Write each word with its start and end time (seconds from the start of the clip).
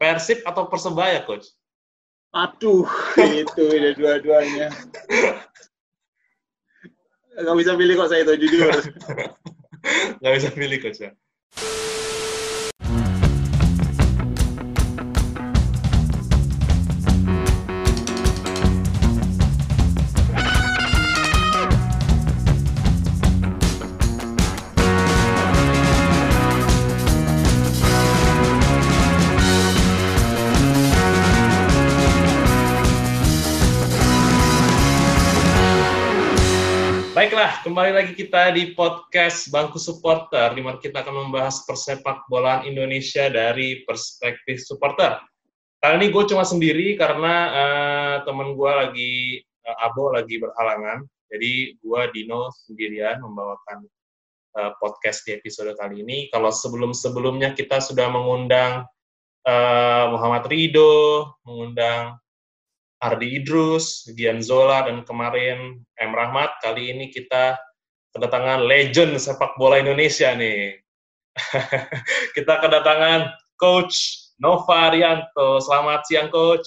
Persib 0.00 0.40
atau 0.48 0.64
Persebaya, 0.64 1.20
Coach? 1.28 1.52
Aduh, 2.32 2.88
itu 3.20 3.64
ya 3.68 3.92
dua-duanya. 3.92 4.72
Gak 7.36 7.56
bisa 7.60 7.76
pilih 7.76 8.00
kok 8.00 8.08
saya 8.08 8.24
itu 8.24 8.48
jujur. 8.48 8.72
Gak 10.24 10.32
bisa 10.40 10.48
pilih, 10.56 10.80
Coach 10.80 11.04
ya? 11.04 11.12
Baiklah, 37.40 37.64
kembali 37.64 37.92
lagi 37.96 38.12
kita 38.12 38.52
di 38.52 38.76
podcast 38.76 39.48
Bangku 39.48 39.80
Supporter, 39.80 40.52
di 40.52 40.60
mana 40.60 40.76
kita 40.76 41.00
akan 41.00 41.24
membahas 41.24 41.64
persepak 41.64 42.28
bolaan 42.28 42.68
Indonesia 42.68 43.32
dari 43.32 43.80
perspektif 43.88 44.60
supporter. 44.60 45.16
Kali 45.80 45.94
ini 45.96 46.12
gue 46.12 46.20
cuma 46.28 46.44
sendiri 46.44 47.00
karena 47.00 47.34
uh, 47.48 48.16
temen 48.28 48.52
gue 48.52 48.68
lagi, 48.68 49.12
uh, 49.64 49.88
Abo 49.88 50.12
lagi 50.12 50.36
berhalangan, 50.36 51.00
jadi 51.32 51.80
gue 51.80 52.00
Dino 52.12 52.52
sendirian 52.52 53.24
membawakan 53.24 53.88
uh, 54.60 54.76
podcast 54.76 55.24
di 55.24 55.32
episode 55.32 55.72
kali 55.80 56.04
ini. 56.04 56.28
Kalau 56.28 56.52
sebelum-sebelumnya 56.52 57.56
kita 57.56 57.80
sudah 57.80 58.12
mengundang 58.12 58.84
uh, 59.48 60.04
Muhammad 60.12 60.44
Rido, 60.44 61.24
mengundang 61.48 62.20
Ardi 63.00 63.40
Idrus, 63.40 64.04
Gian 64.12 64.44
Zola, 64.44 64.84
dan 64.84 65.02
kemarin 65.08 65.80
M. 65.96 66.12
Rahmat. 66.12 66.60
Kali 66.60 66.92
ini 66.92 67.08
kita 67.08 67.56
kedatangan 68.12 68.68
legend 68.68 69.16
sepak 69.16 69.56
bola 69.56 69.80
Indonesia 69.80 70.36
nih. 70.36 70.76
kita 72.36 72.60
kedatangan 72.60 73.32
Coach 73.56 74.28
Nova 74.36 74.92
Arianto. 74.92 75.60
Selamat 75.64 76.04
siang, 76.04 76.28
Coach. 76.28 76.66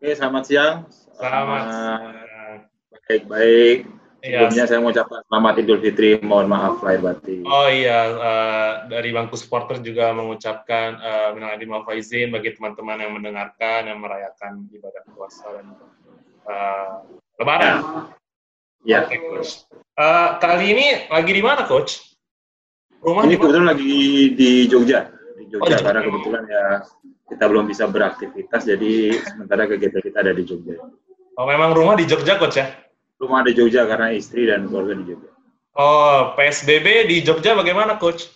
Oke, 0.00 0.16
selamat 0.16 0.44
siang. 0.48 0.74
Selamat. 1.16 1.64
selamat. 1.68 2.60
Baik-baik. 3.06 4.05
Iya. 4.24 4.48
Sebelumnya 4.48 4.64
saya 4.64 4.78
mau 4.80 4.90
ucapkan 4.90 5.20
selamat 5.28 5.54
Idul 5.60 5.80
Fitri, 5.84 6.10
mohon 6.24 6.48
maaf 6.48 6.80
lahir 6.80 7.00
batin. 7.04 7.44
Oh 7.44 7.68
iya, 7.68 8.00
uh, 8.16 8.72
dari 8.88 9.12
bangku 9.12 9.36
supporter 9.36 9.78
juga 9.84 10.10
mengucapkan 10.16 10.96
uh, 10.98 11.28
minal 11.36 11.54
aidin 11.54 11.70
wal 11.70 11.84
faizin 11.84 12.32
bagi 12.32 12.56
teman-teman 12.56 13.02
yang 13.02 13.12
mendengarkan 13.12 13.86
yang 13.92 14.00
merayakan 14.00 14.66
ibadah 14.72 15.04
puasa 15.12 15.46
dan 15.52 15.66
uh, 16.48 17.04
Lebaran. 17.36 17.76
Ya. 18.86 19.04
Coach. 19.04 19.68
Uh, 19.98 20.40
kali 20.40 20.72
ini 20.72 20.86
lagi 21.12 21.32
di 21.36 21.42
mana, 21.44 21.68
coach? 21.68 22.16
Rumah 23.04 23.28
ini 23.28 23.36
kebetulan 23.36 23.68
lagi 23.68 23.92
di 24.34 24.66
Jogja, 24.66 25.12
di 25.36 25.44
Jogja 25.52 25.76
oh, 25.78 25.82
karena 25.84 26.00
kebetulan 26.02 26.42
ya 26.48 26.64
kita 27.28 27.44
belum 27.46 27.64
bisa 27.68 27.84
beraktivitas, 27.86 28.64
jadi 28.64 29.20
sementara 29.22 29.68
kegiatan 29.68 30.02
kita 30.02 30.18
ada 30.24 30.32
di 30.32 30.42
Jogja. 30.42 30.80
Oh, 31.36 31.44
memang 31.44 31.76
rumah 31.76 31.94
di 31.94 32.08
Jogja, 32.08 32.40
coach 32.40 32.56
ya? 32.56 32.66
Rumah 33.20 33.40
di 33.44 33.52
Jogja 33.56 33.88
karena 33.88 34.12
istri 34.12 34.44
dan 34.48 34.68
keluarga 34.68 34.94
di 35.00 35.04
Jogja. 35.08 35.30
Oh, 35.76 36.32
PSBB 36.36 37.08
di 37.08 37.16
Jogja 37.20 37.52
bagaimana, 37.52 38.00
Coach? 38.00 38.32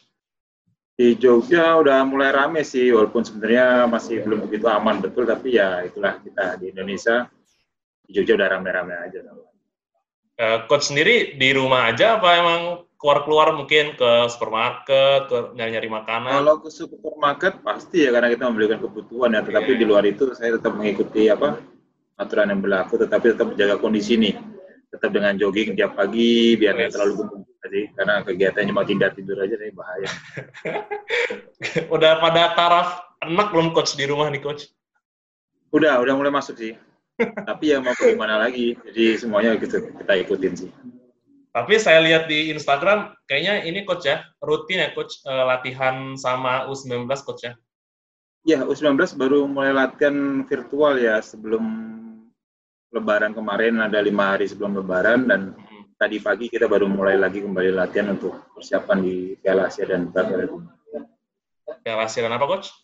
Di 0.96 1.16
Jogja 1.16 1.80
udah 1.80 2.04
mulai 2.04 2.28
rame 2.28 2.60
sih, 2.60 2.92
walaupun 2.92 3.24
sebenarnya 3.24 3.88
masih 3.88 4.20
belum 4.20 4.44
begitu 4.44 4.68
aman 4.68 5.00
betul, 5.00 5.24
tapi 5.24 5.56
ya 5.56 5.80
itulah 5.80 6.20
kita 6.20 6.60
di 6.60 6.72
Indonesia. 6.72 7.24
Di 8.04 8.12
Jogja 8.12 8.36
udah 8.36 8.48
rame-rame 8.52 8.92
aja. 8.92 9.24
Uh, 10.36 10.68
Coach 10.68 10.92
sendiri 10.92 11.36
di 11.40 11.48
rumah 11.56 11.88
aja 11.88 12.20
apa 12.20 12.28
emang 12.36 12.62
keluar-keluar 13.00 13.56
mungkin 13.56 13.96
ke 13.96 14.28
supermarket, 14.28 15.32
ke 15.32 15.56
nyari-nyari 15.56 15.88
makanan? 15.88 16.44
Kalau 16.44 16.60
ke 16.60 16.68
supermarket 16.68 17.64
pasti 17.64 18.04
ya 18.04 18.12
karena 18.12 18.28
kita 18.28 18.44
membelikan 18.52 18.80
kebutuhan 18.84 19.32
ya, 19.32 19.40
tetapi 19.40 19.70
yeah. 19.72 19.80
di 19.80 19.84
luar 19.88 20.04
itu 20.04 20.28
saya 20.36 20.60
tetap 20.60 20.76
mengikuti 20.76 21.32
apa 21.32 21.56
aturan 22.20 22.52
yang 22.52 22.60
berlaku, 22.60 23.00
tetapi 23.00 23.32
tetap 23.32 23.56
menjaga 23.56 23.80
kondisi 23.80 24.20
nih 24.20 24.36
tetap 24.90 25.10
dengan 25.14 25.38
jogging 25.38 25.78
tiap 25.78 25.94
pagi 25.94 26.58
biar 26.58 26.74
nggak 26.74 26.92
terlalu 26.98 27.12
gemuk 27.22 27.46
tadi 27.62 27.80
karena 27.94 28.14
kegiatannya 28.26 28.68
cuma 28.74 28.82
tidak 28.82 29.10
tidur 29.14 29.38
aja 29.38 29.54
nih 29.54 29.72
bahaya. 29.72 30.10
udah 31.94 32.12
pada 32.18 32.42
taraf 32.58 32.88
enak 33.22 33.48
belum 33.54 33.70
coach 33.76 33.94
di 33.94 34.04
rumah 34.10 34.26
nih 34.32 34.42
coach? 34.42 34.66
Udah, 35.70 36.02
udah 36.02 36.14
mulai 36.18 36.34
masuk 36.34 36.58
sih. 36.58 36.74
Tapi 37.48 37.70
ya 37.70 37.78
mau 37.78 37.94
gimana 37.94 38.40
lagi, 38.40 38.74
jadi 38.90 39.20
semuanya 39.20 39.54
gitu 39.60 39.92
kita 40.02 40.12
ikutin 40.26 40.54
sih. 40.56 40.70
Tapi 41.50 41.82
saya 41.82 41.98
lihat 42.02 42.30
di 42.30 42.54
Instagram, 42.54 43.10
kayaknya 43.26 43.66
ini 43.66 43.82
coach 43.82 44.06
ya, 44.06 44.22
rutin 44.38 44.86
ya 44.86 44.94
coach, 44.94 45.18
uh, 45.26 45.50
latihan 45.50 46.14
sama 46.14 46.70
U19 46.70 47.10
coach 47.26 47.42
ya? 47.42 47.52
Ya, 48.46 48.64
U19 48.64 48.96
baru 49.20 49.44
mulai 49.50 49.74
latihan 49.74 50.46
virtual 50.46 50.96
ya 50.96 51.18
sebelum 51.20 51.62
Lebaran 52.90 53.30
kemarin 53.30 53.78
ada 53.78 54.02
lima 54.02 54.34
hari 54.34 54.50
sebelum 54.50 54.74
Lebaran 54.82 55.30
dan 55.30 55.54
hmm. 55.54 55.94
tadi 55.94 56.18
pagi 56.18 56.50
kita 56.50 56.66
baru 56.66 56.90
mulai 56.90 57.14
lagi 57.14 57.38
kembali 57.38 57.70
latihan 57.70 58.18
untuk 58.18 58.50
persiapan 58.50 58.98
di 58.98 59.38
Piala 59.38 59.70
Asia 59.70 59.86
dan 59.86 60.10
Piala 60.10 60.42
Dunia. 60.42 60.74
Piala 61.86 62.10
Asia 62.10 62.26
dan 62.26 62.34
apa 62.34 62.50
coach? 62.50 62.74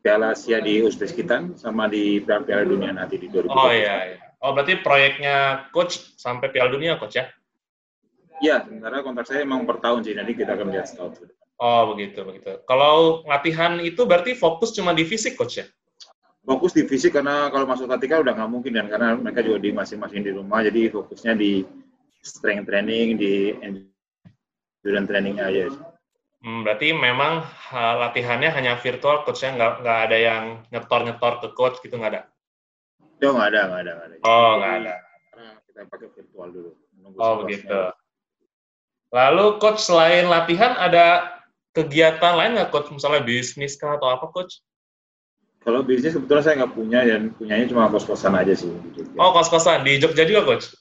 Piala 0.00 0.32
Asia 0.32 0.64
di 0.64 0.80
Uzbekistan 0.80 1.52
sama 1.60 1.84
di 1.92 2.24
Piala 2.24 2.64
Dunia 2.64 2.96
nanti 2.96 3.20
di 3.20 3.28
2020. 3.28 3.52
Oh 3.52 3.68
iya, 3.68 4.16
iya. 4.16 4.18
Oh 4.40 4.56
berarti 4.56 4.80
proyeknya 4.80 5.68
coach 5.68 6.16
sampai 6.16 6.48
Piala 6.48 6.72
Dunia 6.72 6.96
coach 6.96 7.20
ya? 7.20 7.28
Iya, 8.40 8.64
sementara 8.64 9.04
kontrak 9.04 9.28
saya 9.28 9.44
memang 9.44 9.68
per 9.68 9.84
tahun 9.84 10.00
sih, 10.00 10.16
nanti 10.16 10.32
kita 10.32 10.56
akan 10.56 10.72
lihat 10.72 10.88
setahun. 10.88 11.28
Oh 11.60 11.92
begitu, 11.92 12.24
begitu. 12.24 12.56
Kalau 12.64 13.20
latihan 13.28 13.76
itu 13.84 14.08
berarti 14.08 14.32
fokus 14.32 14.72
cuma 14.72 14.96
di 14.96 15.04
fisik 15.04 15.36
coach 15.36 15.60
ya? 15.60 15.68
Fokus 16.44 16.72
di 16.72 16.88
fisik 16.88 17.16
karena 17.16 17.52
kalau 17.52 17.68
masuk 17.68 17.86
taktikal 17.86 18.24
udah 18.24 18.32
nggak 18.32 18.50
mungkin 18.50 18.72
dan 18.72 18.86
karena 18.88 19.16
mereka 19.16 19.44
juga 19.44 19.58
di 19.60 19.70
masing-masing 19.76 20.24
di 20.24 20.32
rumah 20.32 20.64
jadi 20.64 20.88
fokusnya 20.88 21.36
di 21.36 21.64
strength 22.24 22.68
training 22.68 23.20
di 23.20 23.56
endurance 23.60 25.08
training 25.08 25.36
aja. 25.40 25.68
Hmm, 26.40 26.64
berarti 26.64 26.96
memang 26.96 27.44
latihannya 27.72 28.48
hanya 28.56 28.80
virtual 28.80 29.28
coachnya 29.28 29.60
nggak 29.60 29.72
nggak 29.84 29.98
ada 30.08 30.16
yang 30.16 30.44
nyetor 30.72 31.00
nyetor 31.04 31.32
ke 31.44 31.48
coach 31.52 31.76
gitu 31.84 32.00
nggak 32.00 32.12
ada? 32.16 32.22
Oh 33.20 33.36
nggak 33.36 33.48
ada 33.52 33.60
nggak 33.68 33.80
ada 33.84 33.92
nggak 33.92 34.08
ada. 34.08 34.16
Oh 34.24 34.50
nggak 34.56 34.72
ada. 34.80 34.94
kita 35.68 35.80
pakai 35.92 36.08
virtual 36.16 36.48
dulu. 36.48 36.70
oh 37.20 37.34
begitu. 37.44 37.80
Lalu 39.12 39.46
coach 39.60 39.84
selain 39.84 40.32
latihan 40.32 40.72
ada 40.80 41.28
kegiatan 41.76 42.32
lain 42.32 42.56
nggak 42.56 42.72
coach 42.72 42.88
misalnya 42.88 43.20
bisnis 43.20 43.76
kah 43.76 44.00
atau 44.00 44.08
apa 44.08 44.32
coach? 44.32 44.64
Kalau 45.60 45.84
bisnis 45.84 46.16
kebetulan 46.16 46.40
saya 46.40 46.54
nggak 46.64 46.72
punya 46.72 47.00
dan 47.04 47.36
punyanya 47.36 47.68
cuma 47.68 47.92
kos-kosan 47.92 48.32
aja 48.32 48.56
sih. 48.56 48.72
Oh 49.20 49.36
kos-kosan 49.36 49.84
di 49.84 50.00
Jogja 50.00 50.24
juga 50.24 50.48
coach? 50.48 50.72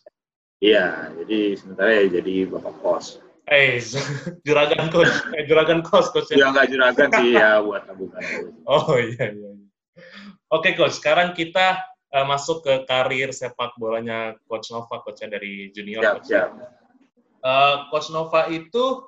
Iya, 0.63 1.11
jadi 1.19 1.39
sementara 1.59 1.89
ya 1.99 2.03
jadi 2.19 2.47
bapak 2.47 2.75
kos. 2.79 3.19
Eh, 3.51 3.81
juragan 4.47 4.87
coach, 4.87 5.11
eh, 5.35 5.43
juragan 5.51 5.83
kos 5.83 6.15
coach 6.15 6.31
ya? 6.31 6.51
nggak 6.55 6.71
juragan 6.71 7.09
sih 7.11 7.35
ya 7.35 7.59
buat 7.59 7.83
tabungan. 7.87 8.23
Oh 8.71 8.95
iya 8.95 9.35
iya. 9.35 9.51
Oke 10.47 10.79
coach, 10.79 10.95
sekarang 10.95 11.35
kita 11.35 11.83
uh, 12.15 12.25
masuk 12.27 12.63
ke 12.63 12.73
karir 12.87 13.35
sepak 13.35 13.75
bolanya 13.75 14.39
coach 14.47 14.71
Nova 14.71 15.03
coach 15.03 15.19
dari 15.19 15.75
junior. 15.75 16.03
Siap, 16.03 16.15
coach. 16.23 16.27
siap. 16.31 16.49
Uh, 17.43 17.87
coach 17.91 18.07
Nova 18.15 18.47
itu 18.47 19.03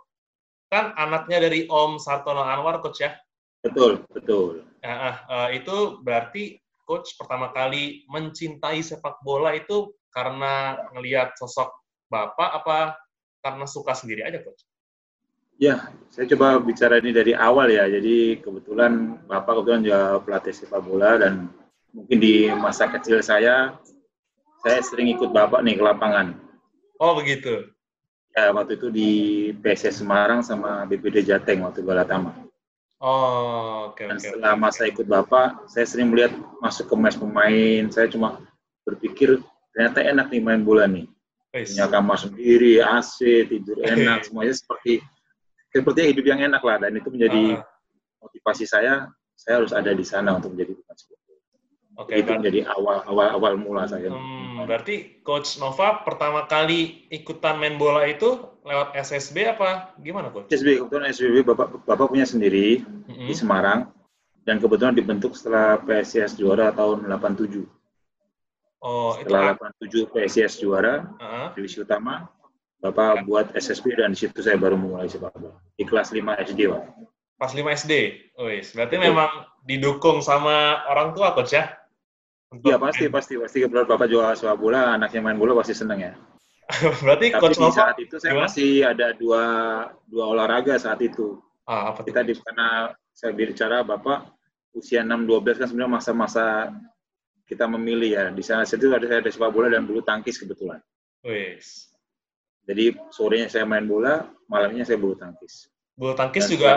kan 0.68 0.96
anaknya 1.00 1.48
dari 1.48 1.68
Om 1.68 2.00
Sartono 2.00 2.44
Anwar 2.44 2.84
coach 2.84 3.04
ya? 3.04 3.16
Betul, 3.64 4.04
betul. 4.12 4.71
Nah, 4.82 5.22
uh, 5.30 5.50
itu 5.54 6.02
berarti 6.02 6.58
coach 6.90 7.14
pertama 7.16 7.54
kali 7.54 8.04
mencintai 8.10 8.82
sepak 8.82 9.22
bola 9.22 9.54
itu 9.54 9.94
karena 10.10 10.76
ngelihat 10.92 11.38
sosok 11.38 11.72
bapak 12.12 12.50
apa 12.62 12.80
karena 13.46 13.66
suka 13.70 13.94
sendiri 13.94 14.26
aja 14.26 14.42
coach? 14.42 14.66
Ya, 15.62 15.94
saya 16.10 16.26
coba 16.34 16.58
bicara 16.58 16.98
ini 16.98 17.14
dari 17.14 17.38
awal 17.38 17.70
ya. 17.70 17.86
Jadi 17.86 18.42
kebetulan 18.42 19.22
bapak 19.30 19.62
kebetulan 19.62 19.86
juga 19.86 20.02
pelatih 20.26 20.54
sepak 20.58 20.82
bola 20.82 21.22
dan 21.22 21.54
mungkin 21.94 22.18
di 22.18 22.50
masa 22.50 22.90
kecil 22.90 23.22
saya 23.22 23.78
saya 24.66 24.80
sering 24.82 25.14
ikut 25.14 25.30
bapak 25.30 25.62
nih 25.62 25.78
ke 25.78 25.84
lapangan. 25.86 26.34
Oh 26.98 27.14
begitu. 27.14 27.70
Ya 28.34 28.50
waktu 28.56 28.80
itu 28.80 28.88
di 28.90 29.12
PSS 29.62 30.02
Semarang 30.02 30.42
sama 30.42 30.82
BPD 30.90 31.30
Jateng 31.30 31.62
waktu 31.62 31.86
Galatama. 31.86 32.51
Oh, 33.02 33.90
oke. 33.90 33.98
Okay, 33.98 34.06
Dan 34.06 34.18
okay, 34.22 34.26
setelah 34.30 34.54
okay. 34.54 34.62
masa 34.62 34.82
ikut 34.86 35.08
bapak, 35.10 35.66
saya 35.66 35.86
sering 35.90 36.14
melihat 36.14 36.38
masuk 36.62 36.86
ke 36.86 36.96
mes 37.02 37.18
pemain. 37.18 37.84
Saya 37.90 38.06
cuma 38.14 38.46
berpikir 38.86 39.42
ternyata 39.74 40.06
enak 40.06 40.30
nih 40.30 40.42
main 40.42 40.62
bola 40.62 40.86
nih. 40.86 41.10
Punya 41.52 41.90
kamar 41.90 42.22
sendiri, 42.22 42.80
AC, 42.80 43.50
tidur 43.50 43.82
enak, 43.82 44.30
semuanya 44.30 44.54
seperti 44.56 45.02
sepertinya 45.74 46.08
hidup 46.14 46.26
yang 46.30 46.40
enak 46.46 46.62
lah. 46.62 46.78
Dan 46.78 47.02
itu 47.02 47.10
menjadi 47.10 47.58
uh. 47.58 47.66
motivasi 48.22 48.70
saya. 48.70 49.10
saya 49.42 49.58
harus 49.58 49.74
ada 49.74 49.90
di 49.90 50.06
sana 50.06 50.38
untuk 50.38 50.54
menjadi 50.54 50.78
pemain 50.78 50.94
sepak 50.94 51.21
Oke, 52.02 52.18
itu 52.18 52.32
menjadi 52.34 52.66
awal 52.74 53.06
awal 53.06 53.28
awal 53.38 53.54
mula 53.62 53.86
saya. 53.86 54.10
hmm, 54.10 54.66
berarti 54.66 55.22
Coach 55.22 55.62
Nova 55.62 56.02
pertama 56.02 56.50
kali 56.50 57.06
ikutan 57.14 57.62
main 57.62 57.78
bola 57.78 58.10
itu 58.10 58.42
lewat 58.66 58.98
SSB 58.98 59.54
apa 59.54 59.94
gimana, 60.02 60.34
Coach? 60.34 60.50
SSB 60.50 60.82
kebetulan 60.82 61.14
SSB 61.14 61.38
bapak 61.46 61.68
bapak 61.86 62.06
punya 62.10 62.26
sendiri 62.26 62.82
Mm-mm. 63.06 63.30
di 63.30 63.34
Semarang 63.38 63.94
dan 64.42 64.58
kebetulan 64.58 64.98
dibentuk 64.98 65.38
setelah 65.38 65.78
PSIS 65.86 66.34
juara 66.34 66.74
tahun 66.74 67.06
87. 67.06 67.62
Oh, 68.82 69.14
itu 69.14 69.30
Setelah 69.30 69.54
ah, 69.54 69.78
87 69.78 70.10
PSIS 70.10 70.54
juara 70.58 71.06
ah, 71.22 71.54
divisi 71.54 71.78
utama, 71.78 72.26
bapak 72.82 73.30
buat 73.30 73.54
SSB 73.54 73.94
dan 73.94 74.18
di 74.18 74.26
situ 74.26 74.42
saya 74.42 74.58
baru 74.58 74.74
memulai 74.74 75.06
sepak 75.06 75.38
bola 75.38 75.54
di 75.78 75.86
kelas 75.86 76.10
5 76.10 76.18
SD 76.50 76.66
Pak. 76.66 76.84
pas 77.38 77.50
5 77.54 77.62
SD. 77.86 77.94
Wih, 78.38 78.62
berarti 78.74 78.96
Betul. 78.98 79.06
memang 79.10 79.32
didukung 79.66 80.22
sama 80.22 80.86
orang 80.90 81.14
tua, 81.14 81.34
Coach 81.34 81.58
ya? 81.58 81.74
Iya 82.52 82.76
pasti 82.76 83.08
pasti 83.08 83.40
pasti 83.40 83.58
kebetulan 83.64 83.88
bapak 83.88 84.08
jual 84.12 84.28
sepak 84.36 84.60
bola, 84.60 85.00
anaknya 85.00 85.24
main 85.24 85.40
bola 85.40 85.56
pasti 85.56 85.72
seneng 85.72 86.04
ya. 86.04 86.14
berarti 87.04 87.32
Tapi 87.32 87.40
Coach 87.40 87.60
di 87.60 87.72
saat 87.72 87.96
itu 88.00 88.16
saya 88.20 88.36
gimana? 88.36 88.48
masih 88.48 88.72
ada 88.84 89.08
dua 89.16 89.44
dua 90.08 90.26
olahraga 90.36 90.76
saat 90.76 91.00
itu. 91.00 91.40
ah, 91.68 91.96
apa? 91.96 92.04
Kita 92.04 92.28
di 92.28 92.36
karena 92.36 92.92
saya 93.16 93.32
bicara 93.32 93.88
bapak 93.88 94.28
usia 94.76 95.04
6 95.04 95.28
12 95.28 95.60
kan 95.64 95.68
sebenarnya 95.68 95.94
masa-masa 96.00 96.46
kita 97.48 97.68
memilih 97.72 98.12
ya. 98.12 98.24
Di 98.32 98.44
sana 98.44 98.68
situ 98.68 98.92
ada 98.92 99.04
saya 99.08 99.24
ada 99.24 99.32
sepak 99.32 99.52
bola 99.52 99.72
dan 99.72 99.88
bulu 99.88 100.04
tangkis 100.04 100.40
kebetulan. 100.40 100.80
Wih, 101.24 101.60
Jadi 102.68 102.96
sorenya 103.16 103.48
saya 103.48 103.64
main 103.68 103.88
bola, 103.88 104.28
malamnya 104.52 104.84
saya 104.84 105.00
bulu 105.00 105.16
tangkis. 105.16 105.72
bulu 105.96 106.16
tangkis 106.16 106.48
Dan 106.48 106.52
juga 106.56 106.72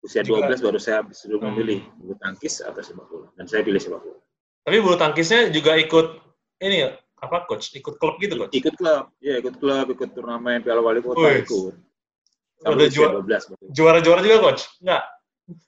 usia 0.00 0.20
usia 0.20 0.22
juga- 0.24 0.48
12 0.48 0.60
baru 0.60 0.78
saya 0.78 0.98
sudah 1.10 1.36
Hmm. 1.38 1.52
memilih 1.52 1.80
bulu 1.96 2.14
tangkis 2.16 2.60
atau 2.60 2.80
sepak 2.80 3.06
bola. 3.06 3.28
Dan 3.34 3.44
saya 3.44 3.60
pilih 3.60 3.78
sepak 3.78 4.00
bola. 4.00 4.18
Tapi 4.60 4.76
bulu 4.78 4.96
tangkisnya 4.96 5.48
juga 5.48 5.76
ikut 5.76 6.06
ini 6.58 6.76
ya, 6.80 6.90
apa 7.16 7.44
coach? 7.44 7.72
Ikut 7.72 7.96
klub 7.96 8.16
gitu 8.16 8.36
coach? 8.36 8.52
Ikut 8.52 8.74
klub, 8.74 9.12
ya 9.18 9.36
ikut 9.36 9.56
klub, 9.56 9.86
ikut 9.88 10.08
turnamen 10.10 10.60
Piala 10.60 10.80
Wali 10.80 11.00
Kota 11.00 11.20
Wih. 11.20 11.40
ikut. 11.40 11.72
Udah 12.60 12.76
Sampai 12.76 12.86
usia 12.86 12.92
juara, 12.92 13.12
12 13.16 13.42
baru. 13.48 13.64
juara-juara 13.72 14.20
juga 14.20 14.36
coach? 14.42 14.62
Enggak. 14.80 15.02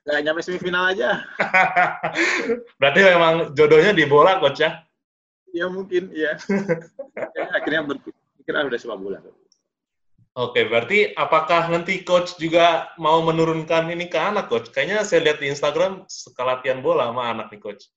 Nggak 0.04 0.18
nyampe 0.22 0.40
semifinal 0.42 0.84
aja. 0.88 1.08
Berarti 2.78 3.00
memang 3.02 3.34
jodohnya 3.52 3.92
di 3.92 4.04
bola 4.04 4.36
coach 4.38 4.60
ya? 4.60 4.84
Ya 5.52 5.66
mungkin, 5.68 6.08
ya. 6.12 6.36
Ya, 7.34 7.44
akhirnya 7.50 7.84
berpikir 7.84 8.52
ah 8.52 8.64
udah 8.64 8.78
sepak 8.78 8.96
bola. 8.96 9.18
Oke, 10.32 10.64
berarti 10.64 11.12
apakah 11.12 11.68
nanti 11.68 12.00
coach 12.08 12.40
juga 12.40 12.88
mau 12.96 13.20
menurunkan 13.20 13.92
ini 13.92 14.08
ke 14.08 14.16
anak 14.16 14.48
coach? 14.48 14.72
Kayaknya 14.72 15.04
saya 15.04 15.28
lihat 15.28 15.44
di 15.44 15.52
Instagram 15.52 16.08
suka 16.08 16.40
latihan 16.40 16.80
bola 16.80 17.12
sama 17.12 17.36
anak 17.36 17.52
nih 17.52 17.60
coach. 17.60 17.92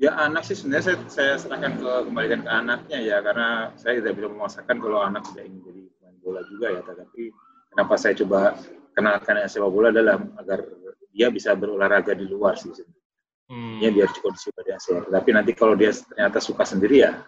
Ya 0.00 0.16
anak 0.16 0.48
sih 0.48 0.56
sebenarnya 0.56 0.96
saya, 0.96 0.98
saya 1.12 1.32
serahkan 1.36 1.76
ke 1.76 1.90
kembalikan 2.08 2.40
ke 2.42 2.50
anaknya 2.50 2.96
ya 2.96 3.16
karena 3.20 3.76
saya 3.76 4.00
tidak 4.00 4.16
bisa 4.16 4.28
memaksakan 4.32 4.76
kalau 4.80 4.98
anak 5.04 5.20
tidak 5.28 5.44
ingin 5.52 5.60
jadi 5.68 5.82
pemain 6.00 6.16
bola 6.24 6.40
juga 6.48 6.66
ya. 6.72 6.80
Tapi 6.80 7.22
kenapa 7.76 7.94
saya 8.00 8.14
coba 8.24 8.40
kenalkan 8.96 9.34
yang 9.44 9.50
sepak 9.52 9.68
bola 9.70 9.88
adalah 9.92 10.16
agar 10.40 10.58
dia 11.12 11.28
bisa 11.28 11.52
berolahraga 11.52 12.16
di 12.16 12.24
luar 12.24 12.56
sih. 12.56 12.72
Hmm. 13.52 13.84
Ya 13.84 13.92
biar 13.92 14.08
kondisi 14.16 14.48
badan 14.56 14.80
sehat. 14.80 15.12
Tapi 15.12 15.28
nanti 15.36 15.52
kalau 15.52 15.76
dia 15.76 15.92
ternyata 15.92 16.40
suka 16.40 16.64
sendiri 16.64 17.04
ya 17.04 17.20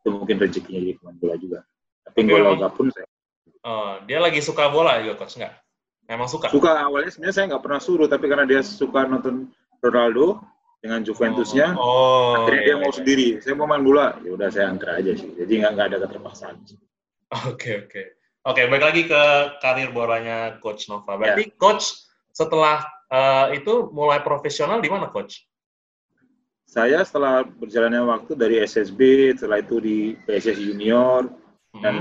itu 0.00 0.08
mungkin 0.08 0.40
rezekinya 0.40 0.80
jadi 0.80 0.96
pemain 0.96 1.16
bola 1.20 1.36
juga. 1.36 1.60
Tapi 2.08 2.24
memang- 2.24 2.56
nggak 2.56 2.72
pun 2.72 2.88
saya 2.88 3.04
Oh, 3.60 4.00
dia 4.08 4.18
lagi 4.18 4.40
suka 4.40 4.72
bola 4.72 5.00
juga 5.04 5.20
coach 5.20 5.36
enggak? 5.36 5.52
Memang 6.08 6.26
suka. 6.26 6.48
suka 6.50 6.74
awalnya 6.80 7.12
sebenarnya 7.12 7.34
saya 7.36 7.46
nggak 7.54 7.62
pernah 7.62 7.80
suruh 7.80 8.08
tapi 8.10 8.26
karena 8.26 8.42
dia 8.48 8.64
suka 8.64 9.06
nonton 9.06 9.46
Ronaldo 9.78 10.42
dengan 10.80 11.04
Juventusnya 11.04 11.76
Oh, 11.76 12.40
akhirnya 12.40 12.60
dia 12.64 12.68
iya, 12.72 12.76
mau 12.80 12.90
iya. 12.90 12.96
sendiri 12.98 13.26
saya 13.38 13.54
mau 13.54 13.68
main 13.68 13.84
bola 13.84 14.16
ya 14.24 14.32
udah 14.34 14.48
saya 14.50 14.72
antar 14.72 14.98
aja 14.98 15.12
sih 15.14 15.30
jadi 15.38 15.52
nggak 15.62 15.72
nggak 15.76 15.86
ada 15.92 15.98
keterpaksaan 16.02 16.56
Oke 17.46 17.86
oke 17.86 18.02
oke. 18.42 18.60
Balik 18.66 18.84
lagi 18.90 19.02
ke 19.06 19.22
karir 19.62 19.94
bolanya 19.94 20.58
Coach 20.58 20.90
Nova. 20.90 21.14
Berarti 21.14 21.46
Ya. 21.46 21.54
Coach 21.54 22.10
setelah 22.34 22.82
eh, 23.06 23.60
itu 23.62 23.86
mulai 23.94 24.18
profesional 24.18 24.82
di 24.82 24.90
mana 24.90 25.12
Coach? 25.14 25.46
saya 26.64 27.02
setelah 27.02 27.42
berjalannya 27.42 27.98
waktu 28.06 28.38
dari 28.38 28.62
SSB 28.62 29.34
setelah 29.34 29.58
itu 29.58 29.82
di 29.82 29.96
PSS 30.22 30.58
Junior 30.58 31.26
Hmm. 31.70 31.82
dan 31.82 31.94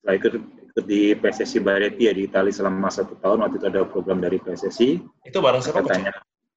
setelah 0.00 0.14
itu 0.20 0.28
ikut 0.72 0.84
di 0.84 1.12
PSSI 1.12 1.60
Bareti 1.60 2.08
ya 2.08 2.12
di 2.12 2.24
Itali 2.24 2.48
selama 2.48 2.88
satu 2.88 3.12
tahun 3.20 3.44
waktu 3.44 3.60
itu 3.60 3.66
ada 3.68 3.84
program 3.84 4.18
dari 4.18 4.40
PSSI 4.40 5.00
Itu 5.22 5.38
bareng 5.38 5.60
siapa 5.60 5.84
Coach? 5.84 6.00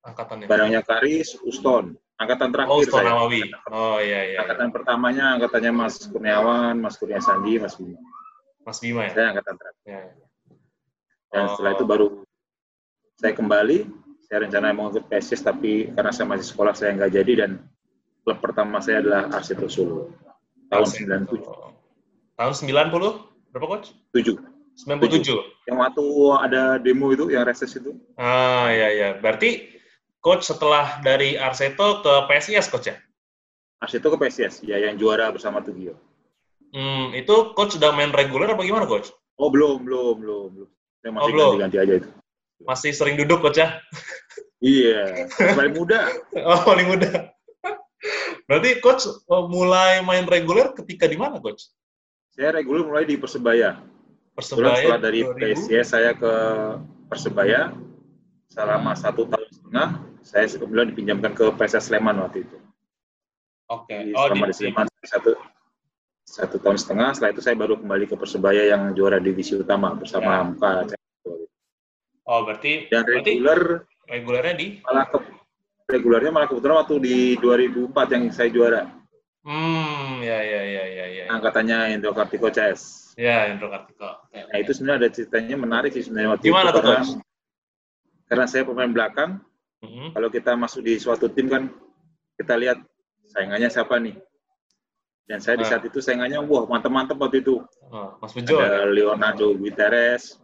angkatannya 0.05 0.45
barangnya 0.47 0.81
Karis 0.81 1.35
Uston 1.41 1.93
angkatan 2.15 2.47
Oh, 2.47 2.53
terakhir 2.53 2.79
Uston 2.87 3.03
saya. 3.03 3.13
Oh 3.69 3.99
iya 3.99 3.99
iya. 3.99 4.21
iya. 4.23 4.37
angkatan 4.39 4.71
pertamanya 4.71 5.35
angkatannya 5.35 5.71
Mas 5.73 5.95
Kurniawan 6.07 6.79
Mas 6.79 6.95
Kurnia 6.95 7.19
Sandi 7.19 7.59
Mas 7.59 7.75
Bima 7.75 7.99
Mas 8.63 8.77
Bima 8.79 9.01
ya. 9.03 9.11
saya 9.11 9.27
angkatan 9.31 9.55
terakhir 9.55 9.83
Ya, 9.83 9.99
ya. 9.99 10.13
Dan 11.27 11.43
Oh. 11.43 11.47
setelah 11.51 11.71
itu 11.73 11.83
baru 11.83 12.07
saya 13.15 13.33
kembali. 13.33 13.77
Saya 14.25 14.41
rencana 14.41 14.71
mau 14.71 14.89
ikut 14.89 15.05
PSIS, 15.05 15.39
tapi 15.39 15.91
karena 15.91 16.09
saya 16.09 16.25
masih 16.25 16.47
sekolah 16.47 16.73
saya 16.73 16.91
nggak 16.93 17.13
jadi 17.13 17.33
dan 17.39 17.51
klub 18.21 18.41
pertama 18.41 18.81
saya 18.81 18.99
adalah 18.99 19.29
Arsipo 19.29 19.67
Solo 19.67 20.09
tahun 20.67 20.87
97. 21.29 21.45
Tahun 22.33 22.53
90 22.55 23.24
berapa 23.55 23.79
Coach? 23.79 23.95
7. 24.11 24.35
97. 24.75 25.31
Yang 25.71 25.77
waktu 25.79 26.05
ada 26.43 26.75
demo 26.75 27.07
itu, 27.15 27.31
yang 27.31 27.47
reses 27.47 27.71
itu. 27.79 27.95
Ah 28.19 28.67
iya 28.67 28.91
iya. 28.91 29.09
Berarti 29.15 29.71
Coach 30.19 30.43
setelah 30.43 30.99
dari 30.99 31.39
Arseto 31.39 32.03
ke 32.03 32.13
PSIS 32.27 32.67
Coach 32.67 32.91
ya? 32.91 32.99
Arsipo 33.79 34.11
ke 34.11 34.27
PSIS, 34.27 34.67
ya 34.67 34.75
yang 34.75 34.99
juara 34.99 35.31
bersama 35.31 35.63
Tugio. 35.63 35.95
Hmm, 36.75 37.15
itu 37.15 37.55
Coach 37.55 37.79
sudah 37.79 37.95
main 37.95 38.11
reguler 38.11 38.51
apa 38.51 38.59
gimana 38.67 38.83
Coach? 38.83 39.15
Oh 39.39 39.47
belum, 39.47 39.87
belum, 39.87 40.19
belum, 40.19 40.47
belum. 40.51 40.69
Saya 40.99 41.11
masih 41.15 41.23
Oh, 41.23 41.31
belum. 41.31 41.51
ganti-ganti 41.55 41.77
aja 41.79 41.93
itu. 42.03 42.09
Masih 42.67 42.91
sering 42.91 43.15
duduk 43.15 43.39
Coach 43.39 43.63
ya? 43.63 43.79
Iya, 44.65 45.29
paling 45.53 45.77
muda. 45.77 46.09
Oh, 46.41 46.65
paling 46.65 46.89
muda. 46.89 47.35
Berarti 48.49 48.81
coach 48.81 49.05
oh, 49.29 49.45
mulai 49.49 50.01
main 50.01 50.25
reguler 50.25 50.73
ketika 50.73 51.05
di 51.05 51.17
mana, 51.17 51.37
coach? 51.37 51.69
Saya 52.35 52.51
reguler 52.51 52.83
mulai 52.83 53.07
di 53.07 53.15
Persebaya. 53.15 53.79
Persebaya 54.35 54.75
setelah 54.75 54.99
dari 54.99 55.23
2000? 55.23 55.39
PSIS 55.39 55.87
saya 55.87 56.11
ke 56.11 56.33
Persebaya 57.07 57.71
selama 58.51 58.91
satu 58.91 59.23
tahun 59.23 59.47
setengah. 59.55 59.87
Saya 60.19 60.45
kemudian 60.59 60.91
dipinjamkan 60.91 61.31
ke 61.31 61.47
PSS 61.55 61.87
Sleman 61.87 62.19
waktu 62.19 62.43
itu. 62.43 62.57
Oke. 63.71 63.95
Jadi 63.95 64.11
Oh, 64.11 64.27
selama 64.27 64.45
di, 64.45 64.51
di 64.51 64.55
Sleman 64.59 64.85
satu 65.07 65.31
satu 66.27 66.55
tahun 66.59 66.75
setengah. 66.75 67.09
Setelah 67.15 67.31
itu 67.31 67.41
saya 67.41 67.55
baru 67.55 67.79
kembali 67.79 68.05
ke 68.11 68.15
Persebaya 68.19 68.67
yang 68.67 68.91
juara 68.91 69.23
divisi 69.23 69.55
utama 69.55 69.95
bersama 69.95 70.35
Ya. 70.35 70.37
Hamka. 70.43 70.71
oh, 72.27 72.39
berarti 72.43 72.91
Dan 72.91 73.07
berarti 73.07 73.31
reguler 73.39 73.61
regulernya 74.11 74.55
di 74.59 74.67
malah 74.83 75.07
ke 75.07 75.17
regulernya 75.87 76.31
malah 76.35 76.47
kebetulan 76.51 76.77
waktu 76.83 76.95
di 76.99 77.17
2004 77.39 78.11
yang 78.11 78.23
saya 78.35 78.49
juara. 78.51 78.83
Hmm, 79.45 80.25
ya 80.25 80.41
ya 80.41 80.61
ya 80.65 80.83
ya 80.89 81.05
ya. 81.05 81.23
Angkatannya 81.29 81.93
Indro 81.93 82.17
Kartiko 82.17 82.49
CS. 82.49 83.13
Ya, 83.13 83.45
Indro 83.45 83.69
Kartiko. 83.69 84.25
Oke, 84.25 84.41
Nah 84.41 84.57
itu 84.57 84.71
sebenarnya 84.73 85.05
ada 85.05 85.09
ceritanya 85.13 85.55
menarik 85.55 85.93
sih 85.93 86.01
sebenarnya 86.01 86.29
waktu 86.33 86.45
Gimana 86.49 86.69
itu 86.69 86.73
tuh, 86.73 86.81
karena, 86.81 86.97
Coach? 86.97 87.11
karena 88.25 88.45
saya 88.49 88.63
pemain 88.65 88.89
belakang. 88.89 89.31
Mhm. 89.85 90.17
Kalau 90.17 90.29
kita 90.33 90.51
masuk 90.57 90.81
di 90.81 90.97
suatu 90.97 91.29
tim 91.29 91.45
kan 91.45 91.69
kita 92.35 92.57
lihat 92.57 92.81
saingannya 93.29 93.69
siapa 93.69 94.01
nih. 94.01 94.17
Dan 95.25 95.37
saya 95.41 95.57
di 95.57 95.65
Ah. 95.65 95.69
saat 95.77 95.83
itu 95.85 96.01
saingannya 96.01 96.41
wah 96.41 96.65
mantep-mantep 96.65 97.17
waktu 97.17 97.45
itu. 97.45 97.61
Oh, 97.93 98.17
Mas 98.17 98.33
Bejo. 98.33 98.57
Ada 98.57 98.89
Leonardo 98.89 99.53
Guterres, 99.53 100.41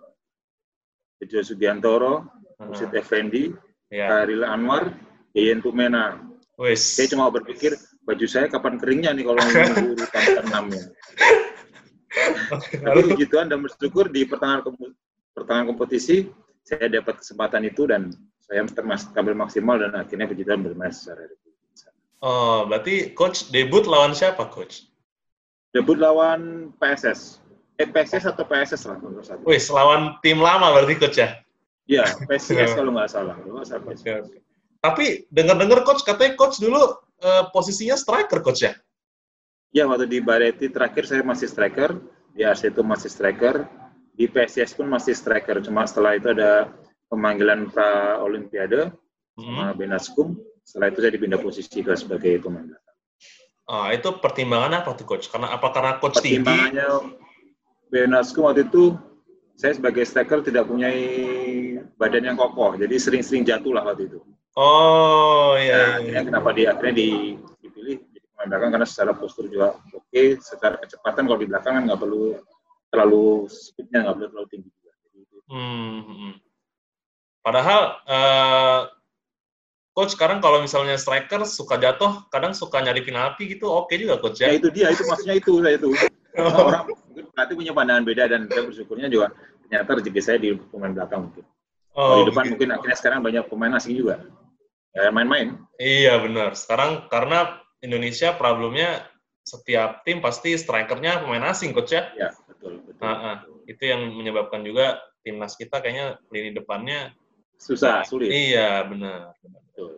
Bejo 1.18 1.42
Sugiantoro, 1.42 2.26
Ah, 2.62 2.70
Usit 2.70 2.94
Effendi, 2.94 3.50
Ya. 3.90 4.06
Karil 4.06 4.46
Anwar, 4.46 4.94
Yeyen 5.34 5.58
Tumena. 5.60 6.22
Saya 6.78 7.10
cuma 7.10 7.26
berpikir 7.34 7.74
baju 8.02 8.26
saya 8.26 8.50
kapan 8.50 8.82
keringnya 8.82 9.12
nih 9.14 9.26
kalau 9.26 9.40
nunggu 9.42 9.94
urutan 9.98 10.24
keenam 10.38 10.66
ya. 10.74 10.84
Tapi 12.82 13.24
Tuhan 13.24 13.48
dan 13.48 13.60
bersyukur 13.64 14.12
di 14.12 14.28
pertengahan 14.28 14.66
pertengahan 15.32 15.68
kompetisi 15.70 16.28
saya 16.66 16.92
dapat 16.92 17.22
kesempatan 17.22 17.66
itu 17.66 17.88
dan 17.88 18.12
saya 18.44 18.68
termas 18.68 19.08
tampil 19.16 19.34
maksimal 19.38 19.80
dan 19.80 19.96
akhirnya 19.96 20.28
puji 20.28 20.44
Tuhan 20.44 20.62
bermain 20.66 20.92
secara 20.92 21.24
reguler. 21.24 21.52
Oh, 22.22 22.70
berarti 22.70 23.18
coach 23.18 23.50
debut 23.50 23.90
lawan 23.90 24.14
siapa, 24.14 24.46
coach? 24.46 24.86
Debut 25.74 25.98
lawan 25.98 26.70
PSS. 26.78 27.42
Eh 27.82 27.90
PSS 27.90 28.30
atau 28.30 28.46
PSS 28.46 28.86
lah 28.86 28.98
nomor 29.02 29.26
satu. 29.26 29.42
Wis, 29.50 29.72
lawan 29.74 30.22
tim 30.22 30.38
lama 30.38 30.70
berarti 30.70 31.02
coach 31.02 31.18
ya? 31.18 31.42
Iya, 31.90 32.06
PSS 32.30 32.76
kalau 32.78 32.94
nggak 32.94 33.10
salah. 33.10 33.34
Kalau 33.42 33.66
nggak. 33.66 34.38
Tapi 34.82 35.26
dengar-dengar 35.34 35.82
coach 35.82 36.06
katanya 36.06 36.38
coach 36.38 36.62
dulu 36.62 36.94
eh, 37.22 37.44
posisinya 37.54 37.96
striker 37.96 38.42
coach 38.42 38.66
ya? 38.66 38.74
Ya, 39.72 39.88
waktu 39.88 40.10
di 40.10 40.20
Bareti 40.20 40.68
terakhir 40.68 41.08
saya 41.08 41.24
masih 41.24 41.48
striker, 41.48 41.96
di 42.36 42.44
RC 42.44 42.76
itu 42.76 42.84
masih 42.84 43.08
striker, 43.08 43.64
di 44.12 44.28
PSS 44.28 44.76
pun 44.76 44.92
masih 44.92 45.16
striker. 45.16 45.64
Cuma 45.64 45.88
setelah 45.88 46.20
itu 46.20 46.28
ada 46.28 46.76
pemanggilan 47.08 47.72
pra 47.72 48.20
Olimpiade 48.20 48.92
Hmm. 49.40 49.48
sama 49.48 49.66
Benaskum. 49.80 50.36
Setelah 50.68 50.92
itu 50.92 51.00
saya 51.00 51.12
dipindah 51.16 51.40
posisi 51.40 51.80
ke 51.80 51.94
sebagai 51.96 52.44
pemain 52.44 52.68
belakang. 52.68 52.98
Ah, 53.72 53.96
itu 53.96 54.12
pertimbangan 54.20 54.84
apa 54.84 54.92
tuh 55.00 55.08
coach? 55.08 55.32
Karena 55.32 55.56
apa 55.56 55.72
karena 55.72 55.96
coach 56.04 56.20
tinggi? 56.20 56.44
Pertimbangannya 56.44 56.88
Benaskum 57.88 58.48
waktu 58.48 58.68
itu 58.68 59.00
saya 59.56 59.76
sebagai 59.76 60.04
striker 60.04 60.44
tidak 60.44 60.68
punya 60.68 60.92
badan 61.96 62.28
yang 62.28 62.38
kokoh, 62.40 62.76
jadi 62.76 62.96
sering-sering 63.00 63.48
jatuh 63.48 63.72
lah 63.72 63.88
waktu 63.88 64.12
itu. 64.12 64.20
Oh 64.56 65.56
Nah, 65.56 65.64
iya. 65.64 65.76
iya. 65.76 65.88
akhirnya 66.00 66.24
kenapa 66.28 66.50
dia 66.52 66.68
akhirnya 66.76 66.96
di- 66.98 67.40
dipilih 67.64 67.96
jadi 68.12 68.28
pemain 68.36 68.48
belakang 68.52 68.70
karena 68.76 68.88
secara 68.88 69.12
postur 69.16 69.46
juga 69.48 69.80
oke, 69.96 70.24
secara 70.44 70.76
kecepatan 70.82 71.24
kalau 71.24 71.40
di 71.40 71.48
belakang 71.48 71.74
kan 71.80 71.84
nggak 71.88 72.00
perlu 72.02 72.36
terlalu 72.92 73.48
speednya 73.48 74.00
nggak 74.04 74.16
perlu 74.20 74.28
terlalu 74.36 74.48
tinggi 74.52 74.70
juga. 74.76 74.92
Jadi 75.08 75.18
itu 75.24 75.38
Hmm, 75.48 76.00
hmm. 76.04 76.34
Padahal 77.42 77.82
eh, 78.06 78.82
coach 79.92 80.14
sekarang 80.16 80.40
kalau 80.44 80.60
misalnya 80.60 80.96
striker 80.96 81.44
suka 81.48 81.76
jatuh, 81.80 82.28
kadang 82.28 82.52
suka 82.52 82.80
nyari 82.84 83.02
penalti 83.04 83.48
gitu, 83.48 83.68
oke 83.72 83.92
juga 83.96 84.20
coach 84.20 84.40
Ya 84.44 84.52
ya. 84.52 84.60
itu 84.60 84.68
dia, 84.72 84.88
itu 84.92 85.04
maksudnya 85.08 85.36
itu 85.40 85.64
saya 85.64 85.76
itu. 85.80 85.90
Orang 86.40 86.88
pelatih 87.36 87.56
punya 87.60 87.72
pandangan 87.76 88.04
beda 88.08 88.24
dan 88.32 88.48
saya 88.48 88.64
bersyukurnya 88.68 89.12
juga 89.12 89.36
ternyata 89.68 90.00
rezeki 90.00 90.22
saya 90.24 90.38
di 90.40 90.56
pemain 90.72 90.92
belakang 90.96 91.28
mungkin. 91.28 91.44
Kalau 91.44 91.61
Oh, 91.92 92.24
di 92.24 92.32
depan 92.32 92.48
begitu. 92.48 92.52
mungkin 92.56 92.70
akhirnya 92.72 92.98
sekarang 92.98 93.20
banyak 93.20 93.44
pemain 93.52 93.76
asing 93.76 94.00
juga. 94.00 94.24
Ya 94.92 95.12
main-main. 95.12 95.60
Iya 95.80 96.20
benar. 96.24 96.56
Sekarang 96.56 97.08
karena 97.08 97.60
Indonesia 97.84 98.36
problemnya 98.36 99.08
setiap 99.42 100.06
tim 100.08 100.24
pasti 100.24 100.56
strikernya 100.56 101.24
pemain 101.24 101.52
asing 101.52 101.76
coach 101.76 101.96
ya. 101.96 102.12
Ya 102.16 102.30
betul 102.48 102.84
betul. 102.84 103.04
Ah, 103.04 103.12
ah. 103.12 103.38
Itu 103.68 103.84
yang 103.88 104.08
menyebabkan 104.16 104.64
juga 104.64 105.00
timnas 105.24 105.56
kita 105.60 105.80
kayaknya 105.84 106.20
lini 106.32 106.52
depannya. 106.56 107.12
Susah, 107.60 108.08
sulit. 108.08 108.32
Iya 108.32 108.88
benar. 108.88 109.36
benar. 109.44 109.62
Betul. 109.72 109.92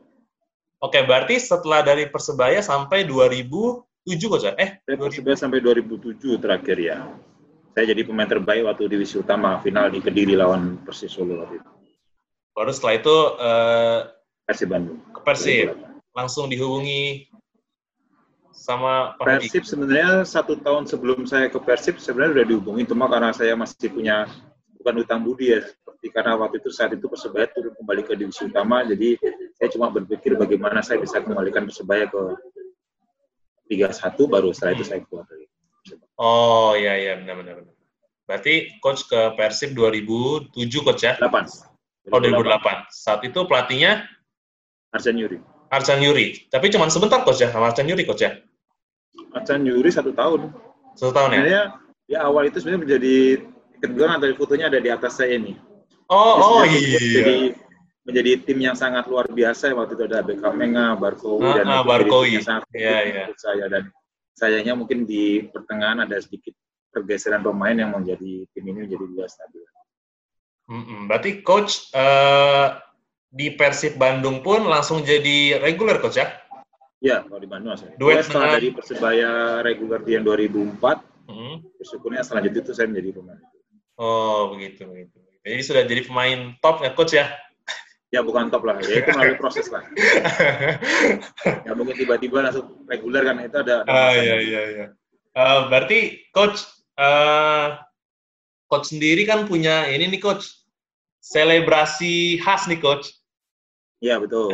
Oke 0.84 1.00
berarti 1.06 1.40
setelah 1.40 1.86
dari 1.86 2.10
persebaya 2.10 2.60
sampai 2.60 3.06
2007 3.06 4.32
coach 4.32 4.46
ya? 4.50 4.54
Eh 4.58 4.82
2000. 4.86 5.10
persebaya 5.10 5.38
sampai 5.38 5.60
2007 5.62 6.42
terakhir 6.42 6.78
ya. 6.82 6.98
Saya 7.74 7.90
jadi 7.90 8.06
pemain 8.06 8.30
terbaik 8.30 8.70
waktu 8.70 8.86
divisi 8.86 9.18
utama 9.18 9.58
final 9.62 9.90
di 9.90 9.98
Kediri 9.98 10.38
lawan 10.38 10.78
Persis 10.86 11.10
Solo 11.10 11.42
waktu 11.42 11.58
itu. 11.58 11.70
Baru 12.54 12.70
setelah 12.70 12.96
itu 13.02 13.18
eh, 13.42 14.00
Persib 14.46 14.70
Bandung. 14.70 15.00
ke 15.10 15.20
Persib 15.26 15.68
langsung 16.14 16.46
dihubungi 16.48 17.26
sama 18.54 19.18
Pak. 19.18 19.26
Persib 19.26 19.66
sebenarnya 19.66 20.22
satu 20.22 20.62
tahun 20.62 20.86
sebelum 20.86 21.26
saya 21.26 21.50
ke 21.50 21.58
Persib 21.58 21.98
sebenarnya 21.98 22.42
udah 22.42 22.46
dihubungi 22.54 22.84
cuma 22.86 23.10
karena 23.10 23.34
saya 23.34 23.58
masih 23.58 23.90
punya 23.90 24.30
bukan 24.78 25.02
utang 25.02 25.26
budi 25.26 25.56
ya 25.58 25.66
seperti 25.66 26.06
karena 26.14 26.38
waktu 26.38 26.62
itu 26.62 26.70
saat 26.70 26.92
itu 26.94 27.08
persebaya 27.08 27.48
turun 27.56 27.74
kembali 27.74 28.02
ke 28.04 28.14
divisi 28.20 28.46
utama 28.46 28.84
jadi 28.84 29.16
saya 29.56 29.70
cuma 29.72 29.88
berpikir 29.90 30.36
bagaimana 30.36 30.84
saya 30.84 31.00
bisa 31.00 31.24
kembalikan 31.24 31.66
persebaya 31.66 32.06
ke 32.12 32.22
Liga 33.72 33.90
1 33.90 34.14
baru 34.28 34.52
setelah 34.52 34.76
itu 34.76 34.86
saya 34.86 35.02
keluar 35.08 35.24
dari. 35.26 35.48
Oh 36.20 36.76
iya 36.78 36.94
iya 37.00 37.14
benar 37.18 37.36
benar 37.42 37.54
benar. 37.64 37.76
Berarti 38.28 38.76
coach 38.84 39.08
ke 39.08 39.34
Persib 39.40 39.74
2007 39.74 40.54
coach 40.84 41.02
ya? 41.02 41.18
8 41.18 41.73
Oh 42.12 42.20
2008. 42.20 42.92
Saat 42.92 43.24
itu 43.24 43.40
pelatihnya 43.48 44.04
Arsen 44.92 45.16
Yuri 45.16 45.40
Arcan 45.74 45.98
Yuri. 46.06 46.46
Tapi 46.54 46.70
cuma 46.70 46.86
sebentar 46.94 47.26
coach 47.26 47.42
ya 47.42 47.50
sama 47.50 47.74
Arcan 47.74 47.90
Yuri 47.90 48.06
coach 48.06 48.22
ya? 48.22 48.38
Arsen 49.34 49.66
Yuri 49.66 49.90
satu 49.90 50.14
tahun 50.14 50.54
Satu 50.94 51.10
tahun 51.10 51.30
ya? 51.34 51.38
sebenarnya 51.42 51.64
di 52.06 52.14
awal 52.20 52.44
itu 52.46 52.62
sebenarnya 52.62 52.82
menjadi 52.86 53.16
kedua 53.82 54.22
dari 54.22 54.34
fotonya 54.38 54.70
ada 54.70 54.78
di 54.78 54.90
atas 54.94 55.18
saya 55.18 55.34
ini 55.40 55.58
Oh 56.12 56.62
oh 56.62 56.62
Jadi, 56.68 56.94
Jadi 56.94 57.36
iya. 57.50 57.58
menjadi 58.06 58.32
tim 58.46 58.60
yang 58.62 58.78
sangat 58.78 59.10
luar 59.10 59.26
biasa 59.32 59.74
waktu 59.74 59.98
itu 59.98 60.04
ada 60.06 60.20
Beckham 60.22 60.54
Menga, 60.60 60.94
Barkowi 61.00 61.48
Ah, 61.48 61.56
dan 61.58 61.66
ah, 61.72 61.82
Barkowi. 61.82 62.44
Iya, 62.76 62.98
iya. 63.08 63.22
untuk 63.32 63.40
saya 63.40 63.66
dan 63.72 63.84
sayangnya 64.36 64.76
mungkin 64.78 65.08
di 65.08 65.48
pertengahan 65.50 66.04
ada 66.04 66.20
sedikit 66.20 66.54
pergeseran 66.94 67.42
pemain 67.42 67.74
yang 67.74 67.96
menjadi 67.96 68.46
tim 68.54 68.64
ini 68.70 68.86
menjadi 68.86 69.06
tidak 69.10 69.30
stabil. 69.32 69.64
Mm-mm. 70.68 71.12
Berarti 71.12 71.44
coach 71.44 71.92
eh, 71.92 72.68
di 73.28 73.52
Persib 73.58 73.98
Bandung 73.98 74.40
pun 74.40 74.64
langsung 74.64 75.02
jadi 75.02 75.60
reguler 75.60 76.00
coach 76.00 76.18
ya? 76.18 76.30
Ya, 77.04 77.20
kalau 77.28 77.42
di 77.42 77.50
Bandung 77.52 77.76
saya. 77.76 77.92
Duet 78.00 78.24
Saya 78.24 78.26
setelah 78.30 78.48
dari 78.56 78.70
Persebaya 78.72 79.30
reguler 79.60 80.00
di 80.02 80.12
yang 80.16 80.24
2004, 80.24 81.12
Hmm. 81.24 81.64
bersyukurnya 81.80 82.20
selanjutnya 82.20 82.68
itu 82.68 82.74
saya 82.76 82.92
menjadi 82.92 83.16
pemain. 83.16 83.40
Oh 83.96 84.52
begitu 84.52 84.84
begitu. 84.84 85.24
Jadi 85.44 85.62
sudah 85.64 85.84
jadi 85.88 86.02
pemain 86.04 86.40
top 86.60 86.84
ya 86.84 86.92
coach 86.92 87.16
ya? 87.16 87.32
Ya 88.12 88.20
bukan 88.22 88.52
top 88.52 88.68
lah, 88.68 88.78
ya 88.84 89.02
itu 89.02 89.10
melalui 89.10 89.40
proses 89.40 89.72
lah. 89.72 89.88
Ya 91.66 91.72
mungkin 91.74 91.96
tiba-tiba 91.96 92.44
langsung 92.44 92.84
reguler 92.88 93.24
kan 93.24 93.40
itu 93.40 93.56
ada. 93.56 93.84
ada 93.84 93.90
Ah 93.90 94.12
masanya. 94.12 94.20
iya 94.20 94.36
iya 94.44 94.62
iya. 94.68 94.86
Eh, 95.34 95.60
berarti 95.72 96.00
coach 96.36 96.60
eh 96.94 97.68
coach 98.74 98.90
sendiri 98.90 99.30
kan 99.30 99.46
punya 99.46 99.86
ini 99.86 100.10
nih 100.10 100.18
coach 100.18 100.66
selebrasi 101.22 102.42
khas 102.42 102.66
nih 102.66 102.82
coach. 102.82 103.14
Iya 104.02 104.18
betul. 104.18 104.50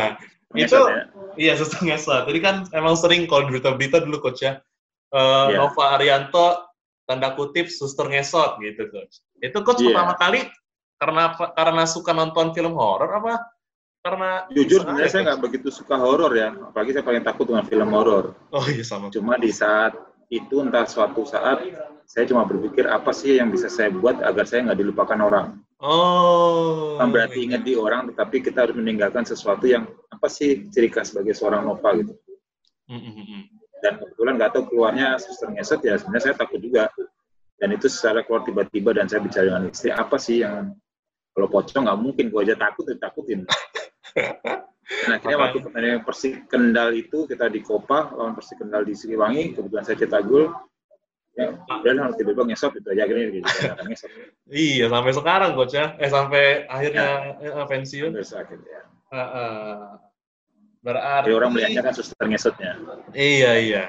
itu 0.56 0.70
Ngesot 0.72 0.86
ya. 0.88 1.02
iya 1.36 1.52
setengah 1.58 1.98
saat. 1.98 2.24
Jadi 2.30 2.38
kan 2.40 2.56
emang 2.70 2.94
sering 2.94 3.26
kalau 3.26 3.50
berita-berita 3.50 4.06
dulu 4.06 4.22
coach 4.22 4.46
ya. 4.46 4.62
Eh, 5.10 5.46
Iya. 5.52 5.58
Nova 5.66 5.98
Arianto 5.98 6.62
tanda 7.06 7.34
kutip 7.34 7.66
suster 7.68 8.06
ngesot 8.06 8.62
gitu 8.62 8.86
coach. 8.88 9.20
Itu 9.42 9.60
coach 9.66 9.82
Iya. 9.82 9.90
pertama 9.92 10.14
kali 10.14 10.40
karena 10.96 11.24
karena 11.52 11.82
suka 11.84 12.16
nonton 12.16 12.56
film 12.56 12.72
horor 12.72 13.10
apa 13.12 13.44
karena 14.00 14.46
Jujur 14.54 14.86
sebenarnya 14.86 15.10
saya 15.10 15.22
nggak 15.28 15.42
begitu 15.42 15.68
suka 15.74 15.98
horor 15.98 16.30
ya, 16.32 16.54
apalagi 16.54 16.94
saya 16.94 17.02
paling 17.04 17.26
takut 17.26 17.50
dengan 17.50 17.66
film 17.66 17.90
horor. 17.90 18.38
Oh 18.54 18.62
iya 18.70 18.86
sama. 18.86 19.10
Cuma 19.10 19.34
di 19.34 19.50
saat 19.50 19.98
itu 20.32 20.56
entah 20.62 20.86
suatu 20.88 21.22
saat 21.22 21.62
saya 22.06 22.24
cuma 22.30 22.46
berpikir 22.46 22.86
apa 22.86 23.10
sih 23.10 23.38
yang 23.38 23.50
bisa 23.50 23.66
saya 23.66 23.90
buat 23.90 24.22
agar 24.22 24.46
saya 24.46 24.70
nggak 24.70 24.78
dilupakan 24.78 25.18
orang. 25.18 25.46
Oh. 25.82 26.96
Bukan 26.96 27.08
berarti 27.10 27.38
ingat 27.44 27.62
di 27.66 27.74
orang, 27.74 28.08
tetapi 28.14 28.40
kita 28.40 28.64
harus 28.64 28.78
meninggalkan 28.78 29.26
sesuatu 29.26 29.66
yang 29.66 29.84
apa 30.08 30.26
sih 30.30 30.70
ciri 30.70 30.88
khas 30.88 31.12
sebagai 31.12 31.34
seorang 31.34 31.66
Nova 31.66 31.90
gitu. 31.98 32.14
Mm, 32.86 33.02
mm, 33.02 33.14
mm. 33.26 33.42
Dan 33.82 33.92
kebetulan 34.00 34.32
nggak 34.38 34.50
tahu 34.54 34.64
keluarnya 34.70 35.18
suster 35.18 35.50
ngeset 35.52 35.82
ya 35.82 35.98
sebenarnya 35.98 36.24
saya 36.32 36.36
takut 36.38 36.62
juga. 36.62 36.88
Dan 37.56 37.74
itu 37.74 37.90
secara 37.90 38.22
keluar 38.22 38.46
tiba-tiba 38.46 38.94
dan 38.94 39.10
saya 39.10 39.24
bicara 39.24 39.48
dengan 39.48 39.68
istri 39.68 39.90
apa 39.90 40.16
sih 40.20 40.44
yang 40.44 40.76
kalau 41.32 41.48
pocong 41.52 41.84
nggak 41.84 42.00
mungkin 42.00 42.24
gua 42.32 42.44
aja 42.44 42.56
takut 42.56 42.84
ya 42.88 42.96
Dan 44.86 45.18
akhirnya 45.18 45.38
waktu 45.42 45.58
pertandingan 45.66 46.00
Persik 46.06 46.46
Kendal 46.46 46.94
itu 46.94 47.26
kita 47.26 47.50
di 47.50 47.58
Kopa 47.58 48.14
lawan 48.14 48.38
Persik 48.38 48.62
Kendal 48.62 48.86
di 48.86 48.94
Siliwangi 48.94 49.58
kebetulan 49.58 49.82
saya 49.82 49.98
cetak 49.98 50.22
gol 50.30 50.54
ya 51.36 51.52
udah 51.68 51.92
lah 51.92 52.06
tiba-tiba 52.16 52.48
ngesot 52.48 52.72
itu 52.80 52.88
aja 52.94 53.02
akhirnya 53.04 53.24
gitu 53.28 53.48
Iya 54.48 54.86
sampai 54.88 55.12
sekarang 55.12 55.50
coach 55.52 55.74
ya. 55.76 55.92
Eh 56.00 56.08
sampai 56.08 56.64
akhirnya 56.64 57.06
eh, 57.42 57.66
pensiun. 57.68 58.10
sampai 58.14 58.24
sakit 58.24 58.60
ya 58.62 58.82
ah. 59.12 60.00
Berarti 60.80 61.28
jadi 61.28 61.34
orang 61.34 61.50
melihatnya 61.50 61.82
kan 61.82 61.94
suster 61.98 62.24
ngesotnya 62.24 62.78
Iya 63.12 63.52
iya. 63.58 63.84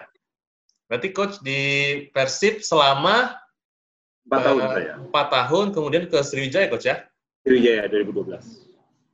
Berarti 0.90 1.08
coach 1.14 1.40
di 1.46 1.62
Persib 2.10 2.66
selama 2.66 3.38
empat 4.28 4.42
tahun 4.44 4.60
eh, 4.60 4.70
saya 4.74 4.94
empat 5.08 5.28
tahun 5.30 5.66
kemudian 5.72 6.04
ke 6.10 6.20
Sriwijaya 6.26 6.68
coach 6.68 6.90
ya. 6.90 7.06
Sriwijaya 7.46 7.86
2012 7.86 8.67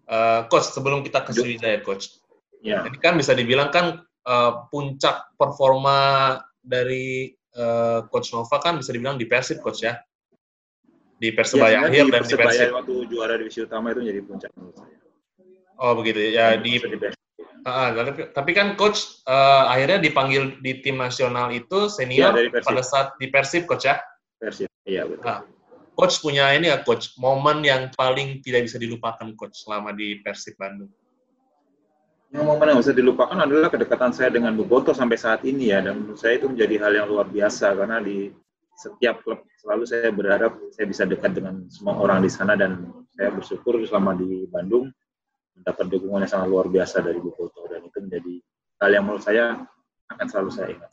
Eh, 0.04 0.42
coach 0.52 0.68
sebelum 0.68 1.00
kita 1.00 1.24
ke 1.24 1.32
Sriwijaya 1.32 1.80
coach. 1.80 2.20
ya 2.60 2.84
Ini 2.84 3.00
kan 3.00 3.16
bisa 3.16 3.32
dibilang 3.32 3.72
kan 3.72 4.04
eh, 4.04 4.52
puncak 4.68 5.32
performa 5.40 6.36
dari 6.60 7.32
eh, 7.32 8.00
coach 8.08 8.36
Nova 8.36 8.60
kan 8.60 8.80
bisa 8.80 8.92
dibilang 8.92 9.16
di 9.16 9.24
Persib 9.24 9.64
coach 9.64 9.84
ya. 9.84 9.96
Di 11.16 11.32
Persebaya 11.32 11.80
Ya, 11.80 11.88
akhir 11.88 12.12
dan 12.12 12.20
di 12.20 12.28
di 12.28 12.36
Persebaya 12.36 12.52
Persib. 12.52 12.76
waktu 12.76 12.94
juara 13.08 13.34
divisi 13.40 13.60
utama 13.64 13.96
itu 13.96 14.02
jadi 14.04 14.20
puncak 14.22 14.52
menurut 14.60 14.76
saya 14.76 14.98
Oh 15.80 15.96
begitu 15.96 16.20
ya 16.36 16.60
di 16.60 16.78
Bisa 16.78 16.88
Persib. 16.92 17.22
Ah, 17.64 17.96
tapi, 17.96 18.28
tapi 18.36 18.52
kan 18.52 18.76
coach 18.76 19.24
eh, 19.24 19.64
akhirnya 19.72 20.04
dipanggil 20.04 20.60
di 20.60 20.84
tim 20.84 21.00
nasional 21.00 21.48
itu 21.50 21.88
senior 21.88 22.36
Iya, 22.36 22.44
dari 22.44 22.50
pada 22.52 22.84
saat 22.84 23.16
di 23.16 23.32
Persib 23.32 23.64
coach 23.72 23.88
ya. 23.88 24.04
Persib 24.36 24.68
iya 24.84 25.08
betul 25.08 25.24
Ah. 25.24 25.40
Coach 25.94 26.26
punya 26.26 26.50
ini 26.58 26.74
ya 26.74 26.82
coach 26.82 27.14
momen 27.22 27.62
yang 27.62 27.94
paling 27.94 28.42
tidak 28.42 28.66
bisa 28.66 28.82
dilupakan 28.82 29.30
coach 29.38 29.62
selama 29.62 29.94
di 29.94 30.18
Persib 30.26 30.58
Bandung. 30.58 30.90
yang 32.34 32.50
momen 32.50 32.66
yang 32.74 32.82
bisa 32.82 32.98
dilupakan 32.98 33.38
adalah 33.38 33.70
kedekatan 33.70 34.10
saya 34.10 34.34
dengan 34.34 34.58
Boboto 34.58 34.90
sampai 34.90 35.22
saat 35.22 35.46
ini 35.46 35.70
ya 35.70 35.86
dan 35.86 36.02
menurut 36.02 36.18
saya 36.18 36.42
itu 36.42 36.50
menjadi 36.50 36.82
hal 36.82 36.92
yang 36.98 37.06
luar 37.06 37.30
biasa 37.30 37.78
karena 37.78 38.02
di 38.02 38.34
setiap 38.74 39.22
klub 39.22 39.46
selalu 39.62 39.86
saya 39.86 40.10
berharap 40.10 40.58
saya 40.74 40.90
bisa 40.90 41.06
dekat 41.06 41.38
dengan 41.38 41.70
semua 41.70 41.94
orang 42.02 42.26
di 42.26 42.34
sana 42.34 42.58
dan 42.58 42.90
saya 43.14 43.30
bersyukur 43.30 43.78
selama 43.86 44.18
di 44.18 44.50
Bandung 44.50 44.90
mendapat 45.54 45.86
dukungan 45.94 46.26
yang 46.26 46.32
sangat 46.34 46.50
luar 46.50 46.66
biasa 46.74 47.06
dari 47.06 47.22
Boboto 47.22 47.70
dan 47.70 47.86
itu 47.86 47.98
menjadi 48.02 48.34
hal 48.82 48.90
yang 48.98 49.04
menurut 49.06 49.22
saya 49.22 49.62
akan 50.10 50.26
selalu 50.26 50.50
saya 50.50 50.68
ingat. 50.74 50.92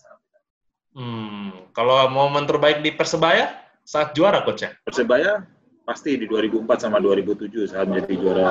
Hmm, 0.91 1.71
kalau 1.73 2.05
momen 2.13 2.45
terbaik 2.45 2.85
di 2.85 2.93
Persebaya 2.93 3.70
saat 3.85 4.15
juara 4.17 4.43
coach 4.47 4.65
ya. 4.67 4.73
Persebaya 4.85 5.45
pasti 5.85 6.15
di 6.15 6.27
2004 6.31 6.87
sama 6.87 7.03
2007 7.03 7.71
saat 7.71 7.91
menjadi 7.91 8.15
juara 8.15 8.51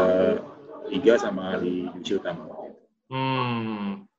Liga 0.90 1.22
sama 1.22 1.56
di 1.62 1.86
divisi 1.94 2.18
utama. 2.18 2.50
Hmm. 3.14 4.10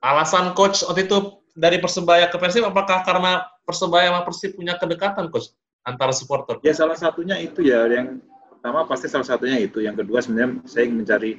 Alasan 0.00 0.56
coach 0.56 0.82
waktu 0.88 1.04
itu 1.04 1.44
dari 1.52 1.82
Persebaya 1.82 2.32
ke 2.32 2.40
Persib 2.40 2.64
apakah 2.64 3.04
karena 3.04 3.44
Persebaya 3.66 4.08
sama 4.08 4.22
Persib 4.24 4.56
punya 4.56 4.80
kedekatan 4.80 5.28
coach 5.28 5.52
antara 5.84 6.14
supporter? 6.16 6.56
Ya 6.64 6.72
salah 6.72 6.96
satunya 6.96 7.36
itu 7.36 7.60
ya 7.60 7.84
yang 7.90 8.24
pertama 8.56 8.88
pasti 8.88 9.10
salah 9.10 9.26
satunya 9.26 9.60
itu. 9.60 9.84
Yang 9.84 10.06
kedua 10.06 10.18
sebenarnya 10.24 10.64
saya 10.64 10.82
ingin 10.88 10.98
mencari 11.04 11.32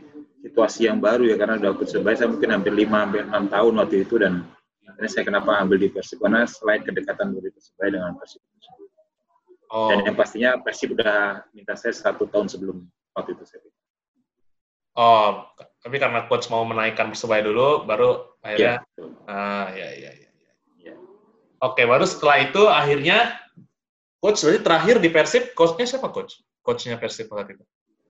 situasi 0.46 0.88
yang 0.88 1.01
baru 1.01 1.28
ya 1.28 1.36
karena 1.36 1.58
udah 1.60 1.72
Persebaya 1.75 2.16
saya 2.16 2.30
mungkin 2.32 2.50
hampir 2.54 2.74
5 2.78 2.88
hampir 2.94 3.24
6 3.28 3.54
tahun 3.54 3.74
waktu 3.80 3.96
itu 4.08 4.16
dan 4.22 4.34
akhirnya 4.88 5.12
saya 5.12 5.24
kenapa 5.28 5.51
ambil 5.60 5.78
di 5.82 5.89
Persib 5.92 6.22
karena 6.22 6.46
selain 6.46 6.82
kedekatan 6.86 7.34
dari 7.36 7.50
Persebaya 7.51 7.89
dengan 7.96 8.12
Persib 8.16 8.44
Oh. 9.69 9.93
Dan 9.93 10.01
yang 10.01 10.17
pastinya 10.17 10.57
Persib 10.57 10.97
udah 10.97 11.45
minta 11.53 11.77
saya 11.77 11.93
satu 11.93 12.25
tahun 12.25 12.49
sebelum 12.49 12.89
waktu 13.13 13.38
itu 13.38 13.45
saya. 13.45 13.61
Oh, 14.97 15.45
tapi 15.79 16.01
karena 16.01 16.25
coach 16.25 16.49
mau 16.49 16.65
menaikkan 16.65 17.13
Persebaya 17.13 17.45
dulu, 17.45 17.85
baru 17.85 18.35
akhirnya, 18.43 18.83
ya, 18.83 19.05
ah 19.29 19.67
ya 19.71 19.89
ya 19.95 20.11
ya. 20.11 20.29
ya. 20.91 20.93
Oke, 21.63 21.85
baru 21.85 22.03
setelah 22.03 22.49
itu 22.49 22.67
akhirnya 22.67 23.38
coach 24.19 24.43
berarti 24.43 24.59
terakhir 24.65 24.95
di 24.99 25.09
Persib, 25.13 25.43
coachnya 25.55 25.85
siapa 25.88 26.09
coach? 26.11 26.41
Coachnya 26.65 26.99
Persib 26.99 27.31
waktu 27.31 27.55
itu? 27.55 27.65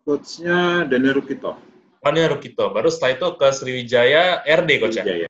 Coachnya 0.07 0.87
Daniel 0.87 1.21
Rukito. 1.21 1.59
Daniel 1.99 2.39
Rukito. 2.39 2.71
Baru 2.71 2.87
setelah 2.89 3.19
itu 3.19 3.27
ke 3.35 3.47
Sriwijaya 3.51 4.23
RD 4.47 4.69
coach 4.81 4.97
ya? 4.97 5.27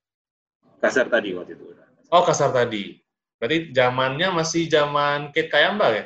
Kasar 0.79 1.09
tadi 1.11 1.35
waktu 1.35 1.57
itu. 1.57 1.75
Oh, 2.13 2.23
kasar 2.23 2.55
tadi. 2.55 3.01
Berarti 3.35 3.75
zamannya 3.75 4.31
masih 4.31 4.71
zaman 4.71 5.35
Kate 5.35 5.51
Kayamba 5.51 5.87
ya? 5.91 6.05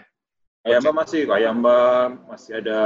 Kayamba 0.63 0.91
masih, 0.95 1.21
Kayamba 1.27 1.77
masih 2.31 2.51
ada 2.63 2.79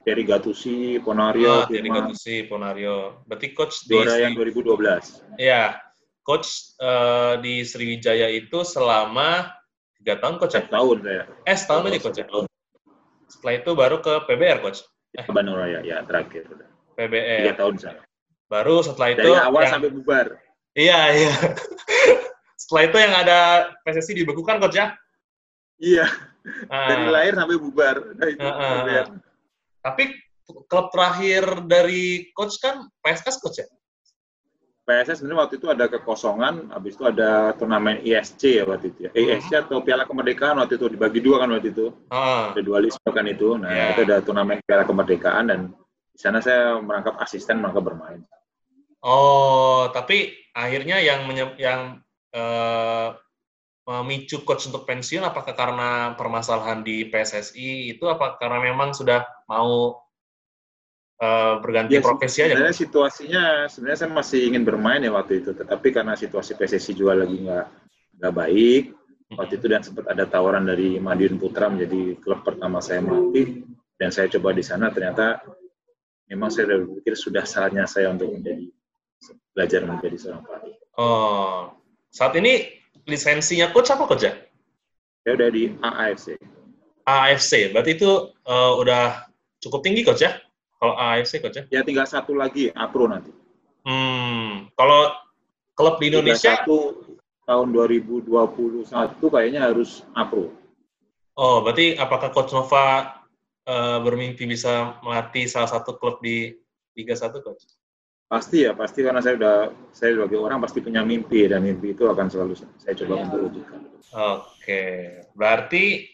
Terry 0.00 0.24
Gattusi, 0.24 0.96
Ponario, 1.04 1.62
ah, 1.62 1.68
Terry 1.68 1.92
Gattusi, 1.92 2.48
Ponario. 2.48 3.20
Berarti 3.28 3.52
coach 3.52 3.84
di 3.84 4.00
Juara 4.00 4.16
yang 4.24 4.32
2012. 4.32 5.36
Iya, 5.36 5.76
coach 6.24 6.72
uh, 6.80 7.36
di 7.44 7.60
Sriwijaya 7.68 8.32
itu 8.32 8.64
selama 8.64 9.52
tiga 10.00 10.16
tahun 10.24 10.40
coach 10.40 10.56
ya? 10.56 10.64
tahun 10.72 10.96
saya. 11.04 11.24
Eh, 11.44 11.56
setahun 11.58 11.82
aja 11.92 11.98
coach 12.00 12.18
ya? 12.22 12.26
Setelah 13.28 13.54
itu 13.60 13.70
baru 13.76 13.96
ke 14.00 14.14
PBR 14.24 14.58
coach? 14.64 14.80
Eh. 15.12 15.26
Bandung 15.28 15.60
Raya, 15.60 15.84
ya 15.84 16.00
terakhir. 16.06 16.48
PBR. 16.96 17.38
Tiga 17.44 17.54
tahun 17.60 17.74
saya. 17.76 18.00
Baru 18.48 18.80
setelah 18.80 19.12
itu. 19.12 19.20
Dari 19.26 19.36
awal 19.36 19.62
yang... 19.68 19.72
sampai 19.76 19.90
bubar. 19.92 20.26
Iya, 20.72 21.00
iya. 21.12 21.34
setelah 22.62 22.82
itu 22.88 22.96
yang 22.96 23.14
ada 23.20 23.38
PSSI 23.84 24.22
dibekukan 24.22 24.62
coach 24.64 24.80
ya? 24.80 24.96
Iya. 25.82 26.06
Dari 26.70 27.06
lahir 27.10 27.34
sampai 27.34 27.56
bubar. 27.58 27.96
Nah, 28.14 28.28
itu 28.30 28.46
uh, 28.46 28.86
uh, 28.86 29.06
Tapi 29.82 30.04
klub 30.70 30.94
terakhir 30.94 31.66
dari 31.66 32.30
coach 32.32 32.62
kan 32.62 32.86
PSS 33.02 33.36
coach 33.42 33.58
ya? 33.62 33.68
PSS 34.86 35.18
sebenarnya 35.18 35.42
waktu 35.42 35.54
itu 35.58 35.66
ada 35.66 35.90
kekosongan, 35.90 36.70
habis 36.70 36.94
itu 36.94 37.02
ada 37.02 37.50
turnamen 37.58 37.98
ISC 38.06 38.62
ya 38.62 38.64
waktu 38.70 38.94
itu 38.94 39.10
ya. 39.10 39.10
Eh, 39.18 39.34
ISC 39.34 39.50
hmm. 39.50 39.62
atau 39.66 39.82
Piala 39.82 40.06
Kemerdekaan 40.06 40.62
waktu 40.62 40.78
itu 40.78 40.86
dibagi 40.86 41.18
dua 41.18 41.42
kan 41.42 41.50
waktu 41.50 41.74
itu. 41.74 41.90
Uh. 42.06 42.54
Ada 42.54 42.62
dualisme 42.62 43.10
kan 43.10 43.26
itu. 43.26 43.58
Nah, 43.58 43.66
yeah. 43.66 43.90
itu 43.98 44.06
ada 44.06 44.22
turnamen 44.22 44.62
Piala 44.62 44.86
Kemerdekaan 44.86 45.50
dan 45.50 45.60
di 46.14 46.18
sana 46.22 46.38
saya 46.38 46.78
merangkap 46.78 47.18
asisten, 47.18 47.58
merangkap 47.58 47.82
bermain. 47.82 48.22
Oh, 49.02 49.90
tapi 49.90 50.38
akhirnya 50.54 51.02
yang 51.02 51.26
yang 51.58 51.80
uh, 52.30 53.18
memicu 53.86 54.42
coach 54.42 54.66
untuk 54.66 54.82
pensiun? 54.82 55.22
Apakah 55.22 55.54
karena 55.54 56.18
permasalahan 56.18 56.82
di 56.82 57.06
PSSI 57.06 57.94
itu? 57.94 58.04
Apa 58.10 58.34
karena 58.36 58.58
memang 58.58 58.90
sudah 58.90 59.22
mau 59.46 60.02
uh, 61.22 61.54
berganti 61.62 61.96
ya, 61.96 62.02
profesi 62.02 62.42
aja? 62.42 62.58
Sebenarnya 62.58 62.76
situasinya 62.76 63.44
sebenarnya 63.70 63.98
saya 64.02 64.10
masih 64.10 64.40
ingin 64.50 64.66
bermain 64.66 65.00
ya 65.00 65.14
waktu 65.14 65.46
itu, 65.46 65.54
tetapi 65.54 65.94
karena 65.94 66.18
situasi 66.18 66.58
PSSI 66.58 66.92
juga 66.98 67.22
lagi 67.22 67.38
nggak 67.38 67.66
nggak 68.18 68.34
baik 68.34 68.84
waktu 69.34 69.58
itu 69.58 69.66
dan 69.66 69.82
sempat 69.82 70.06
ada 70.06 70.24
tawaran 70.26 70.62
dari 70.62 71.02
Madiun 71.02 71.36
Putra 71.42 71.66
menjadi 71.66 72.14
klub 72.22 72.46
pertama 72.46 72.78
saya 72.78 73.02
melatih 73.02 73.66
dan 73.98 74.14
saya 74.14 74.30
coba 74.30 74.54
di 74.54 74.62
sana 74.62 74.94
ternyata 74.94 75.42
memang 76.30 76.50
saya 76.52 76.70
sudah 76.70 76.78
berpikir 76.86 77.14
sudah 77.18 77.44
saatnya 77.44 77.84
saya 77.90 78.14
untuk 78.14 78.30
menjadi 78.30 78.70
belajar 79.50 79.80
menjadi 79.88 80.16
seorang 80.20 80.42
pelatih. 80.46 80.74
Oh, 81.00 81.74
saat 82.12 82.32
ini 82.38 82.70
lisensinya 83.06 83.70
coach 83.70 83.94
apa 83.94 84.04
coach 84.04 84.26
ya? 84.26 84.34
Ya 85.26 85.34
udah 85.34 85.48
di 85.50 85.74
AAFC. 85.78 86.38
AAFC, 87.06 87.70
berarti 87.70 87.90
itu 87.98 88.10
uh, 88.46 88.72
udah 88.82 89.26
cukup 89.62 89.80
tinggi 89.86 90.02
coach 90.02 90.26
ya? 90.26 90.38
Kalau 90.76 90.94
AAFC 90.98 91.42
coach 91.42 91.56
ya? 91.58 91.64
Ya 91.70 91.80
tinggal 91.86 92.06
satu 92.06 92.34
lagi, 92.34 92.74
APRO 92.74 93.06
nanti. 93.06 93.30
Hmm, 93.86 94.66
kalau 94.74 95.14
klub 95.78 96.02
di 96.02 96.10
Indonesia? 96.10 96.58
Satu 96.62 97.06
tahun 97.46 97.70
2021 97.70 98.90
kayaknya 99.22 99.70
harus 99.70 100.02
APRO. 100.18 100.50
Oh, 101.36 101.60
berarti 101.62 101.94
apakah 101.94 102.32
Coach 102.32 102.56
Nova 102.56 103.12
uh, 103.68 103.98
bermimpi 104.00 104.48
bisa 104.48 104.96
melatih 105.04 105.44
salah 105.46 105.68
satu 105.68 106.00
klub 106.00 106.18
di 106.24 106.56
Liga 106.96 107.12
1, 107.12 107.44
Coach? 107.44 107.76
Pasti 108.26 108.66
ya, 108.66 108.74
pasti 108.74 109.06
karena 109.06 109.22
saya 109.22 109.38
udah 109.38 109.56
saya 109.94 110.18
sebagai 110.18 110.42
orang 110.42 110.58
pasti 110.58 110.82
punya 110.82 111.06
mimpi 111.06 111.46
dan 111.46 111.62
mimpi 111.62 111.94
itu 111.94 112.10
akan 112.10 112.26
selalu 112.26 112.58
saya 112.58 112.94
coba 112.98 113.22
untuk 113.22 113.38
wujudkan. 113.46 113.80
Oke, 114.18 114.82
berarti 115.38 116.10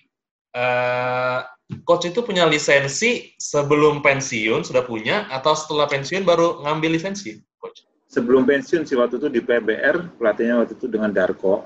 uh, 0.53 1.40
coach 1.88 2.12
itu 2.12 2.20
punya 2.20 2.44
lisensi 2.44 3.33
sebelum 3.40 4.05
pensiun 4.05 4.61
sudah 4.61 4.85
punya 4.85 5.25
atau 5.33 5.57
setelah 5.57 5.88
pensiun 5.88 6.29
baru 6.29 6.61
ngambil 6.68 7.01
lisensi, 7.01 7.40
coach? 7.57 7.88
Sebelum 8.12 8.44
pensiun 8.44 8.85
sih 8.85 8.92
waktu 8.92 9.16
itu 9.16 9.33
di 9.33 9.40
PBR 9.40 10.20
pelatihnya 10.20 10.61
waktu 10.61 10.77
itu 10.77 10.92
dengan 10.92 11.16
Darko 11.16 11.64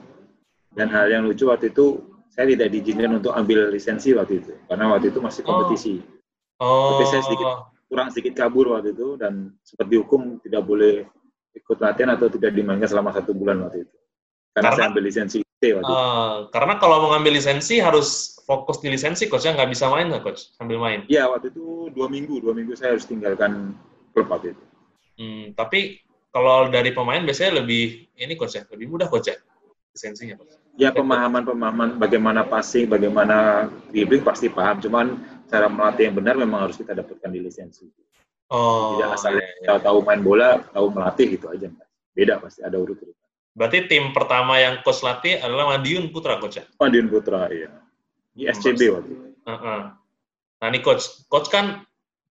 dan 0.78 0.94
hal 0.94 1.11
yang 1.11 1.26
lucu 1.26 1.50
waktu 1.50 1.74
itu 1.74 2.06
saya 2.30 2.54
tidak 2.54 2.70
diizinkan 2.70 3.18
untuk 3.18 3.35
ambil 3.35 3.66
lisensi 3.74 4.14
waktu 4.14 4.46
itu 4.46 4.54
karena 4.70 4.94
waktu 4.94 5.11
itu 5.11 5.18
masih 5.18 5.42
kompetisi. 5.42 6.06
Oh. 6.62 6.94
Tapi 6.94 7.04
saya 7.11 7.22
sedikit 7.26 7.74
kurang 7.87 8.11
sedikit 8.11 8.35
kabur 8.46 8.75
waktu 8.75 8.92
itu 8.92 9.14
dan 9.18 9.55
sempat 9.62 9.87
dihukum 9.87 10.42
tidak 10.42 10.62
boleh 10.66 11.07
ikut 11.57 11.79
latihan 11.81 12.12
atau 12.12 12.29
tidak 12.29 12.53
dimainkan 12.53 12.90
selama 12.90 13.14
satu 13.14 13.33
bulan 13.33 13.62
waktu 13.64 13.87
itu. 13.87 13.96
Karena, 14.53 14.72
karena 14.72 14.77
saya 14.77 14.87
ambil 14.92 15.05
lisensi 15.07 15.38
T 15.40 15.64
waktu 15.72 15.88
uh, 15.88 15.96
itu. 15.96 16.53
Karena 16.53 16.75
kalau 16.77 16.96
mau 17.07 17.11
ngambil 17.16 17.33
lisensi 17.40 17.81
harus 17.81 18.37
fokus 18.44 18.79
di 18.85 18.92
lisensi, 18.92 19.31
coachnya 19.31 19.57
nggak 19.57 19.70
bisa 19.72 19.88
main 19.88 20.12
nggak 20.12 20.25
coach 20.25 20.53
sambil 20.57 20.77
main? 20.83 21.09
Iya 21.09 21.31
waktu 21.33 21.49
itu 21.53 21.88
dua 21.96 22.07
minggu, 22.12 22.44
dua 22.44 22.53
minggu 22.53 22.77
saya 22.77 22.96
harus 22.96 23.09
tinggalkan 23.09 23.72
klub 24.12 24.29
waktu 24.29 24.53
itu. 24.53 24.64
Hmm, 25.16 25.44
tapi 25.57 26.05
kalau 26.29 26.68
dari 26.68 26.92
pemain 26.92 27.25
biasanya 27.25 27.64
lebih 27.64 28.12
ini 28.20 28.37
coach 28.37 28.61
ya, 28.61 28.62
lebih 28.68 28.92
mudah 28.92 29.09
coach 29.09 29.33
ya 29.33 29.37
lisensinya 29.96 30.37
coach. 30.37 30.61
Ya 30.77 30.92
pemahaman-pemahaman 30.92 31.96
bagaimana 31.96 32.44
passing, 32.44 32.85
bagaimana 32.85 33.68
dribbling 33.88 34.20
pasti 34.20 34.53
paham. 34.53 34.77
Cuman 34.85 35.25
cara 35.46 35.66
melatih 35.70 36.11
yang 36.11 36.16
benar 36.18 36.35
memang 36.35 36.68
harus 36.68 36.76
kita 36.78 36.92
dapatkan 36.94 37.30
di 37.30 37.40
lisensi. 37.42 37.87
Oh. 38.50 38.94
Tidak 38.98 39.11
asal 39.11 39.35
iya, 39.35 39.48
iya. 39.62 39.82
tahu 39.82 40.06
main 40.06 40.22
bola, 40.22 40.62
tahu 40.70 40.87
melatih 40.94 41.35
gitu 41.35 41.50
aja. 41.50 41.66
Beda 42.14 42.38
pasti 42.38 42.62
ada 42.62 42.78
urut 42.78 42.98
urut. 43.02 43.16
Berarti 43.56 43.88
tim 43.88 44.12
pertama 44.12 44.61
yang 44.61 44.85
coach 44.85 45.00
latih 45.00 45.40
adalah 45.40 45.74
Madiun 45.74 46.12
Putra 46.12 46.37
coach 46.37 46.61
ya? 46.61 46.64
Madiun 46.76 47.09
Putra 47.09 47.48
iya. 47.48 47.72
Di 48.37 48.44
SCB 48.46 48.80
waktu 48.92 49.11
itu. 49.16 49.26
Uh 49.48 49.50
-uh. 49.50 49.80
Nah 50.61 50.66
ini 50.68 50.85
coach, 50.85 51.24
coach 51.32 51.48
kan 51.48 51.82